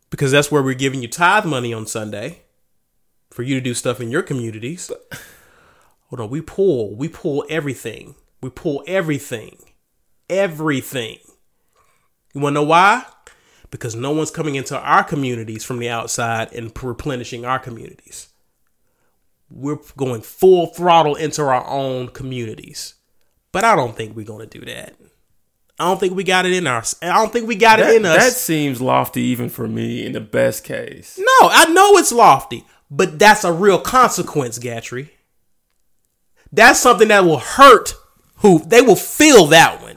[0.08, 2.42] because that's where we're giving you tithe money on Sunday
[3.30, 4.92] for you to do stuff in your communities.
[6.08, 8.14] Hold on, we pull, we pull everything.
[8.40, 9.56] We pull everything.
[10.30, 11.18] Everything.
[12.32, 13.04] You want to know why?
[13.72, 18.28] Because no one's coming into our communities from the outside and replenishing our communities.
[19.54, 22.94] We're going full throttle into our own communities.
[23.52, 24.94] But I don't think we're going to do that.
[25.78, 26.82] I don't think we got it in our.
[27.02, 28.16] I don't think we got it in us.
[28.16, 31.18] that seems lofty even for me in the best case.
[31.18, 35.10] No, I know it's lofty, but that's a real consequence, Gatry.
[36.52, 37.94] That's something that will hurt
[38.36, 39.96] who they will feel that one.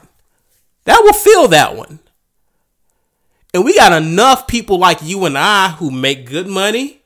[0.84, 2.00] That will feel that one.
[3.52, 7.02] And we got enough people like you and I who make good money,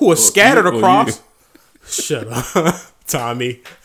[0.00, 1.22] who are oh, scattered oh, you- well, across.
[1.86, 2.74] Shut up,
[3.06, 3.62] Tommy.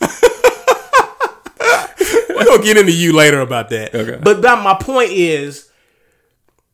[2.28, 3.94] We're gonna get into you later about that.
[3.94, 4.18] Okay.
[4.22, 5.70] But, but my point is,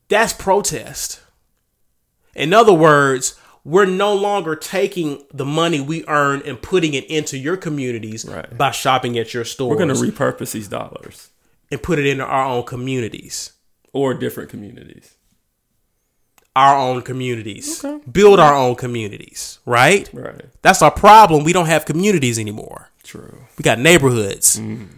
[0.08, 1.20] that's protest.
[2.34, 7.38] In other words, we're no longer taking the money we earn and putting it into
[7.38, 8.56] your communities Right.
[8.58, 11.30] by shopping at your stores We're gonna repurpose these dollars
[11.70, 13.52] and put it into our own communities.
[13.92, 15.14] or different communities.
[16.54, 17.82] Our own communities.
[17.82, 18.04] Okay.
[18.10, 20.08] Build our own communities, right?
[20.12, 20.44] Right.
[20.60, 21.44] That's our problem.
[21.44, 22.90] We don't have communities anymore.
[23.02, 23.38] True.
[23.56, 24.88] We got neighborhoods mm.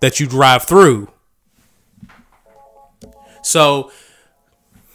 [0.00, 1.08] that you drive through.
[3.42, 3.90] So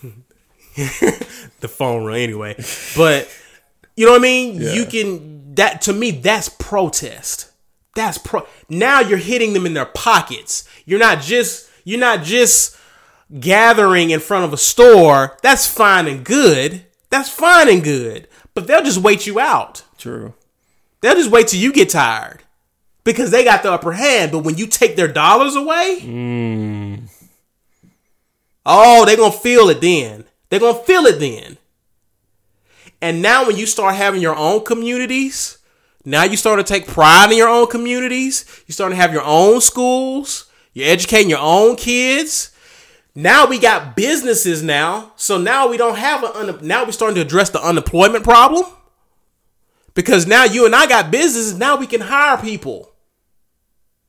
[0.76, 2.56] the phone run anyway.
[2.96, 3.30] But
[3.96, 4.62] you know what I mean?
[4.62, 4.74] Yeah.
[4.74, 7.52] You can that to me that's protest.
[7.96, 10.68] That's pro now you're hitting them in their pockets.
[10.86, 12.78] You're not just you're not just
[13.40, 15.38] gathering in front of a store.
[15.42, 16.86] That's fine and good.
[17.10, 18.28] That's fine and good.
[18.54, 19.84] But they'll just wait you out.
[19.98, 20.34] True.
[21.02, 22.44] They'll just wait till you get tired
[23.04, 24.32] because they got the upper hand.
[24.32, 26.96] But when you take their dollars away, hmm.
[28.66, 30.26] oh, they're going to feel it then.
[30.50, 31.58] They're going to feel it then.
[33.00, 35.60] And now, when you start having your own communities,
[36.04, 38.64] now you start to take pride in your own communities.
[38.66, 40.50] You start to have your own schools.
[40.74, 42.52] You're educating your own kids.
[43.18, 45.12] Now we got businesses now.
[45.16, 48.64] So now we don't have a un- now we're starting to address the unemployment problem.
[49.96, 52.92] Because now you and I got businesses, now we can hire people.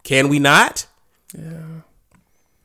[0.02, 0.86] Can we not?
[1.34, 1.80] Yeah.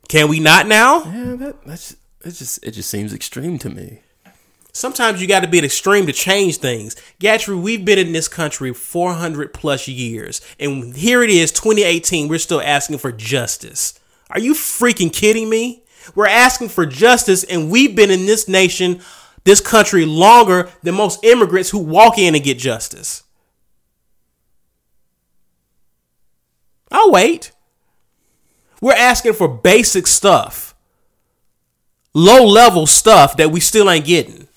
[0.10, 1.06] Can we not now?
[1.06, 1.36] Yeah.
[1.38, 1.92] That that's
[2.26, 2.32] it.
[2.32, 4.02] Just it just seems extreme to me.
[4.74, 6.98] Sometimes you got to be at extreme to change things.
[7.22, 10.42] Gatry, we've been in this country 400 plus years.
[10.60, 13.98] And here it is, 2018, we're still asking for justice.
[14.30, 15.83] Are you freaking kidding me?
[16.16, 19.02] We're asking for justice, and we've been in this nation,
[19.44, 23.24] this country, longer than most immigrants who walk in and get justice.
[26.92, 27.52] I'll wait.
[28.82, 30.76] We're asking for basic stuff,
[32.14, 34.48] low level stuff that we still ain't getting.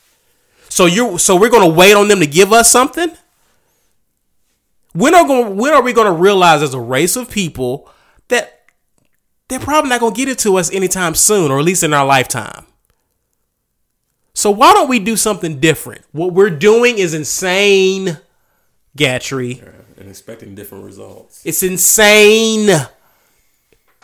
[0.69, 3.11] So you're so we're gonna wait on them to give us something?
[4.93, 5.57] When are going?
[5.57, 7.91] When are we to realize as a race of people
[8.29, 8.56] that
[9.49, 11.93] they're probably not going to get it to us anytime soon, or at least in
[11.95, 12.67] our lifetime?
[14.35, 16.03] So why don't we do something different?
[16.13, 18.19] What we're doing is insane,
[18.97, 19.63] Gatry.
[19.99, 21.41] and expecting different results.
[21.45, 22.69] It's insane.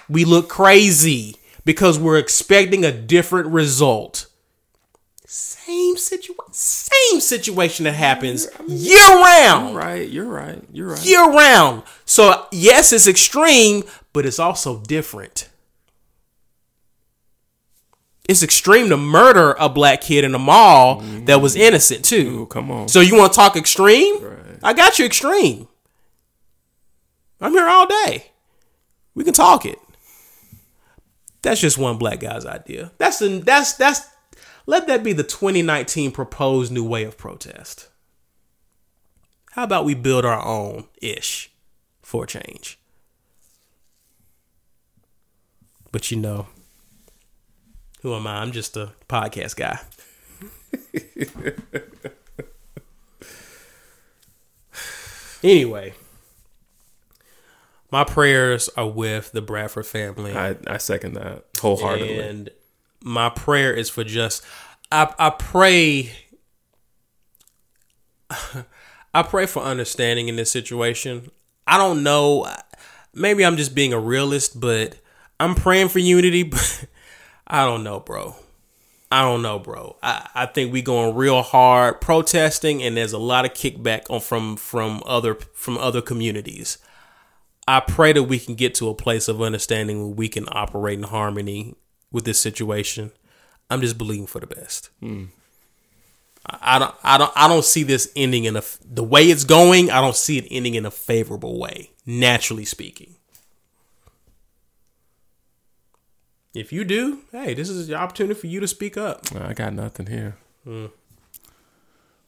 [0.08, 4.26] We look crazy because we're expecting a different result.
[5.26, 10.62] Same situation, same situation that happens year round, Right, you're right.
[10.72, 11.04] You're right.
[11.06, 11.84] year round.
[12.04, 15.48] So yes, it's extreme, but it's also different.
[18.28, 21.62] It's extreme to murder a black kid in a mall that was mm-hmm.
[21.62, 22.42] innocent too.
[22.42, 22.88] Ooh, come on.
[22.88, 24.22] So you want to talk extreme?
[24.22, 24.58] Right.
[24.62, 25.68] I got you extreme.
[27.40, 28.30] I'm here all day.
[29.14, 29.78] We can talk it.
[31.42, 32.92] That's just one black guy's idea.
[32.98, 34.08] That's the that's that's
[34.66, 37.88] let that be the 2019 proposed new way of protest.
[39.50, 41.50] How about we build our own ish
[42.00, 42.78] for change?
[45.92, 46.46] But you know,
[48.00, 48.38] who am I?
[48.38, 49.78] I'm just a podcast guy.
[55.42, 55.94] anyway,
[57.90, 60.32] my prayers are with the Bradford family.
[60.34, 62.18] I, I second that wholeheartedly.
[62.18, 62.50] And
[63.04, 64.42] my prayer is for just
[64.90, 66.12] I I pray
[69.14, 71.30] I pray for understanding in this situation.
[71.66, 72.50] I don't know
[73.14, 74.96] maybe I'm just being a realist, but
[75.42, 76.86] I'm praying for unity, but
[77.46, 78.36] I don't know, bro.
[79.10, 79.96] I don't know, bro.
[80.02, 84.20] I, I think we going real hard protesting and there's a lot of kickback on
[84.20, 86.78] from from other from other communities.
[87.68, 90.98] I pray that we can get to a place of understanding where we can operate
[90.98, 91.74] in harmony
[92.10, 93.12] with this situation.
[93.68, 94.90] I'm just believing for the best.
[95.00, 95.26] Hmm.
[96.46, 99.44] I, I don't, I don't, I don't see this ending in a the way it's
[99.44, 99.90] going.
[99.90, 103.16] I don't see it ending in a favorable way, naturally speaking.
[106.54, 109.24] If you do, hey, this is the opportunity for you to speak up.
[109.34, 110.36] I got nothing here.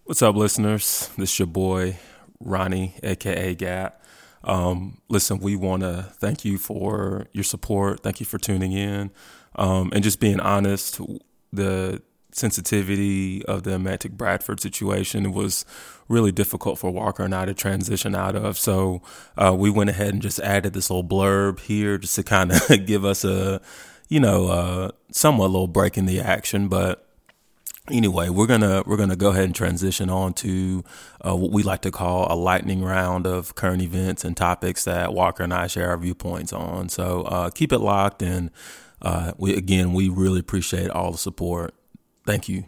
[0.04, 1.10] What's up, listeners?
[1.18, 1.98] This is your boy
[2.40, 4.00] Ronnie, aka Gat.
[4.42, 8.00] Um, listen, we want to thank you for your support.
[8.00, 9.10] Thank you for tuning in,
[9.56, 11.00] um, and just being honest.
[11.52, 12.00] The
[12.32, 15.66] sensitivity of the Emantic Bradford situation was
[16.08, 18.58] really difficult for Walker and I to transition out of.
[18.58, 19.02] So
[19.36, 22.86] uh, we went ahead and just added this little blurb here just to kind of
[22.86, 23.60] give us a,
[24.14, 27.00] you know, uh, somewhat a little break in the action, but
[27.90, 30.82] anyway we're gonna we're gonna go ahead and transition on to
[31.20, 35.12] uh, what we like to call a lightning round of current events and topics that
[35.12, 38.50] walker and i share our viewpoints on so uh, keep it locked and
[39.02, 41.74] uh, we again we really appreciate all the support
[42.24, 42.64] thank you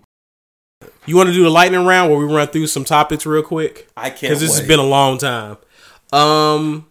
[1.06, 3.88] You want to do the lightning round where we run through some topics real quick?
[3.96, 5.56] i can't because this has been a long time.
[6.12, 6.88] Um,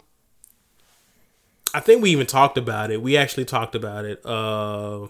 [1.75, 3.01] I think we even talked about it.
[3.01, 4.25] We actually talked about it.
[4.25, 5.07] Uh,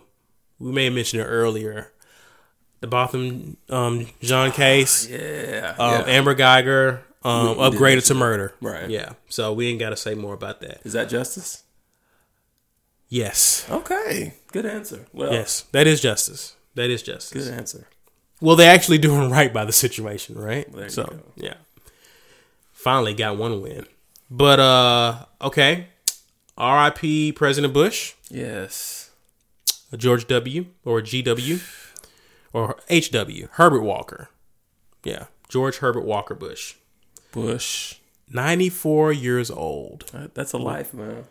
[0.60, 1.92] we may have mentioned it earlier.
[2.82, 6.04] The Botham um, Jean case, yeah, um, yeah.
[6.08, 8.54] Amber Guyger um, We- we upgraded to murder.
[8.62, 8.90] Right.
[8.90, 9.14] Yeah.
[9.30, 10.82] So we ain't got to say more about that.
[10.84, 11.64] is that justice
[13.08, 13.66] Yes.
[13.70, 15.66] okay good answer well Yes.
[15.72, 16.56] That is justice.
[16.76, 17.46] That is justice.
[17.46, 17.88] good answer
[18.42, 20.70] Well, they're actually doing right by the situation, right?
[20.72, 21.20] There you so go.
[21.36, 21.56] yeah,
[22.74, 23.86] finally got one win.
[24.30, 25.88] But uh, okay.
[26.58, 27.32] R.I.P.
[27.34, 29.12] President Bush, yes
[29.96, 30.66] George W.
[30.84, 31.60] or G.W.
[32.54, 33.48] or H.W.
[33.54, 34.30] Herbert Walker.
[35.04, 36.76] Yeah, George Herbert Walker Bush,
[37.32, 37.96] bush
[38.30, 40.06] ninety-four years old.
[40.34, 41.26] That's a life man,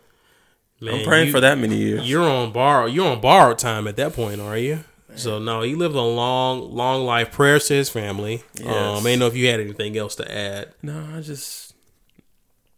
[0.80, 2.86] Man, i'm praying you- for that many years You're on borrow.
[2.86, 4.84] You're on borrowed time at that point, are you?
[5.16, 7.30] So no, he lived a long, long life.
[7.30, 8.42] Prayers to his family.
[8.58, 8.66] Yes.
[8.98, 10.72] Um, I ain't know if you had anything else to add.
[10.82, 11.72] no i just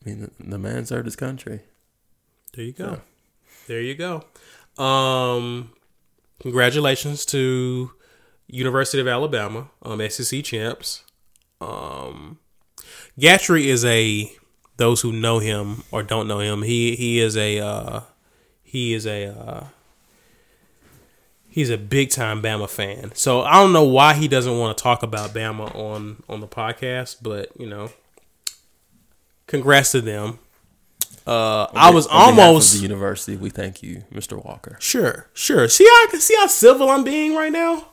[0.04, 1.60] I mean, the, the man served his country.
[2.56, 3.00] There you go.
[3.66, 4.24] There you go.
[4.82, 5.72] Um,
[6.40, 7.90] congratulations to
[8.46, 11.04] University of Alabama, um, SEC champs.
[11.60, 12.38] Um,
[13.20, 14.32] Gatry is a
[14.78, 16.62] those who know him or don't know him.
[16.62, 18.00] He he is a uh,
[18.62, 19.64] he is a uh,
[21.46, 23.12] he's a big time Bama fan.
[23.14, 26.48] So I don't know why he doesn't want to talk about Bama on on the
[26.48, 27.90] podcast, but you know,
[29.46, 30.38] congrats to them.
[31.26, 33.36] Uh, I was On behalf of almost the university.
[33.36, 34.42] We thank you, Mr.
[34.42, 34.76] Walker.
[34.78, 35.68] Sure, sure.
[35.68, 37.88] See how see how civil I'm being right now.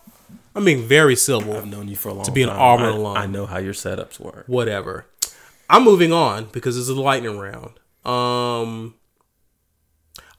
[0.55, 1.57] I'm being very civil.
[1.57, 2.31] I've known you for a long time.
[2.31, 3.17] To be an Auburn I, alum.
[3.17, 4.43] I know how your setups work.
[4.47, 5.07] Whatever.
[5.67, 7.79] I'm moving on because it's a lightning round.
[8.05, 8.95] Um.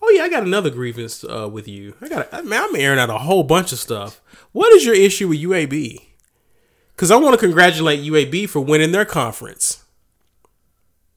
[0.00, 1.96] Oh yeah, I got another grievance uh, with you.
[2.00, 2.32] I got.
[2.32, 4.20] I mean, I'm airing out a whole bunch of stuff.
[4.52, 5.98] What is your issue with UAB?
[6.94, 9.82] Because I want to congratulate UAB for winning their conference.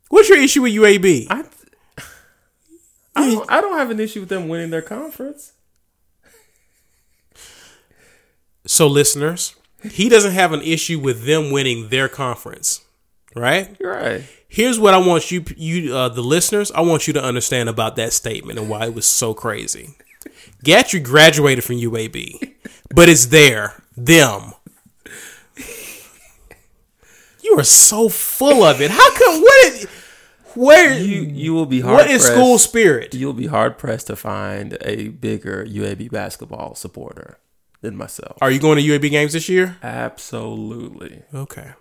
[0.10, 1.28] What's your issue with UAB?
[1.30, 1.44] I,
[3.18, 5.53] I don't, I don't have an issue with them winning their conference.
[8.65, 12.85] So, listeners, he doesn't have an issue with them winning their conference,
[13.35, 13.76] right?
[13.80, 14.23] You're right.
[14.48, 17.95] Here's what I want you, you, uh, the listeners, I want you to understand about
[17.95, 19.95] that statement and why it was so crazy.
[20.64, 22.53] Gatry graduated from UAB,
[22.94, 24.53] but it's there, them.
[27.41, 28.91] You are so full of it.
[28.91, 29.41] How come?
[29.41, 29.65] What?
[29.68, 29.88] Is,
[30.58, 30.98] where?
[31.00, 31.98] You you will be hard.
[31.98, 33.14] what is pressed- school spirit?
[33.14, 37.38] You'll be hard pressed to find a bigger UAB basketball supporter
[37.82, 38.38] than myself.
[38.42, 39.78] Are you going to UAB games this year?
[39.84, 41.24] Absolutely.
[41.34, 41.74] Okay.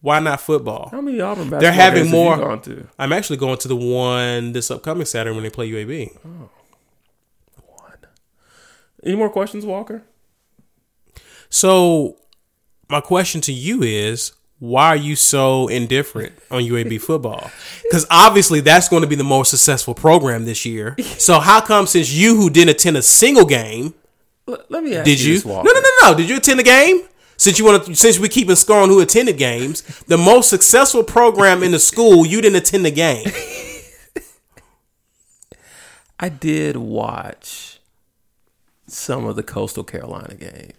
[0.00, 0.88] Why not football?
[0.90, 2.36] How many Auburn basketball They're having games have you more.
[2.36, 2.88] gone to?
[2.98, 6.16] I'm actually going to the one this upcoming Saturday when they play UAB.
[6.26, 6.50] Oh.
[7.66, 7.92] One.
[9.04, 10.02] Any more questions, Walker?
[11.50, 12.16] So,
[12.88, 17.50] my question to you is why are you so indifferent on UAB football?
[17.82, 20.94] Because obviously that's going to be the most successful program this year.
[21.18, 23.94] So, how come since you who didn't attend a single game,
[24.48, 25.34] L- let me ask did you?
[25.34, 26.14] This, No, no, no, no.
[26.16, 27.02] Did you attend a game?
[27.36, 31.02] Since you want to, since we keep score on who attended games, the most successful
[31.02, 33.26] program in the school, you didn't attend the game.
[36.20, 37.80] I did watch
[38.86, 40.72] some of the Coastal Carolina game,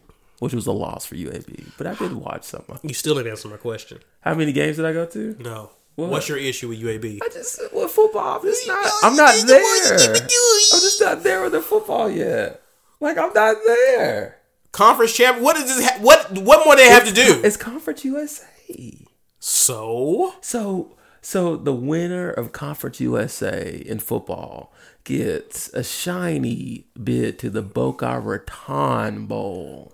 [0.43, 2.65] which was a loss for UAB, but I did watch some.
[2.83, 3.99] You still didn't answer my question.
[4.19, 5.37] How many games did I go to?
[5.39, 5.71] No.
[5.95, 6.09] What?
[6.09, 7.19] What's your issue with UAB?
[7.23, 8.37] I just with football.
[8.37, 8.91] I'm just not.
[9.03, 9.93] I'm not there.
[9.93, 12.61] I'm just not there with the football yet.
[12.99, 14.39] Like I'm not there.
[14.73, 15.39] Conference champ.
[15.39, 15.89] What is this?
[15.89, 17.39] Ha- what what more they have to do?
[17.41, 18.97] It's Conference USA.
[19.39, 24.73] So So so the winner of Conference USA in football
[25.05, 29.93] gets a shiny bid to the Boca Raton Bowl.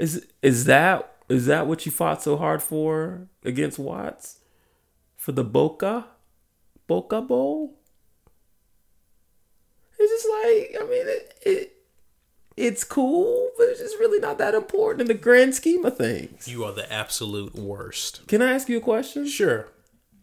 [0.00, 4.38] Is is that is that what you fought so hard for against Watts?
[5.14, 6.06] For the Boca
[6.86, 7.78] Boca Bowl?
[9.98, 11.72] It's just like I mean it, it
[12.56, 16.48] it's cool, but it's just really not that important in the grand scheme of things.
[16.48, 18.26] you are the absolute worst.
[18.26, 19.26] Can I ask you a question?
[19.26, 19.68] Sure.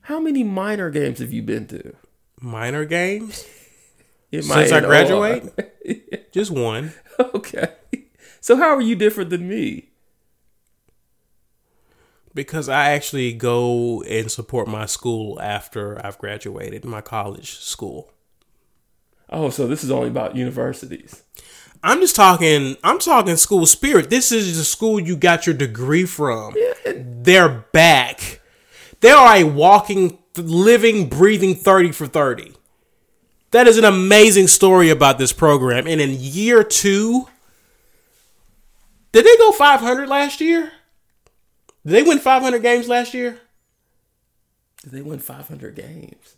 [0.02, 1.96] How many minor games have you been to?
[2.42, 3.46] Minor games
[4.34, 6.32] since I graduate.
[6.32, 6.94] Just one.
[7.20, 7.74] okay.
[8.48, 9.90] So how are you different than me?
[12.34, 18.10] Because I actually go and support my school after I've graduated, my college school.
[19.30, 21.24] Oh, so this is only about universities.
[21.84, 22.78] I'm just talking.
[22.86, 24.10] I'm talking school spirit.
[24.10, 26.56] This is the school you got your degree from.
[26.86, 28.40] They're back.
[29.02, 32.54] They are a walking, living, breathing thirty for thirty.
[33.52, 35.86] That is an amazing story about this program.
[35.86, 37.28] And in year two,
[39.24, 40.72] did they go 500 last year?
[41.86, 43.40] Did they win 500 games last year?
[44.84, 46.36] Did they win 500 games.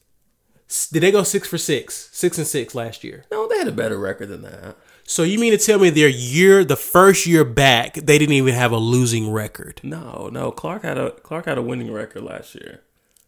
[0.91, 3.25] Did they go six for six, six and six last year?
[3.31, 4.77] No, they had a better record than that.
[5.03, 8.53] So you mean to tell me their year, the first year back, they didn't even
[8.53, 10.51] have a losing record, No, no.
[10.51, 12.81] Clark had a Clark had a winning record last year.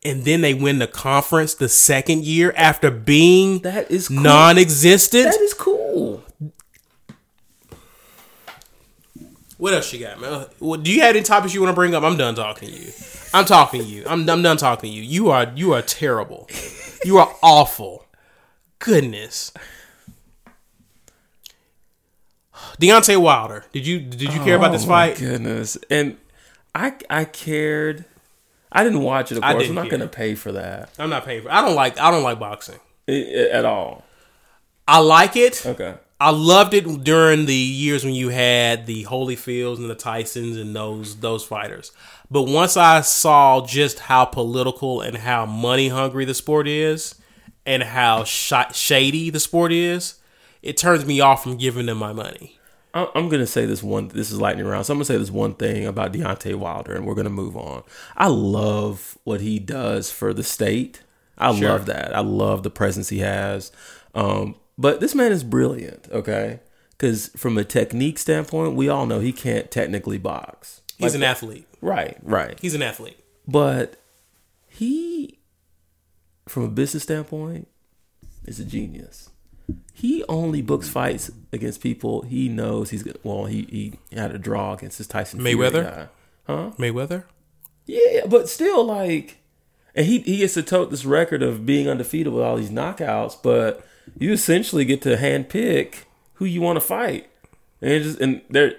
[0.05, 4.19] and then they win the conference the second year after being That is cool.
[4.21, 5.31] non-existent?
[5.31, 6.23] That is cool.
[9.61, 10.47] What else you got, man?
[10.57, 12.01] What, do you have any topics you want to bring up?
[12.01, 12.91] I'm done talking to you.
[13.31, 14.03] I'm talking to you.
[14.07, 15.03] I'm, I'm done talking to you.
[15.03, 16.49] You are you are terrible.
[17.05, 18.07] You are awful.
[18.79, 19.51] Goodness.
[22.81, 23.65] Deontay Wilder.
[23.71, 25.17] Did you did you care about this Oh, fight?
[25.19, 26.17] Goodness, and
[26.73, 28.05] I I cared.
[28.71, 29.38] I didn't watch it.
[29.38, 31.51] Of course, I'm not going to pay for that I'm not paying for.
[31.51, 32.79] I don't like I don't like boxing.
[33.07, 34.05] I- I- at all.
[34.88, 35.63] I like it.
[35.67, 35.93] Okay.
[36.22, 40.76] I loved it during the years when you had the Holyfields and the Tysons and
[40.76, 41.91] those those fighters.
[42.30, 47.15] But once I saw just how political and how money hungry the sport is,
[47.65, 50.15] and how sh- shady the sport is,
[50.61, 52.57] it turns me off from giving them my money.
[52.93, 54.10] I'm gonna say this one.
[54.10, 54.85] This is lightning round.
[54.85, 57.81] So I'm gonna say this one thing about Deontay Wilder, and we're gonna move on.
[58.15, 61.02] I love what he does for the state.
[61.38, 61.69] I Sure.
[61.69, 62.15] love that.
[62.15, 63.72] I love the presence he has.
[64.14, 66.07] Um, but this man is brilliant.
[66.11, 66.59] Okay,
[66.91, 70.81] because from a technique standpoint, we all know he can't technically box.
[70.97, 71.67] He's Like- an athlete.
[71.81, 72.57] right, right.
[72.59, 73.17] He's an athlete.
[73.47, 73.95] But
[74.67, 75.39] he,
[76.47, 77.67] from a business standpoint,
[78.45, 79.29] is a genius.
[79.93, 83.17] He only books fights against people he knows he's gonna.
[83.23, 86.09] Well, he he had a draw against this Tyson Mayweather?
[86.47, 86.71] huh?
[86.77, 87.23] Mayweather.
[87.85, 89.37] Yeah, but still, like,
[89.95, 93.37] and he he gets to tote this record of being undefeated with all these knockouts.
[93.41, 93.85] But
[94.17, 96.03] you essentially get to handpick
[96.35, 97.29] who you want to fight,
[97.81, 98.73] and just and there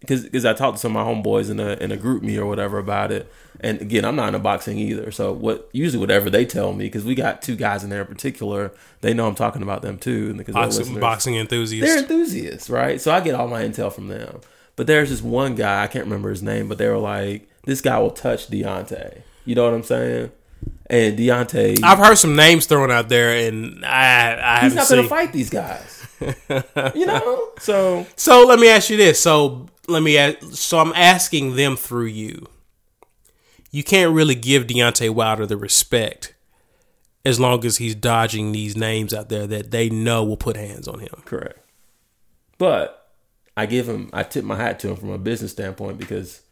[0.00, 2.78] because I talked to some of my homeboys in a in a GroupMe or whatever
[2.78, 3.32] about it.
[3.60, 5.10] And again, I'm not into boxing either.
[5.10, 8.06] So what usually whatever they tell me, because we got two guys in there in
[8.06, 10.28] particular, they know I'm talking about them too.
[10.28, 13.00] and Because boxing, boxing enthusiasts, they're enthusiasts, right?
[13.00, 14.40] So I get all my intel from them.
[14.76, 17.80] But there's this one guy I can't remember his name, but they were like, this
[17.80, 19.22] guy will touch Deontay.
[19.46, 20.32] You know what I'm saying?
[20.88, 25.02] And Deontay, I've heard some names thrown out there, and I, I he's not going
[25.02, 26.06] to fight these guys.
[26.94, 29.18] you know, so So let me ask you this.
[29.20, 32.46] So let me ask, so I'm asking them through you.
[33.72, 36.34] You can't really give Deontay Wilder the respect
[37.24, 40.86] as long as he's dodging these names out there that they know will put hands
[40.86, 41.22] on him.
[41.24, 41.58] correct.
[42.58, 43.08] But
[43.56, 46.42] I give him, I tip my hat to him from a business standpoint because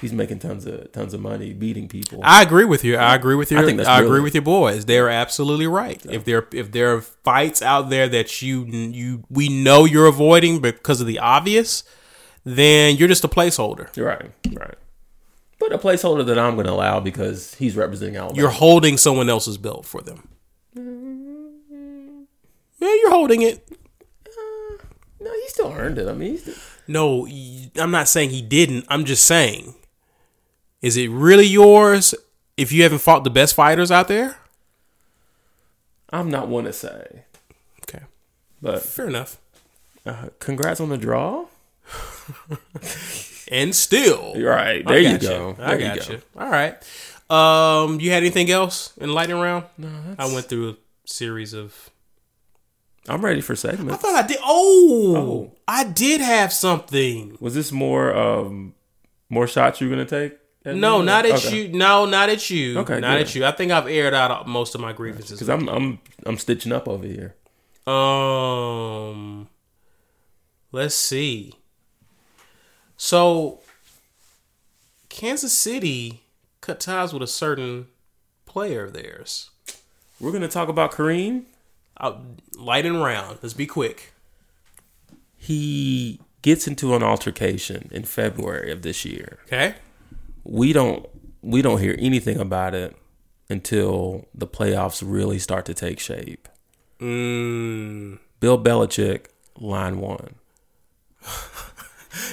[0.00, 2.20] he's making tons of tons of money beating people.
[2.22, 2.96] I agree with you.
[2.96, 3.58] I agree with you.
[3.58, 4.24] I I, think that's agree brilliant.
[4.24, 4.84] with your boys.
[4.84, 6.04] They're absolutely right.
[6.06, 10.60] If there if there are fights out there that you you we know you're avoiding
[10.60, 11.84] because of the obvious,
[12.44, 13.94] then you're just a placeholder.
[13.96, 14.74] right, right.
[15.58, 18.38] But a placeholder that I'm going to allow because he's representing Alabama.
[18.38, 20.28] You're holding someone else's belt for them.
[22.78, 23.66] Yeah, you're holding it.
[24.26, 24.76] Uh,
[25.20, 26.08] no, he still earned it.
[26.08, 26.54] I mean, he's still,
[26.86, 27.26] No,
[27.76, 28.84] I'm not saying he didn't.
[28.88, 29.74] I'm just saying,
[30.82, 32.14] is it really yours
[32.56, 34.36] if you haven't fought the best fighters out there?
[36.10, 37.24] I'm not one to say,
[37.82, 38.04] Okay,
[38.62, 39.38] but fair enough.
[40.04, 41.46] uh, congrats on the draw.
[43.48, 45.52] And still, Right there, you go.
[45.52, 46.14] There I you got go.
[46.14, 46.22] you.
[46.36, 46.74] All right.
[47.30, 49.66] Um, you had anything else in lightning round?
[49.78, 49.88] No,
[50.18, 51.90] I went through a series of.
[53.08, 53.92] I'm ready for segment.
[53.92, 54.38] I thought I did.
[54.42, 55.52] Oh, Oh.
[55.68, 57.36] I did have something.
[57.40, 58.74] Was this more um
[59.30, 60.36] more shots you're gonna take?
[60.74, 61.62] No, not at Okay.
[61.62, 61.68] you.
[61.68, 62.78] No, not at you.
[62.80, 63.26] Okay, not good.
[63.28, 63.44] at you.
[63.46, 65.38] I think I've aired out most of my grievances.
[65.38, 67.34] Because I'm I'm I'm stitching up over here.
[67.86, 69.48] Um,
[70.72, 71.52] let's see.
[72.96, 73.60] So,
[75.08, 76.22] Kansas City
[76.60, 77.86] cut ties with a certain
[78.46, 79.50] player of theirs.
[80.18, 81.44] We're gonna talk about Kareem.
[81.98, 82.14] Uh,
[82.58, 83.38] light and round.
[83.42, 84.12] Let's be quick.
[85.38, 89.38] He gets into an altercation in February of this year.
[89.46, 89.74] Okay.
[90.48, 91.06] We don't
[91.42, 92.96] we don't hear anything about it
[93.48, 96.48] until the playoffs really start to take shape.
[97.00, 98.18] Mm.
[98.40, 99.26] Bill Belichick,
[99.58, 100.34] line one.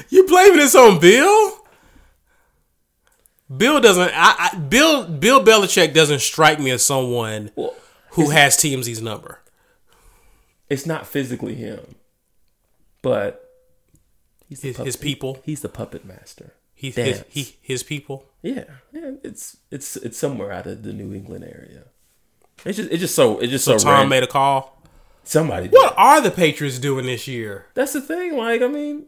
[0.10, 1.57] You blaming this on Bill?
[3.56, 4.11] Bill doesn't.
[4.14, 7.76] I, I Bill Bill Belichick doesn't strike me as someone Well,
[8.11, 9.40] who has TMZ's number.
[10.69, 11.95] it's not physically him,
[13.02, 13.52] but
[14.48, 15.40] he's the His, puppet- his people.
[15.44, 16.53] He's the puppet master.
[16.84, 18.26] He his, he his people.
[18.41, 21.85] Yeah, yeah, it's it's it's somewhere out of the New England area.
[22.65, 24.10] It's just it's just so it's just so, Tom random.
[24.10, 24.81] made a call.
[25.23, 25.69] Somebody.
[25.69, 25.76] did.
[25.76, 27.68] What are the Patriots doing this year?
[27.73, 28.35] That's the thing.
[28.35, 29.05] Like, I mean,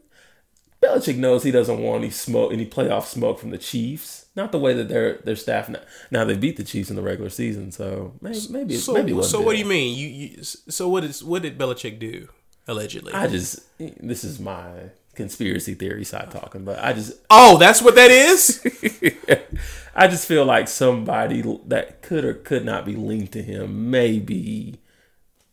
[0.81, 4.27] Belichick knows he doesn't want any smoke, any playoff smoke from the Chiefs.
[4.37, 5.81] Not the way that their their staff now.
[6.09, 9.41] Now they beat the Chiefs in the regular season, so maybe maybe So maybe so
[9.41, 9.97] what do you mean?
[9.97, 12.29] You, you so what is what did Belichick do
[12.69, 13.11] allegedly?
[13.11, 17.95] I just this is my conspiracy theory side talking, but I just oh, that's what
[17.95, 18.65] that is.
[19.95, 24.79] I just feel like somebody that could or could not be linked to him maybe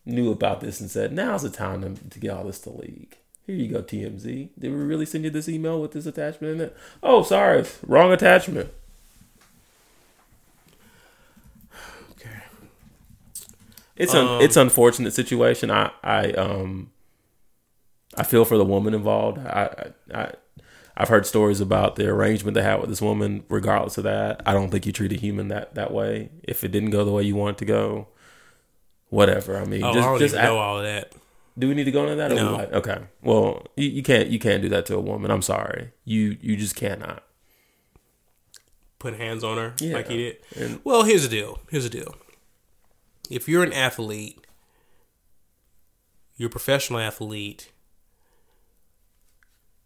[0.05, 3.19] knew about this and said, "Now's the time to, to get all this to leak."
[3.47, 4.51] Here you go, TMZ.
[4.59, 6.77] Did we really send you this email with this attachment in it?
[7.03, 8.73] Oh, sorry, wrong attachment.
[12.13, 12.43] okay.
[13.97, 15.71] It's un, it's unfortunate situation.
[15.71, 16.92] I I um
[18.17, 19.39] I feel for the woman involved.
[19.39, 20.33] I I.
[20.95, 23.45] I've heard stories about the arrangement they had with this woman.
[23.49, 26.29] Regardless of that, I don't think you treat a human that, that way.
[26.43, 28.09] If it didn't go the way you want it to go,
[29.09, 29.57] whatever.
[29.57, 31.13] I mean, Oh, just I just act- know all of that.
[31.59, 32.31] Do we need to go into that?
[32.33, 32.53] Or No.
[32.57, 32.75] what?
[32.75, 32.99] Okay.
[33.23, 35.31] Well, you, you can't you can't do that to a woman.
[35.31, 35.93] I'm sorry.
[36.05, 37.23] You you just cannot.
[38.99, 39.95] Put hands on her Yeah.
[39.95, 40.37] like he did.
[40.57, 41.59] And Well, here's the deal.
[41.71, 42.15] Here's the deal.
[43.31, 44.47] If you're an athlete,
[46.37, 47.71] you're a professional athlete.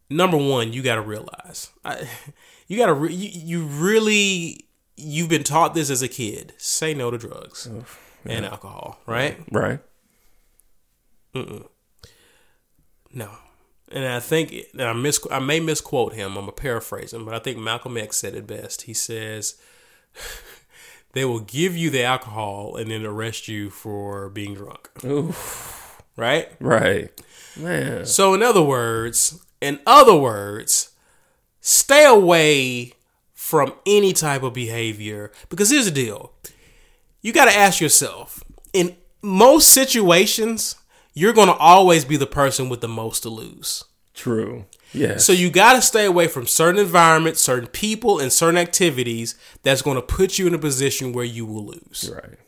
[0.09, 2.09] Number one, you got to realize, I,
[2.69, 3.29] you got to, re, you,
[3.61, 4.67] you really,
[4.97, 6.53] you've been taught this as a kid.
[6.59, 7.69] Say no to drugs
[8.25, 9.39] and alcohol, right?
[9.51, 9.81] right.
[13.13, 13.31] No.
[13.93, 16.37] And I think and I mis I may misquote him.
[16.37, 18.83] I'm a paraphrasing, but I think Malcolm X said it best.
[18.83, 19.57] He says
[21.13, 24.89] they will give you the alcohol and then arrest you for being drunk.
[25.05, 25.35] Ooh,
[26.17, 26.49] Right?
[26.61, 27.11] right.
[27.57, 28.07] Man.
[28.07, 30.91] So in other words, in other words,
[31.61, 32.93] stay away
[33.35, 36.33] from any type of behavior because here's the deal.
[37.23, 38.43] You got to ask yourself,
[38.73, 40.77] in most situations,
[41.15, 43.85] you're going to always be the person with the most to lose.
[44.15, 44.67] True.
[44.93, 45.19] Yeah.
[45.19, 49.83] So you got to stay away from certain environments, certain people, and certain activities that's
[49.83, 52.11] going to put you in a position where you will lose.
[52.15, 52.39] right.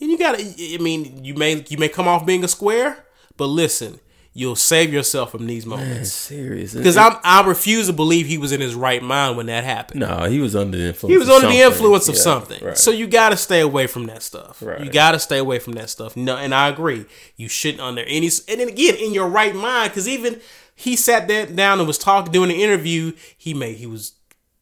[0.00, 3.04] And you got to I mean, you may you may come off being a square,
[3.36, 4.00] but listen,
[4.32, 6.12] you'll save yourself from these Man, moments.
[6.12, 6.74] serious.
[6.74, 10.00] Because I'm I refuse to believe he was in his right mind when that happened.
[10.00, 11.12] no, he was under the influence.
[11.12, 12.64] He was under the influence of Yeah, something.
[12.64, 12.78] Right.
[12.78, 14.62] So you got to stay away from that stuff.
[14.62, 14.80] Right.
[14.84, 16.16] You got to stay away from that stuff.
[16.16, 17.06] No, and I agree.
[17.36, 18.30] You shouldn't under any.
[18.48, 20.40] And then again, in your right mind, because even
[20.74, 23.12] he sat there down and was talking doing the interview.
[23.36, 24.12] He made he was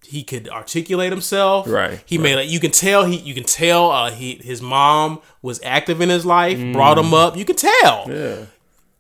[0.05, 1.69] he could articulate himself.
[1.69, 5.21] Right, He made like you can tell he you can tell uh, he his mom
[5.43, 7.37] was active in his life, brought him up.
[7.37, 8.07] You can tell.
[8.07, 8.09] Mm.
[8.41, 8.47] yeah.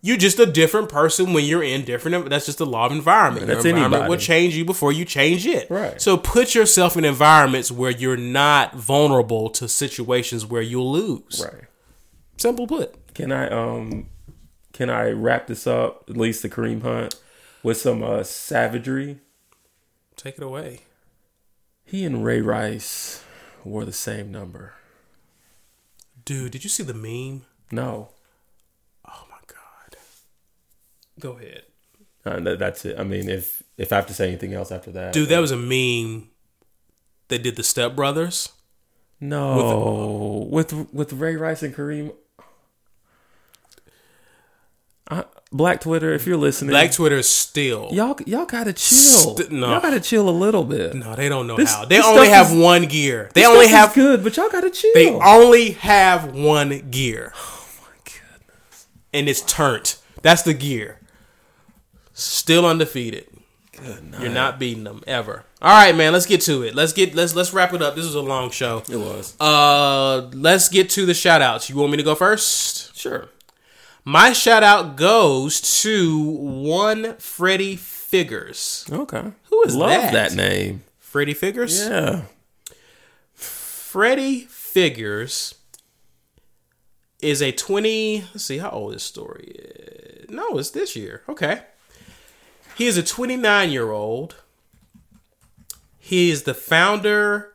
[0.00, 2.30] You're just a different person when you're in different.
[2.30, 3.46] That's just the law of environment.
[3.48, 4.10] That's Your environment anybody.
[4.10, 5.68] will change you before you change it.
[5.68, 6.00] Right.
[6.00, 11.44] So put yourself in environments where you're not vulnerable to situations where you'll lose.
[11.44, 11.64] Right.
[12.36, 13.14] Simple put.
[13.14, 14.08] Can I um
[14.72, 17.16] can I wrap this up, at least the Kareem Hunt,
[17.64, 19.18] with some uh savagery?
[20.14, 20.82] Take it away.
[21.84, 23.24] He and Ray Rice
[23.64, 24.74] wore the same number.
[26.24, 27.46] Dude, did you see the meme?
[27.72, 28.10] No.
[29.08, 29.96] Oh my god.
[31.18, 31.62] Go ahead.
[32.24, 32.98] Uh, that, that's it.
[32.98, 35.50] I mean, if if I have to say anything else after that, Dude, that was
[35.50, 36.28] a meme.
[37.28, 38.50] They did the Step Brothers.
[39.20, 42.12] no with with, Ray Rice and Kareem.
[45.10, 47.88] I, Black Twitter, if you're listening, Black Twitter is still.
[47.92, 49.36] y'all y'all gotta chill.
[49.36, 49.70] St- no.
[49.70, 50.94] Y'all gotta chill a little bit.
[50.94, 51.86] No, they don't know This- how.
[51.86, 53.30] They only have is- one gear.
[53.34, 54.90] They only have good, but y'all gotta chill.
[54.94, 57.32] They only have one gear.
[57.36, 58.86] oh my goodness.
[59.14, 59.96] and it's turned.
[60.20, 61.00] That's the gear.
[62.18, 63.28] Still undefeated.
[63.76, 64.20] Good night.
[64.22, 65.44] You're not beating them ever.
[65.62, 66.12] All right, man.
[66.12, 66.74] Let's get to it.
[66.74, 67.94] Let's get let's let's wrap it up.
[67.94, 68.82] This was a long show.
[68.90, 71.70] It was Uh, let's get to the shout outs.
[71.70, 72.96] You want me to go first?
[72.96, 73.28] sure.
[74.04, 78.84] My shout out goes to one Freddie Figgers.
[78.90, 79.30] Okay.
[79.50, 80.12] Who is Love that?
[80.12, 80.82] that name.
[80.98, 81.86] Freddie Figgers.
[81.88, 82.22] Yeah.
[83.34, 85.54] Freddie Figgers
[87.20, 88.20] is a 20.
[88.32, 90.30] Let's see how old this story is.
[90.30, 91.22] No, it's this year.
[91.28, 91.62] Okay.
[92.78, 94.36] He is a 29 year old.
[95.98, 97.52] He is the founder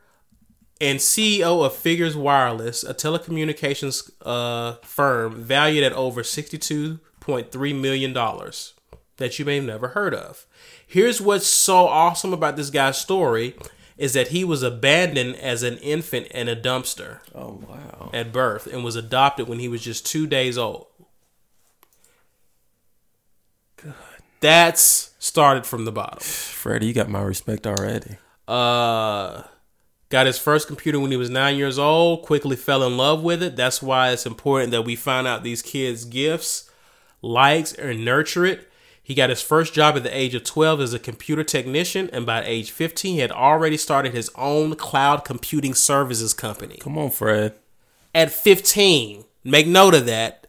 [0.82, 8.14] and CEO of Figgers Wireless, a telecommunications uh, firm valued at over $62.3 million
[9.16, 10.46] that you may have never heard of.
[10.86, 13.56] Here's what's so awesome about this guy's story
[13.98, 18.10] is that he was abandoned as an infant in a dumpster Oh wow.
[18.12, 20.88] at birth and was adopted when he was just two days old.
[24.42, 26.20] That's started from the bottom.
[26.20, 28.18] Freddie, you got my respect already.
[28.46, 29.44] Uh,
[30.10, 32.24] got his first computer when he was nine years old.
[32.24, 33.56] Quickly fell in love with it.
[33.56, 36.70] That's why it's important that we find out these kids' gifts,
[37.22, 38.70] likes, and nurture it.
[39.02, 42.26] He got his first job at the age of 12 as a computer technician, and
[42.26, 46.78] by age 15, he had already started his own cloud computing services company.
[46.82, 47.58] Come on, Fred.
[48.14, 50.48] At 15, make note of that.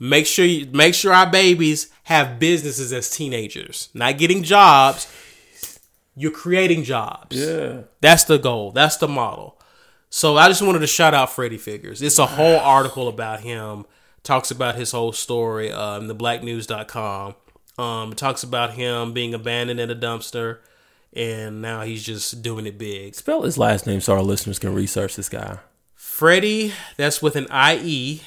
[0.00, 5.12] Make sure you make sure our babies have businesses as teenagers, not getting jobs.
[6.16, 7.36] You're creating jobs.
[7.36, 7.82] Yeah.
[8.00, 8.70] That's the goal.
[8.70, 9.58] That's the model.
[10.10, 12.00] So I just wanted to shout out Freddie Figgers.
[12.00, 13.84] It's a whole article about him.
[14.22, 17.34] Talks about his whole story uh, in the blacknews.com.
[17.76, 20.58] Um, talks about him being abandoned in a dumpster,
[21.12, 23.16] and now he's just doing it big.
[23.16, 25.58] Spell his last name so our listeners can research this guy.
[25.94, 28.22] Freddie, that's with an I E,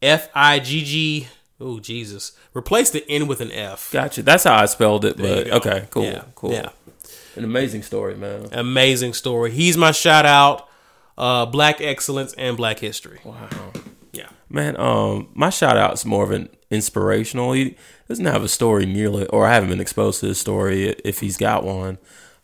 [0.00, 1.28] F I G G.
[1.60, 2.32] Oh Jesus!
[2.54, 3.90] Replace the N with an F.
[3.92, 4.22] Gotcha.
[4.22, 6.52] That's how I spelled it, but okay, cool, Yeah, cool.
[6.52, 6.68] Yeah,
[7.34, 8.48] An amazing story, man.
[8.52, 9.50] amazing story.
[9.52, 10.68] He's my shout out.
[11.16, 13.20] Uh, Black excellence and Black history.
[13.24, 13.48] Wow.
[14.12, 14.28] Yeah.
[14.50, 17.52] Man, um, my shout out's more of an inspirational.
[17.52, 17.76] He
[18.06, 21.38] doesn't have a story nearly, or I haven't been exposed to his story if he's
[21.38, 21.96] got one.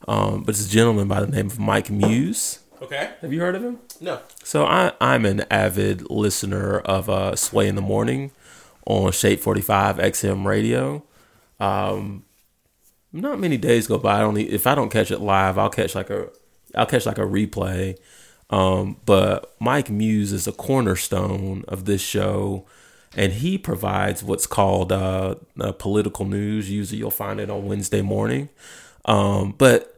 [0.09, 2.61] Um, but it's a gentleman by the name of Mike Muse.
[2.81, 3.11] Okay.
[3.21, 3.79] Have you heard of him?
[4.01, 4.21] No.
[4.43, 8.33] So I, I'm an avid listener of uh, Sway in the Morning
[8.87, 11.05] on Shade 45 XM Radio.
[11.61, 12.25] Um,
[13.13, 14.21] not many days go by.
[14.23, 16.29] I e- If I don't catch it live, I'll catch like a,
[16.75, 17.99] I'll catch like a replay.
[18.51, 22.67] Um, but Mike Muse is a cornerstone of this show,
[23.17, 26.71] and he provides what's called uh, uh, political news.
[26.71, 28.49] Usually, you'll find it on Wednesday morning.
[29.05, 29.89] Um, but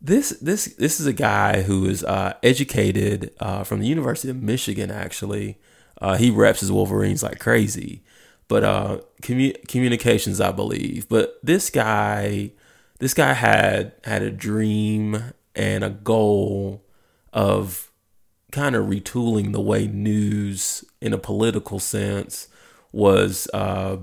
[0.00, 4.42] this this this is a guy who is uh, educated uh, from the University of
[4.42, 4.90] Michigan.
[4.90, 5.56] Actually,
[6.00, 8.02] uh, he reps his Wolverines like crazy,
[8.48, 11.08] but uh, commu- communications, I believe.
[11.08, 12.52] But this guy,
[12.98, 16.82] this guy had had a dream and a goal
[17.32, 17.90] of
[18.52, 22.48] kind of retooling the way news in a political sense
[22.92, 23.96] was uh,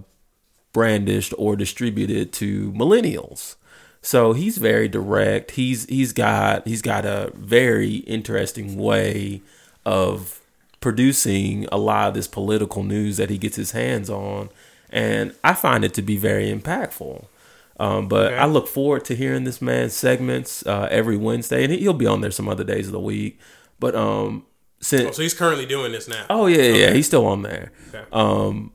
[0.73, 3.55] brandished or distributed to millennials.
[4.01, 5.51] So he's very direct.
[5.51, 9.41] He's he's got he's got a very interesting way
[9.85, 10.40] of
[10.81, 14.49] producing a lot of this political news that he gets his hands on,
[14.89, 17.25] and I find it to be very impactful.
[17.79, 18.37] Um, but Okay.
[18.37, 22.21] I look forward to hearing this man's segments uh, every Wednesday, and he'll be on
[22.21, 23.39] there some other days of the week.
[23.79, 24.45] But um,
[24.79, 26.25] since So he's currently doing this now.
[26.29, 27.71] oh yeah, yeah, he's still on there.
[27.89, 28.03] Okay.
[28.11, 28.71] Um,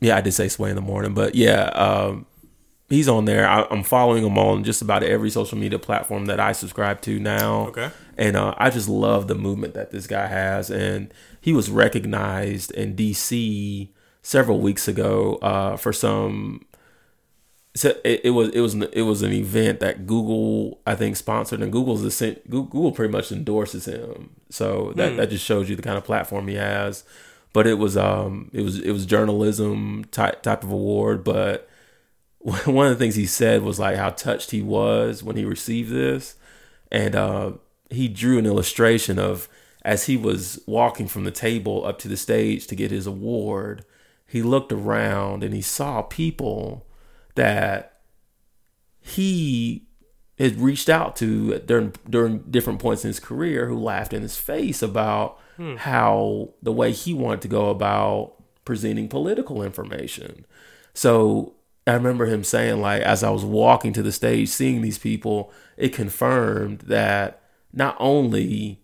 [0.00, 2.24] yeah, I did say sway in the morning, but yeah, um,
[2.88, 3.46] he's on there.
[3.46, 7.18] I, I'm following him on just about every social media platform that I subscribe to
[7.18, 7.66] now.
[7.68, 7.90] Okay.
[8.20, 12.70] And uh, I just love the movement that this guy has, and he was recognized
[12.72, 13.94] in D.C.
[14.20, 16.66] several weeks ago uh, for some.
[17.74, 21.62] So it, it was it was it was an event that Google I think sponsored,
[21.62, 24.28] and Google's the Google pretty much endorses him.
[24.50, 27.04] So that that just shows you the kind of platform he has.
[27.54, 31.70] But it was um it was it was journalism type type of award, but
[32.40, 35.90] one of the things he said was like how touched he was when he received
[35.90, 36.36] this,
[36.92, 37.52] and uh,
[37.90, 39.48] he drew an illustration of
[39.82, 43.84] as he was walking from the table up to the stage to get his award,
[44.26, 46.86] he looked around and he saw people
[47.34, 48.00] that
[49.00, 49.86] he
[50.38, 54.36] had reached out to during during different points in his career who laughed in his
[54.36, 55.76] face about hmm.
[55.76, 58.34] how the way he wanted to go about
[58.64, 60.44] presenting political information.
[60.94, 61.54] So
[61.86, 65.52] I remember him saying, like, as I was walking to the stage, seeing these people,
[65.76, 67.39] it confirmed that
[67.72, 68.80] not only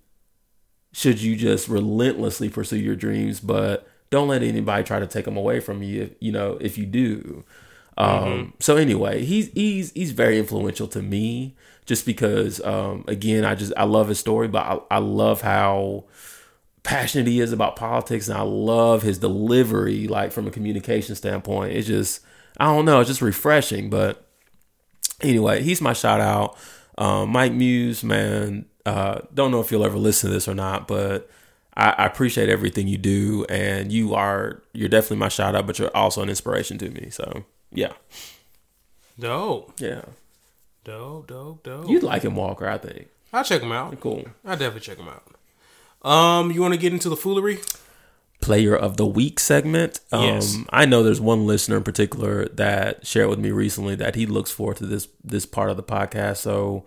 [0.93, 5.37] should you just relentlessly pursue your dreams, but don't let anybody try to take them
[5.37, 6.03] away from you.
[6.03, 7.45] If, you know, if you do.
[7.99, 11.57] Um, So anyway, he's he's he's very influential to me,
[11.87, 16.05] just because um, again, I just I love his story, but I, I love how
[16.83, 21.73] passionate he is about politics, and I love his delivery, like from a communication standpoint.
[21.73, 22.21] It's just
[22.59, 23.91] I don't know, it's just refreshing.
[23.91, 24.27] But
[25.23, 26.57] anyway, he's my shout out.
[26.99, 30.87] Um, Mike Muse, man, uh, don't know if you'll ever listen to this or not,
[30.89, 31.29] but
[31.77, 35.79] I, I appreciate everything you do, and you are you're definitely my shout out, but
[35.79, 37.11] you're also an inspiration to me.
[37.11, 37.93] So yeah,
[39.19, 39.73] Dope.
[39.79, 40.03] yeah,
[40.85, 41.89] Dope, dope, dope.
[41.89, 42.69] you'd like him, Walker.
[42.69, 43.99] I think I'll check him out.
[44.01, 44.25] cool.
[44.45, 45.25] I'll definitely check him out.
[46.09, 47.59] Um, you want to get into the foolery?
[48.43, 49.99] player of the week segment.
[50.13, 50.59] Um, Yes.
[50.71, 54.51] I know there's one listener in particular that shared with me recently that he looks
[54.51, 56.37] forward to this this part of the podcast.
[56.37, 56.85] So,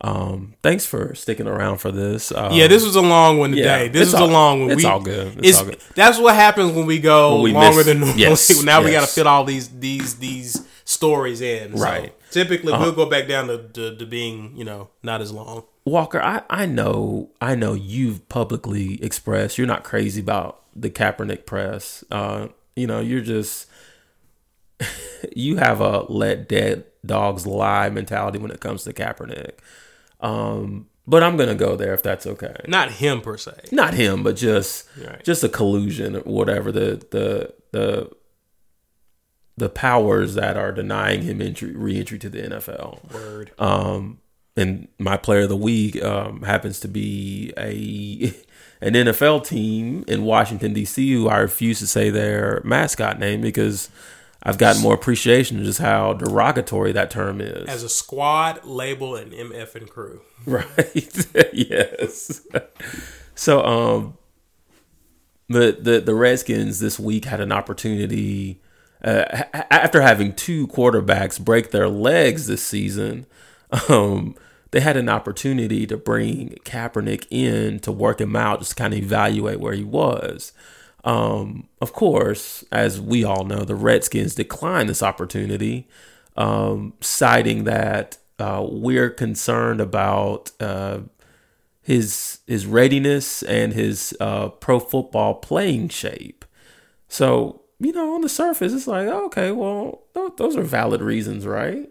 [0.00, 2.32] um, thanks for sticking around for this.
[2.32, 3.84] Um, Yeah, this was a long one today.
[3.86, 4.70] yeah, this is a long one.
[4.72, 5.44] it's we, all good.
[5.44, 5.78] It's all good.
[5.94, 8.16] That's what happens when we go When we longer miss- than normal.
[8.18, 9.14] yes, now we got to yes.
[9.14, 11.76] fit all these these these stories in.
[11.76, 12.04] So Right.
[12.10, 12.26] Uh-huh.
[12.32, 15.64] typically, we'll go back down to, to to being you know not as long.
[15.84, 21.44] Walker, I, I know I know you've publicly expressed you're not crazy about the Kaepernick
[21.46, 22.02] press.
[22.10, 23.66] Uh, you know, you're just
[25.36, 29.52] you have a let dead dogs lie mentality when it comes to Kaepernick.
[30.22, 32.54] Um, but I'm gonna go there if that's okay.
[32.68, 33.52] Not him per se.
[33.72, 35.22] Not him, but just Right.
[35.24, 38.10] just a collusion or whatever the the the
[39.56, 43.12] the powers that are denying him entry reentry to the NFL.
[43.12, 43.50] Word.
[43.58, 44.18] Um,
[44.56, 48.32] and my player of the week um, happens to be a
[48.80, 51.12] an NFL team in Washington D.C.
[51.12, 53.90] who I refuse to say their mascot name because
[54.42, 57.68] I've gotten more appreciation of just how derogatory that term is.
[57.68, 60.22] As a squad, label, and MF and crew.
[60.46, 61.26] right?
[61.52, 62.46] yes.
[63.34, 64.18] So, um,
[65.48, 68.60] the the the Redskins this week had an opportunity
[69.04, 73.26] uh, after having two quarterbacks break their legs this season.
[73.88, 74.34] Um,
[74.72, 79.00] they had an opportunity to bring Kaepernick in to work him out, just kind of
[79.00, 80.52] evaluate where he was.
[81.04, 85.88] Um, of course, as we all know, the Redskins declined this opportunity,
[86.36, 91.00] um, citing that uh, we're concerned about uh,
[91.80, 96.44] his his readiness and his uh, pro football playing shape.
[97.08, 101.46] So you know, on the surface, it's like okay, well, th- those are valid reasons,
[101.46, 101.88] right?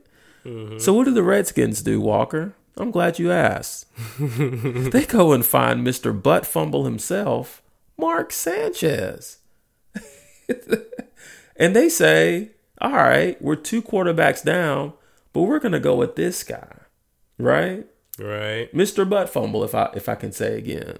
[0.79, 2.55] So what do the Redskins do, Walker?
[2.77, 3.85] I'm glad you asked.
[4.19, 6.19] they go and find Mr.
[6.19, 7.60] Butt Fumble himself,
[8.01, 9.37] Mark Sanchez.
[11.55, 12.51] and they say,
[12.81, 14.93] all right, we're two quarterbacks down,
[15.33, 16.73] but we're going to go with this guy,
[17.37, 17.85] right?
[18.19, 18.73] Right.
[18.73, 19.07] Mr.
[19.09, 20.97] Butt Fumble, if I if I can say again,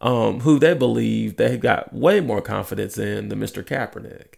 [0.00, 3.62] um, who they believe they got way more confidence in than Mr.
[3.62, 4.34] Kaepernick.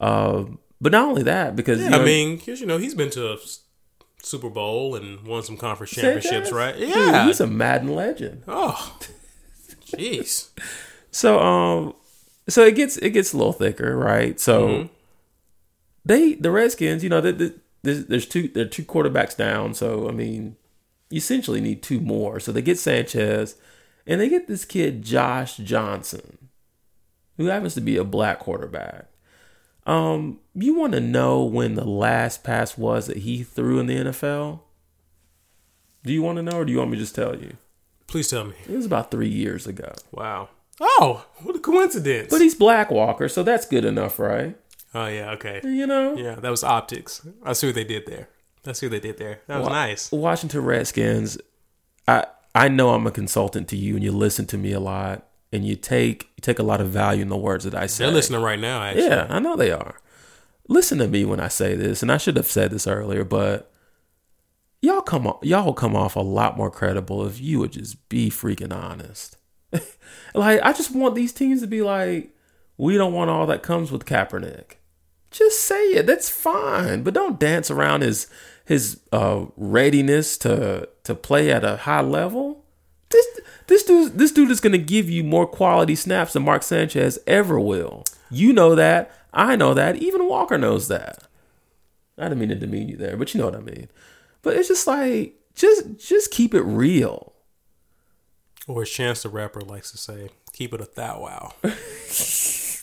[0.00, 3.32] Um, but not only that, because you I mean, because you know, he's been to
[3.32, 3.36] a
[4.22, 6.76] Super Bowl and won some conference Sanchez, championships, right?
[6.76, 7.26] dude, Yeah.
[7.26, 8.44] he's a Madden legend.
[8.48, 8.96] oh,
[9.86, 10.48] jeez.
[11.10, 11.94] So um,
[12.48, 14.38] so it gets it gets a little thicker, right?
[14.38, 14.88] So
[16.04, 19.74] they the Redskins, you know, they, they, there's, there's two there are two quarterbacks down,
[19.74, 20.56] so I mean,
[21.08, 22.40] you essentially need two more.
[22.40, 23.56] So they get Sanchez,
[24.06, 26.48] and they get this kid Josh Johnson,
[27.36, 29.06] who happens to be a black quarterback.
[29.86, 33.96] Um, you want to know when the last pass was that he threw in the
[33.96, 34.60] NFL?
[36.04, 37.56] Do you want to know, or do you want me to just tell you?
[38.06, 38.54] Please tell me.
[38.68, 39.92] It was about three years ago.
[40.12, 40.48] Wow.
[40.80, 42.30] Oh, what a coincidence.
[42.30, 44.56] But he's Black Walker, so that's good enough, right?
[44.94, 45.60] oh yeah, okay.
[45.62, 47.26] You know, Yeah, that was optics.
[47.44, 48.28] I see what they did there.
[48.66, 49.40] I see what they did there.
[49.46, 50.12] That was Wa- nice.
[50.12, 51.38] Washington Redskins.
[52.08, 55.26] I I know I'm a consultant to you, and you listen to me a lot,
[55.52, 58.04] and you take you take a lot of value in the words that I say.
[58.04, 58.82] They're listening right now.
[58.82, 59.04] Actually.
[59.04, 60.00] Yeah, I know they are.
[60.68, 63.70] Listen to me when I say this, and I should have said this earlier, but
[64.82, 68.30] y'all come y'all will come off a lot more credible if you would just be
[68.30, 69.36] freaking honest.
[70.34, 72.30] like I just want these teams to be like,
[72.76, 74.76] we don't want all that comes with Kaepernick.
[75.30, 76.06] Just say it.
[76.06, 78.26] That's fine, but don't dance around his
[78.64, 82.64] his uh, readiness to to play at a high level.
[83.10, 83.26] This
[83.66, 87.60] this dude this dude is gonna give you more quality snaps than Mark Sanchez ever
[87.60, 88.04] will.
[88.30, 89.10] You know that.
[89.32, 89.96] I know that.
[89.96, 91.26] Even Walker knows that.
[92.18, 93.88] I didn't mean to demean you there, but you know what I mean.
[94.42, 97.32] But it's just like just just keep it real.
[98.70, 101.52] Or as Chance the Rapper likes to say, keep it a thou wow.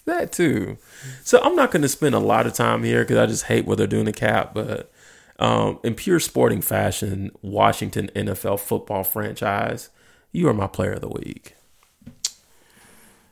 [0.06, 0.78] That too.
[1.24, 3.66] So I'm not going to spend a lot of time here because I just hate
[3.66, 4.54] what they're doing to Cap.
[4.54, 4.90] But
[5.38, 9.90] um, in pure sporting fashion, Washington NFL football franchise,
[10.32, 11.56] you are my player of the week.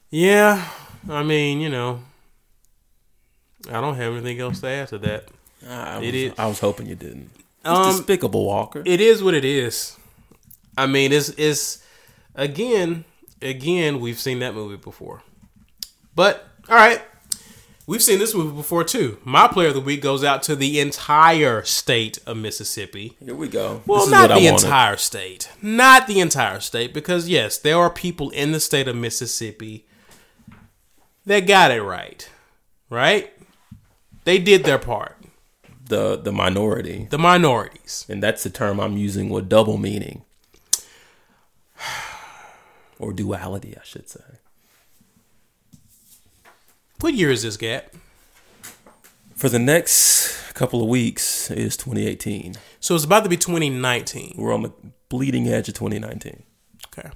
[0.09, 0.67] yeah,
[1.09, 2.01] I mean, you know,
[3.69, 5.27] I don't have anything else to add to that.
[5.67, 7.29] I was, It is- I was hoping you didn't.
[7.37, 8.83] It's Um, despicable, Walker.
[8.85, 9.95] It is what it is.
[10.77, 11.81] I mean, it's it's
[12.35, 13.05] again,
[13.41, 15.21] again, we've seen that movie before.
[16.15, 17.01] But all right,
[17.87, 19.17] we've seen this movie before too.
[19.23, 23.17] My player of the week goes out to the entire state of Mississippi.
[23.23, 23.81] Here we go.
[23.85, 25.49] Well, this not the entire state.
[25.61, 29.85] Not the entire state, because yes, there are people in the state of Mississippi
[31.25, 32.29] that got it right.
[32.89, 33.31] Right?
[34.23, 35.17] They did their part.
[35.87, 38.05] The the minority, The minorities.
[38.09, 40.23] and that's the term I'm using with double meaning
[42.99, 44.21] or duality, I should say.
[47.01, 47.93] What year is this, Gat?
[49.35, 52.55] For the next couple of weeks is 2018.
[52.79, 54.35] So it's about to be 2019.
[54.37, 54.71] We're on the
[55.09, 56.43] bleeding edge of 2019.
[56.87, 57.09] Okay.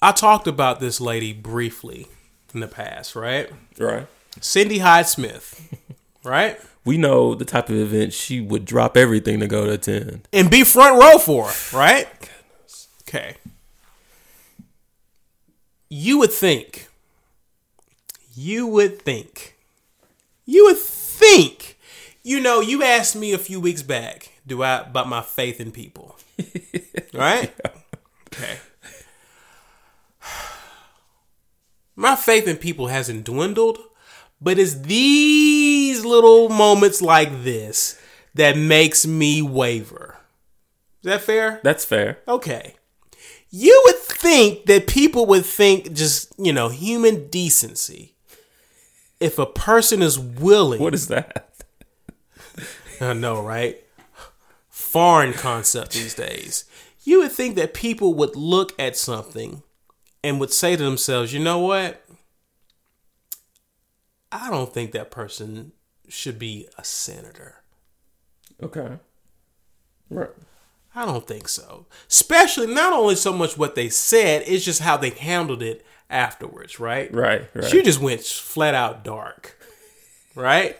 [0.00, 2.06] I talked about this lady briefly
[2.52, 3.50] in the past, right?
[3.78, 4.06] Right.
[4.40, 5.74] Cindy Hyde Smith,
[6.24, 6.60] right?
[6.84, 10.28] We know the type of event she would drop everything to go to attend.
[10.32, 12.08] And be front row for, right?
[13.02, 13.36] Okay.
[15.88, 16.88] You would think,
[18.34, 19.56] you would think,
[20.44, 21.78] you would think,
[22.22, 25.70] you know, you asked me a few weeks back, do I, about my faith in
[25.70, 26.16] people,
[27.14, 27.54] right?
[28.28, 28.58] Okay.
[31.96, 33.78] My faith in people hasn't dwindled,
[34.40, 38.00] but it's these little moments like this
[38.34, 40.16] that makes me waver.
[41.02, 41.60] Is that fair?
[41.62, 42.18] That's fair.
[42.26, 42.74] Okay.
[43.50, 48.14] You would think that people would think just, you know, human decency.
[49.20, 51.54] If a person is willing, What is that?
[53.00, 53.82] I know, right?
[54.68, 56.64] Foreign concept these days.
[57.04, 59.62] You would think that people would look at something
[60.22, 62.03] and would say to themselves, you know what?
[64.34, 65.72] I don't think that person
[66.08, 67.62] should be a senator.
[68.62, 68.98] Okay.
[70.10, 70.30] Right.
[70.94, 71.86] I don't think so.
[72.08, 76.78] Especially not only so much what they said, it's just how they handled it afterwards,
[76.80, 77.12] right?
[77.14, 77.48] Right.
[77.54, 77.64] Right.
[77.64, 79.56] She just went flat out dark.
[80.34, 80.76] Right?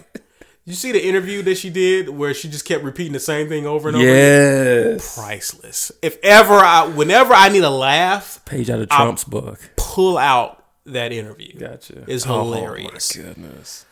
[0.65, 3.67] you see the interview that she did where she just kept repeating the same thing
[3.67, 4.93] over and over again?
[4.95, 5.17] yes.
[5.17, 5.93] Priceless.
[6.03, 9.61] If ever I whenever I need a laugh, Page out of Trump's book.
[9.77, 11.59] pull out that interview.
[11.59, 12.05] Gotcha.
[12.07, 13.17] It's Oh, hilarious.
[13.17, 13.87] my goodness.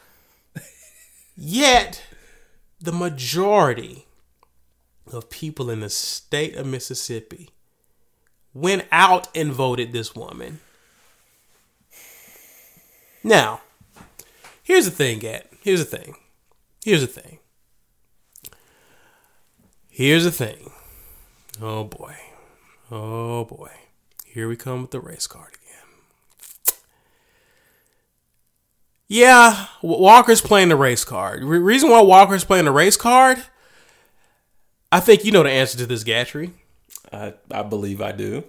[1.36, 2.02] Yet,
[2.80, 4.06] the majority
[5.12, 7.50] of people in the state of Mississippi
[8.54, 10.60] went out and voted this woman.
[13.24, 13.60] Now,
[14.62, 15.46] here's the thing, Gat.
[15.62, 16.16] Here's the thing.
[16.84, 17.38] Here's the thing.
[19.88, 20.70] Here's the thing.
[21.60, 22.16] Oh boy.
[22.90, 23.70] Oh boy.
[24.26, 25.52] Here we come with the race card
[29.12, 31.44] Yeah, Walker's playing the race card.
[31.44, 33.42] Re- reason why Walker's playing the race card,
[34.90, 36.52] I think you know the answer to this, Gatry.
[37.12, 38.44] I, I believe I do.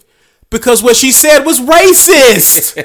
[0.49, 2.81] Because what she said was racist.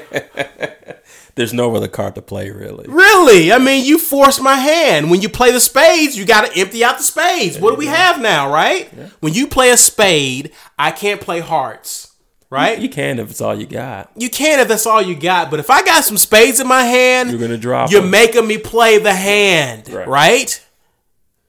[1.36, 2.86] There's no other card to play, really.
[2.88, 3.52] Really?
[3.52, 5.08] I mean, you forced my hand.
[5.08, 7.60] When you play the spades, you got to empty out the spades.
[7.60, 8.92] What do we have now, right?
[9.20, 12.07] When you play a spade, I can't play hearts,
[12.50, 12.78] right?
[12.78, 14.10] You can if it's all you got.
[14.16, 16.82] You can if that's all you got, but if I got some spades in my
[16.82, 18.10] hand, You're gonna drop You're them.
[18.10, 20.08] making me play the hand, Right.
[20.08, 20.64] right.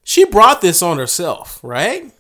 [0.03, 2.11] She brought this on herself, right?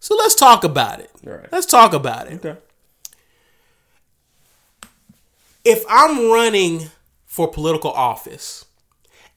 [0.00, 1.10] So let's talk about it.
[1.24, 1.46] Right.
[1.52, 2.44] Let's talk about it.
[2.44, 2.56] Okay.
[5.64, 6.90] If I'm running
[7.24, 8.64] for political office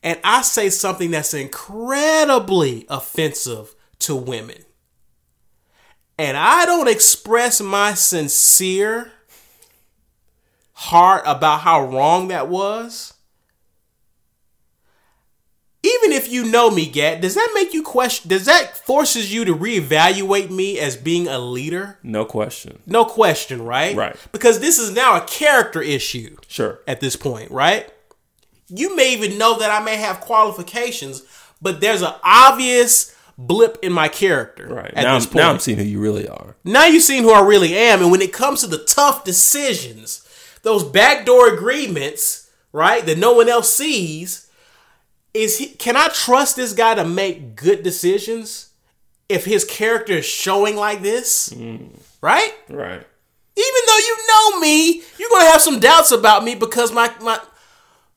[0.04, 4.64] and I say something that's incredibly offensive to women,
[6.20, 9.12] and I don't express my sincere
[10.74, 13.14] heart about how wrong that was,
[15.82, 18.30] even if you know me, Gat, does that make you question?
[18.30, 21.98] Does that forces you to reevaluate me as being a leader?
[22.04, 22.80] No question.
[22.86, 23.96] No question, right?
[23.96, 24.16] Right.
[24.34, 26.80] Because this is now a character issue Sure.
[26.86, 27.90] at this point, right?
[28.68, 31.24] You may even know that I may have qualifications,
[31.62, 33.16] but there's an obvious
[33.48, 34.94] blip in my character Right.
[34.94, 35.36] at now, this I'm, point.
[35.44, 36.56] now I'm seeing who you really are.
[36.66, 40.28] Now you've seen who I really am, and when it comes to the tough decisions,
[40.64, 44.50] those backdoor agreements, right, that no one else sees,
[45.34, 48.70] is he can I trust this guy to make good decisions
[49.30, 51.50] if his character is showing like this?
[51.50, 51.98] Mm.
[52.22, 52.52] Right?
[52.68, 53.06] Right.
[53.56, 57.40] Even though you know me, you're gonna have some doubts about me because my my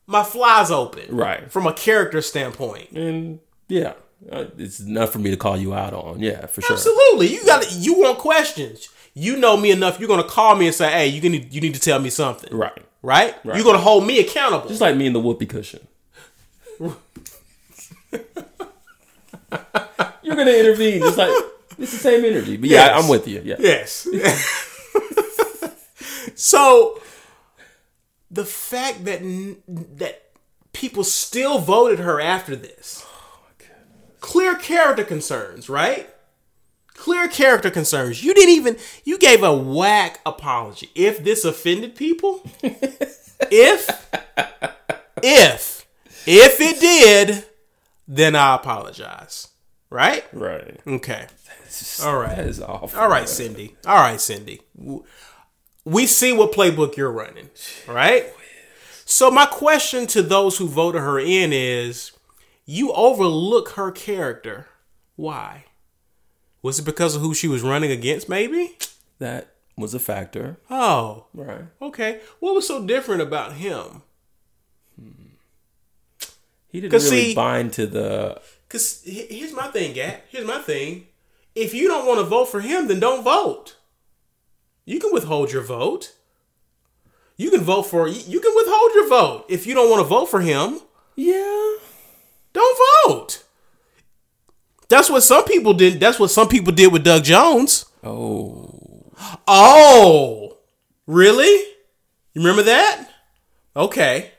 [0.05, 1.15] my fly's open.
[1.15, 1.49] Right.
[1.51, 2.91] From a character standpoint.
[2.91, 3.39] And
[3.69, 3.93] yeah,
[4.31, 6.19] Uh, it's enough for me to call you out on.
[6.19, 6.73] Yeah, for sure.
[6.75, 7.27] Absolutely.
[7.27, 8.89] You got you want questions.
[9.13, 9.99] You know me enough.
[9.99, 12.55] You're gonna call me and say, "Hey, you need you need to tell me something."
[12.55, 12.71] Right.
[13.01, 13.35] Right.
[13.43, 13.55] Right.
[13.57, 14.67] You're gonna hold me accountable.
[14.69, 15.85] Just like me and the whoopee cushion.
[16.79, 16.95] You're
[20.35, 21.03] gonna intervene.
[21.03, 21.29] It's like
[21.77, 22.57] it's the same energy.
[22.57, 23.03] But yeah, Yes.
[23.03, 23.41] I'm with you.
[23.43, 23.55] Yeah.
[23.59, 24.05] yes.
[26.35, 26.99] so
[28.31, 29.19] the fact that
[29.97, 30.29] that
[30.71, 33.05] people still voted her after this.
[34.23, 36.09] Clear character concerns, right?
[36.93, 38.23] Clear character concerns.
[38.23, 40.89] You didn't even you gave a whack apology.
[40.95, 44.09] If this offended people, if
[45.21, 45.85] if
[46.25, 47.45] if it did,
[48.07, 49.49] then I apologize.
[49.89, 50.23] Right?
[50.31, 50.79] Right.
[50.87, 51.27] Okay.
[52.01, 52.37] All right.
[52.37, 52.97] That is awful.
[52.97, 53.75] All right, Cindy.
[53.85, 54.61] All right, Cindy.
[55.83, 57.49] We see what playbook you're running.
[57.89, 58.31] right?
[59.03, 62.12] So my question to those who voted her in is:
[62.65, 64.67] You overlook her character.
[65.15, 65.65] Why?
[66.61, 68.29] Was it because of who she was running against?
[68.29, 68.77] Maybe.
[69.19, 70.57] That was a factor.
[70.69, 71.65] Oh, Right.
[71.81, 72.21] okay.
[72.39, 74.01] What was so different about him?
[76.69, 78.41] He didn't really see- bind to the.
[78.67, 80.25] Because here's my thing, Gat.
[80.29, 81.07] Here's my thing.
[81.53, 83.75] If you don't want to vote for him, then don't vote.
[84.85, 86.13] You can withhold your vote.
[87.37, 90.25] You can vote for you can withhold your vote if you don't want to vote
[90.25, 90.79] for him.
[91.15, 91.72] Yeah.
[93.05, 93.43] Don't.
[94.89, 95.99] That's what some people did.
[95.99, 97.85] That's what some people did with Doug Jones.
[98.03, 99.05] Oh.
[99.47, 100.57] Oh,
[101.07, 101.51] really?
[102.33, 103.09] You remember that?
[103.75, 104.31] Okay.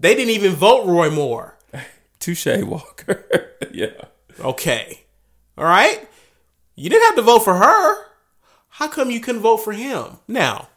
[0.00, 1.58] They didn't even vote Roy Moore.
[2.20, 3.26] Touche, Walker.
[3.72, 4.04] yeah.
[4.40, 5.04] Okay.
[5.56, 6.08] All right.
[6.76, 8.06] You didn't have to vote for her.
[8.68, 10.18] How come you couldn't vote for him?
[10.28, 10.68] Now,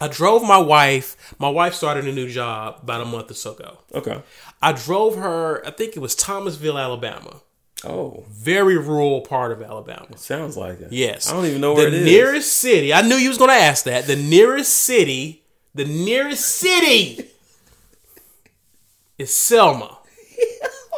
[0.00, 1.34] I drove my wife.
[1.38, 3.78] My wife started a new job about a month or so ago.
[3.94, 4.22] Okay.
[4.62, 7.42] I drove her, I think it was Thomasville, Alabama.
[7.84, 10.16] Oh, Very rural part of Alabama.
[10.16, 10.92] sounds like it.
[10.92, 11.30] Yes.
[11.30, 12.06] I don't even know where the it is.
[12.06, 12.92] nearest city.
[12.92, 14.06] I knew you was going to ask that.
[14.06, 15.44] The nearest city,
[15.74, 17.26] the nearest city
[19.18, 19.96] is Selma.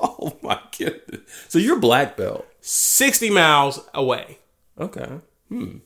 [0.04, 1.20] Oh my goodness.
[1.48, 2.44] So you're black belt.
[2.60, 4.38] 60 miles away.
[4.76, 5.06] Okay.
[5.48, 5.76] Hmm.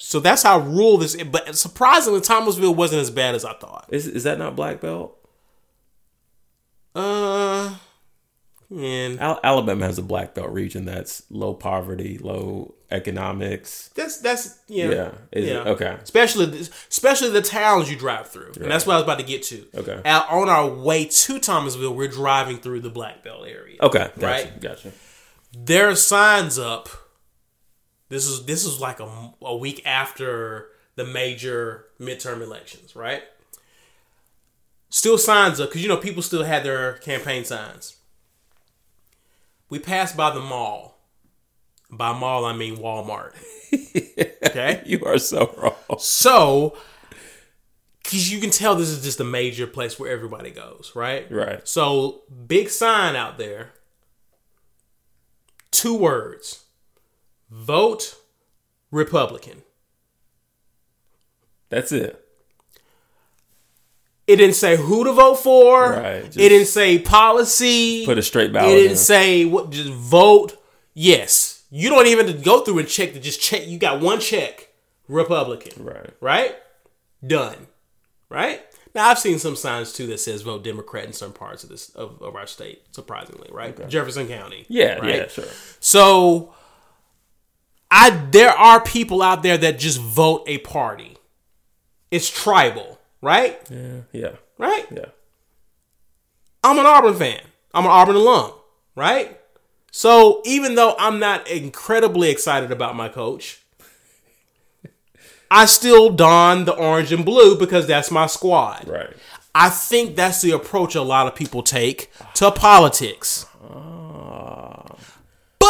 [0.00, 1.24] So that's how rural this is.
[1.24, 3.86] But surprisingly, Thomasville wasn't as bad as I thought.
[3.90, 5.16] Is is that not black belt?
[6.94, 7.76] Uh,
[8.68, 13.90] man, Al- Alabama has a black belt region that's low poverty, low economics.
[13.94, 15.10] that's that's yeah, Yeah.
[15.32, 15.56] Is it?
[15.66, 15.96] Okay.
[16.02, 19.42] Especially especially the towns you drive through, and that's what I was about to get
[19.44, 19.66] to.
[19.74, 20.00] Okay.
[20.04, 23.76] Out, on our way to Thomasville, we're driving through the Black Belt area.
[23.82, 24.10] Okay.
[24.18, 24.26] Gotcha.
[24.26, 24.60] Right.
[24.60, 24.92] Gotcha.
[25.52, 26.88] There are signs up.
[28.10, 29.08] This is this is like a,
[29.40, 33.22] a week after the major midterm elections, right?
[34.90, 37.96] Still signs up because you know people still had their campaign signs.
[39.70, 40.98] We passed by the mall.
[41.88, 43.32] By mall, I mean Walmart.
[44.42, 45.98] Okay, You are so wrong.
[46.00, 46.76] so
[48.02, 51.30] because you can tell this is just a major place where everybody goes, right?
[51.30, 51.66] Right.
[51.68, 53.70] So big sign out there.
[55.70, 56.64] Two words.
[57.50, 58.16] Vote
[58.90, 59.62] Republican.
[61.68, 62.24] That's it.
[64.26, 65.90] It didn't say who to vote for.
[65.92, 68.04] Right, it didn't say policy.
[68.06, 68.70] Put a straight ballot.
[68.70, 68.96] It didn't in.
[68.96, 69.70] say what.
[69.70, 70.56] Just vote
[70.94, 71.64] yes.
[71.70, 73.66] You don't even go through and check to just check.
[73.66, 74.68] You got one check.
[75.08, 75.84] Republican.
[75.84, 76.10] Right.
[76.20, 76.56] Right.
[77.26, 77.66] Done.
[78.28, 78.62] Right.
[78.94, 81.90] Now I've seen some signs too that says vote Democrat in some parts of this
[81.90, 82.82] of, of our state.
[82.92, 83.88] Surprisingly, right?
[83.88, 84.64] Jefferson County.
[84.68, 85.14] Yeah, Right?
[85.16, 85.44] yeah, sure.
[85.80, 86.54] So
[87.90, 91.16] I there are people out there that just vote a party.
[92.10, 93.60] It's tribal, right?
[93.70, 94.86] Yeah, yeah, Right?
[94.90, 95.06] yeah.
[96.62, 97.40] I'm an Auburn fan.
[97.72, 98.52] I'm an Auburn alum,
[98.94, 99.40] right?
[99.92, 103.60] So even though I'm not incredibly excited about my coach,
[105.50, 108.86] I still don the orange and blue because that's my squad.
[108.86, 109.10] Right.
[109.54, 113.46] I think that's the approach a lot of people take to politics.
[113.64, 113.99] Uh-huh.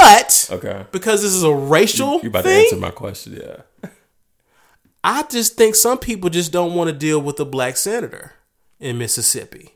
[0.01, 0.87] But Okay.
[0.93, 3.41] because this is a racial You're about thing, to answer my question.
[3.43, 3.91] Yeah.
[5.05, 8.33] I just think some people just don't want to deal with a black senator
[8.79, 9.75] in Mississippi.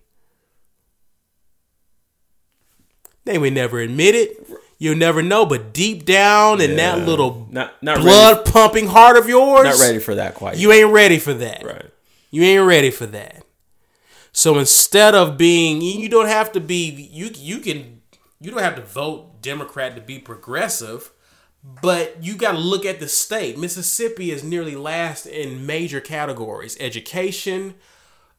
[3.25, 4.47] They may never admit it.
[4.79, 8.51] You'll never know, but deep down in that little Not not blood ready.
[8.51, 10.57] pumping heart of yours, Not ready for that quite.
[10.59, 11.65] you ain't ready for that.
[11.65, 11.87] right.
[12.31, 13.45] You ain't ready for that.
[14.33, 16.91] So instead of being, you don't have to be.
[16.91, 18.03] You you can.
[18.41, 21.13] You don't have to vote Democrat to be progressive,
[21.63, 23.59] but you got to look at the state.
[23.59, 27.75] Mississippi is nearly last in major categories: education,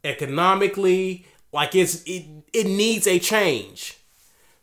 [0.03, 1.25] economically.
[1.53, 3.97] Like it's it it needs a change.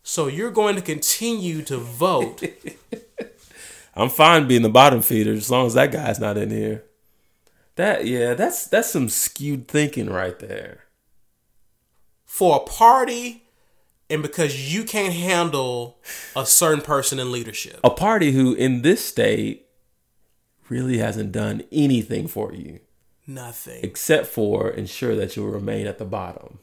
[0.03, 2.43] So you're going to continue to vote
[3.95, 6.83] I'm fine being the bottom feeder as long as that guy's not in here.
[7.75, 10.85] That yeah, that's that's some skewed thinking right there.
[12.25, 13.42] for a party,
[14.13, 15.97] and because you can't handle
[16.35, 17.79] a certain person in leadership.
[17.83, 19.65] A party who in this state
[20.69, 22.79] really hasn't done anything for you
[23.27, 23.79] Nothing.
[23.83, 26.59] except for ensure that you'll remain at the bottom.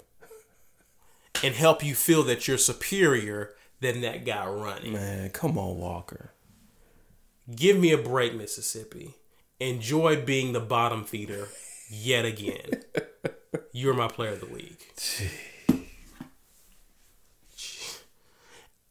[1.42, 4.92] and help you feel that you're superior than that guy running.
[4.92, 6.32] Man, come on, Walker.
[7.54, 9.14] Give me a break, Mississippi.
[9.58, 11.48] Enjoy being the bottom feeder
[11.88, 12.82] yet again.
[13.72, 14.94] You're my player of the week.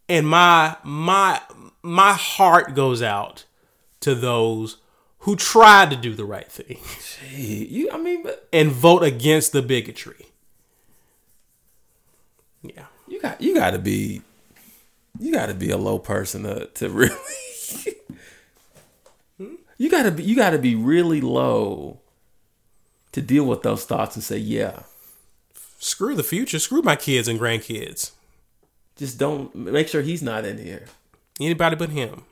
[0.09, 1.41] And my my
[1.81, 3.45] my heart goes out
[4.01, 4.77] to those
[5.19, 6.79] who tried to do the right thing
[7.21, 10.25] Hey, you I mean, but and vote against the bigotry.
[12.61, 12.85] Yeah.
[13.07, 14.21] you got you got to be
[15.19, 17.15] you got to be a low person to to really
[19.77, 21.99] You got to be you got to be really low
[23.13, 24.81] to deal with those thoughts and say, "Yeah,
[25.79, 26.59] Screw the future.
[26.59, 28.11] Screw my kids and grandkids.
[28.99, 30.85] Just don't make sure he's not in here."
[31.39, 32.23] Anybody but him.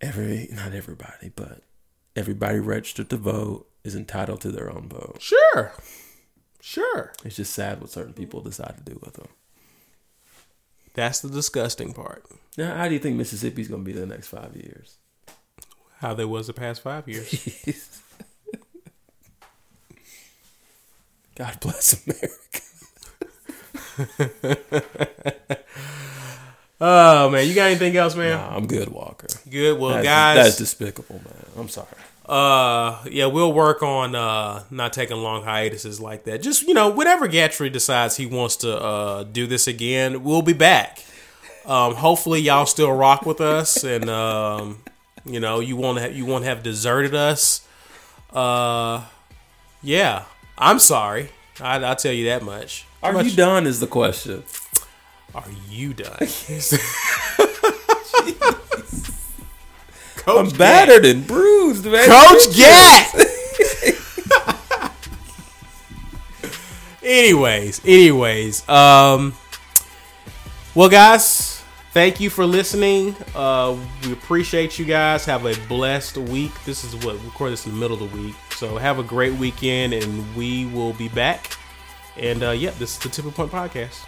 [0.00, 1.62] Every not everybody, but
[2.14, 5.16] everybody registered to vote is entitled to their own vote.
[5.20, 5.72] Sure.
[6.60, 7.12] Sure.
[7.24, 9.28] It's just sad what certain people decide to do with them.
[10.94, 12.26] That's the disgusting part.
[12.56, 14.98] Now, how do you think Mississippi's going to be the next five years?
[15.98, 18.02] How they was the past five years.
[21.38, 22.34] God bless America.
[26.80, 28.38] oh man, you got anything else, man?
[28.38, 29.28] Nah, I'm good, Walker.
[29.48, 29.78] Good.
[29.78, 31.44] Well, That's, guys, that's despicable, man.
[31.56, 31.86] I'm sorry.
[32.26, 36.42] uh, yeah, we'll work on uh not taking long hiatuses like that.
[36.42, 40.52] Just you know, whenever Gatry decides he wants to uh do this again, we'll be
[40.52, 41.04] back.
[41.66, 44.78] Um, hopefully, y'all still rock with us, and um,
[45.24, 47.60] you know, you won't have, you won't have deserted us.
[48.32, 49.04] Uh,
[49.82, 50.24] yeah,
[50.58, 51.30] I'm sorry.
[51.60, 52.84] I, I'll tell you that much.
[53.02, 53.66] Are Much- you done?
[53.66, 54.42] Is the question.
[55.34, 56.16] Are you done?
[60.16, 62.06] Coach I'm battered and bruised, man.
[62.06, 63.14] Coach Gat.
[67.02, 69.34] anyways, anyways, um,
[70.74, 71.62] well, guys,
[71.92, 73.16] thank you for listening.
[73.34, 75.24] Uh, we appreciate you guys.
[75.24, 76.52] Have a blessed week.
[76.64, 79.04] This is what we record this in the middle of the week, so have a
[79.04, 81.56] great weekend, and we will be back.
[82.16, 84.04] And uh, yeah, this is the Tipping Point Podcast.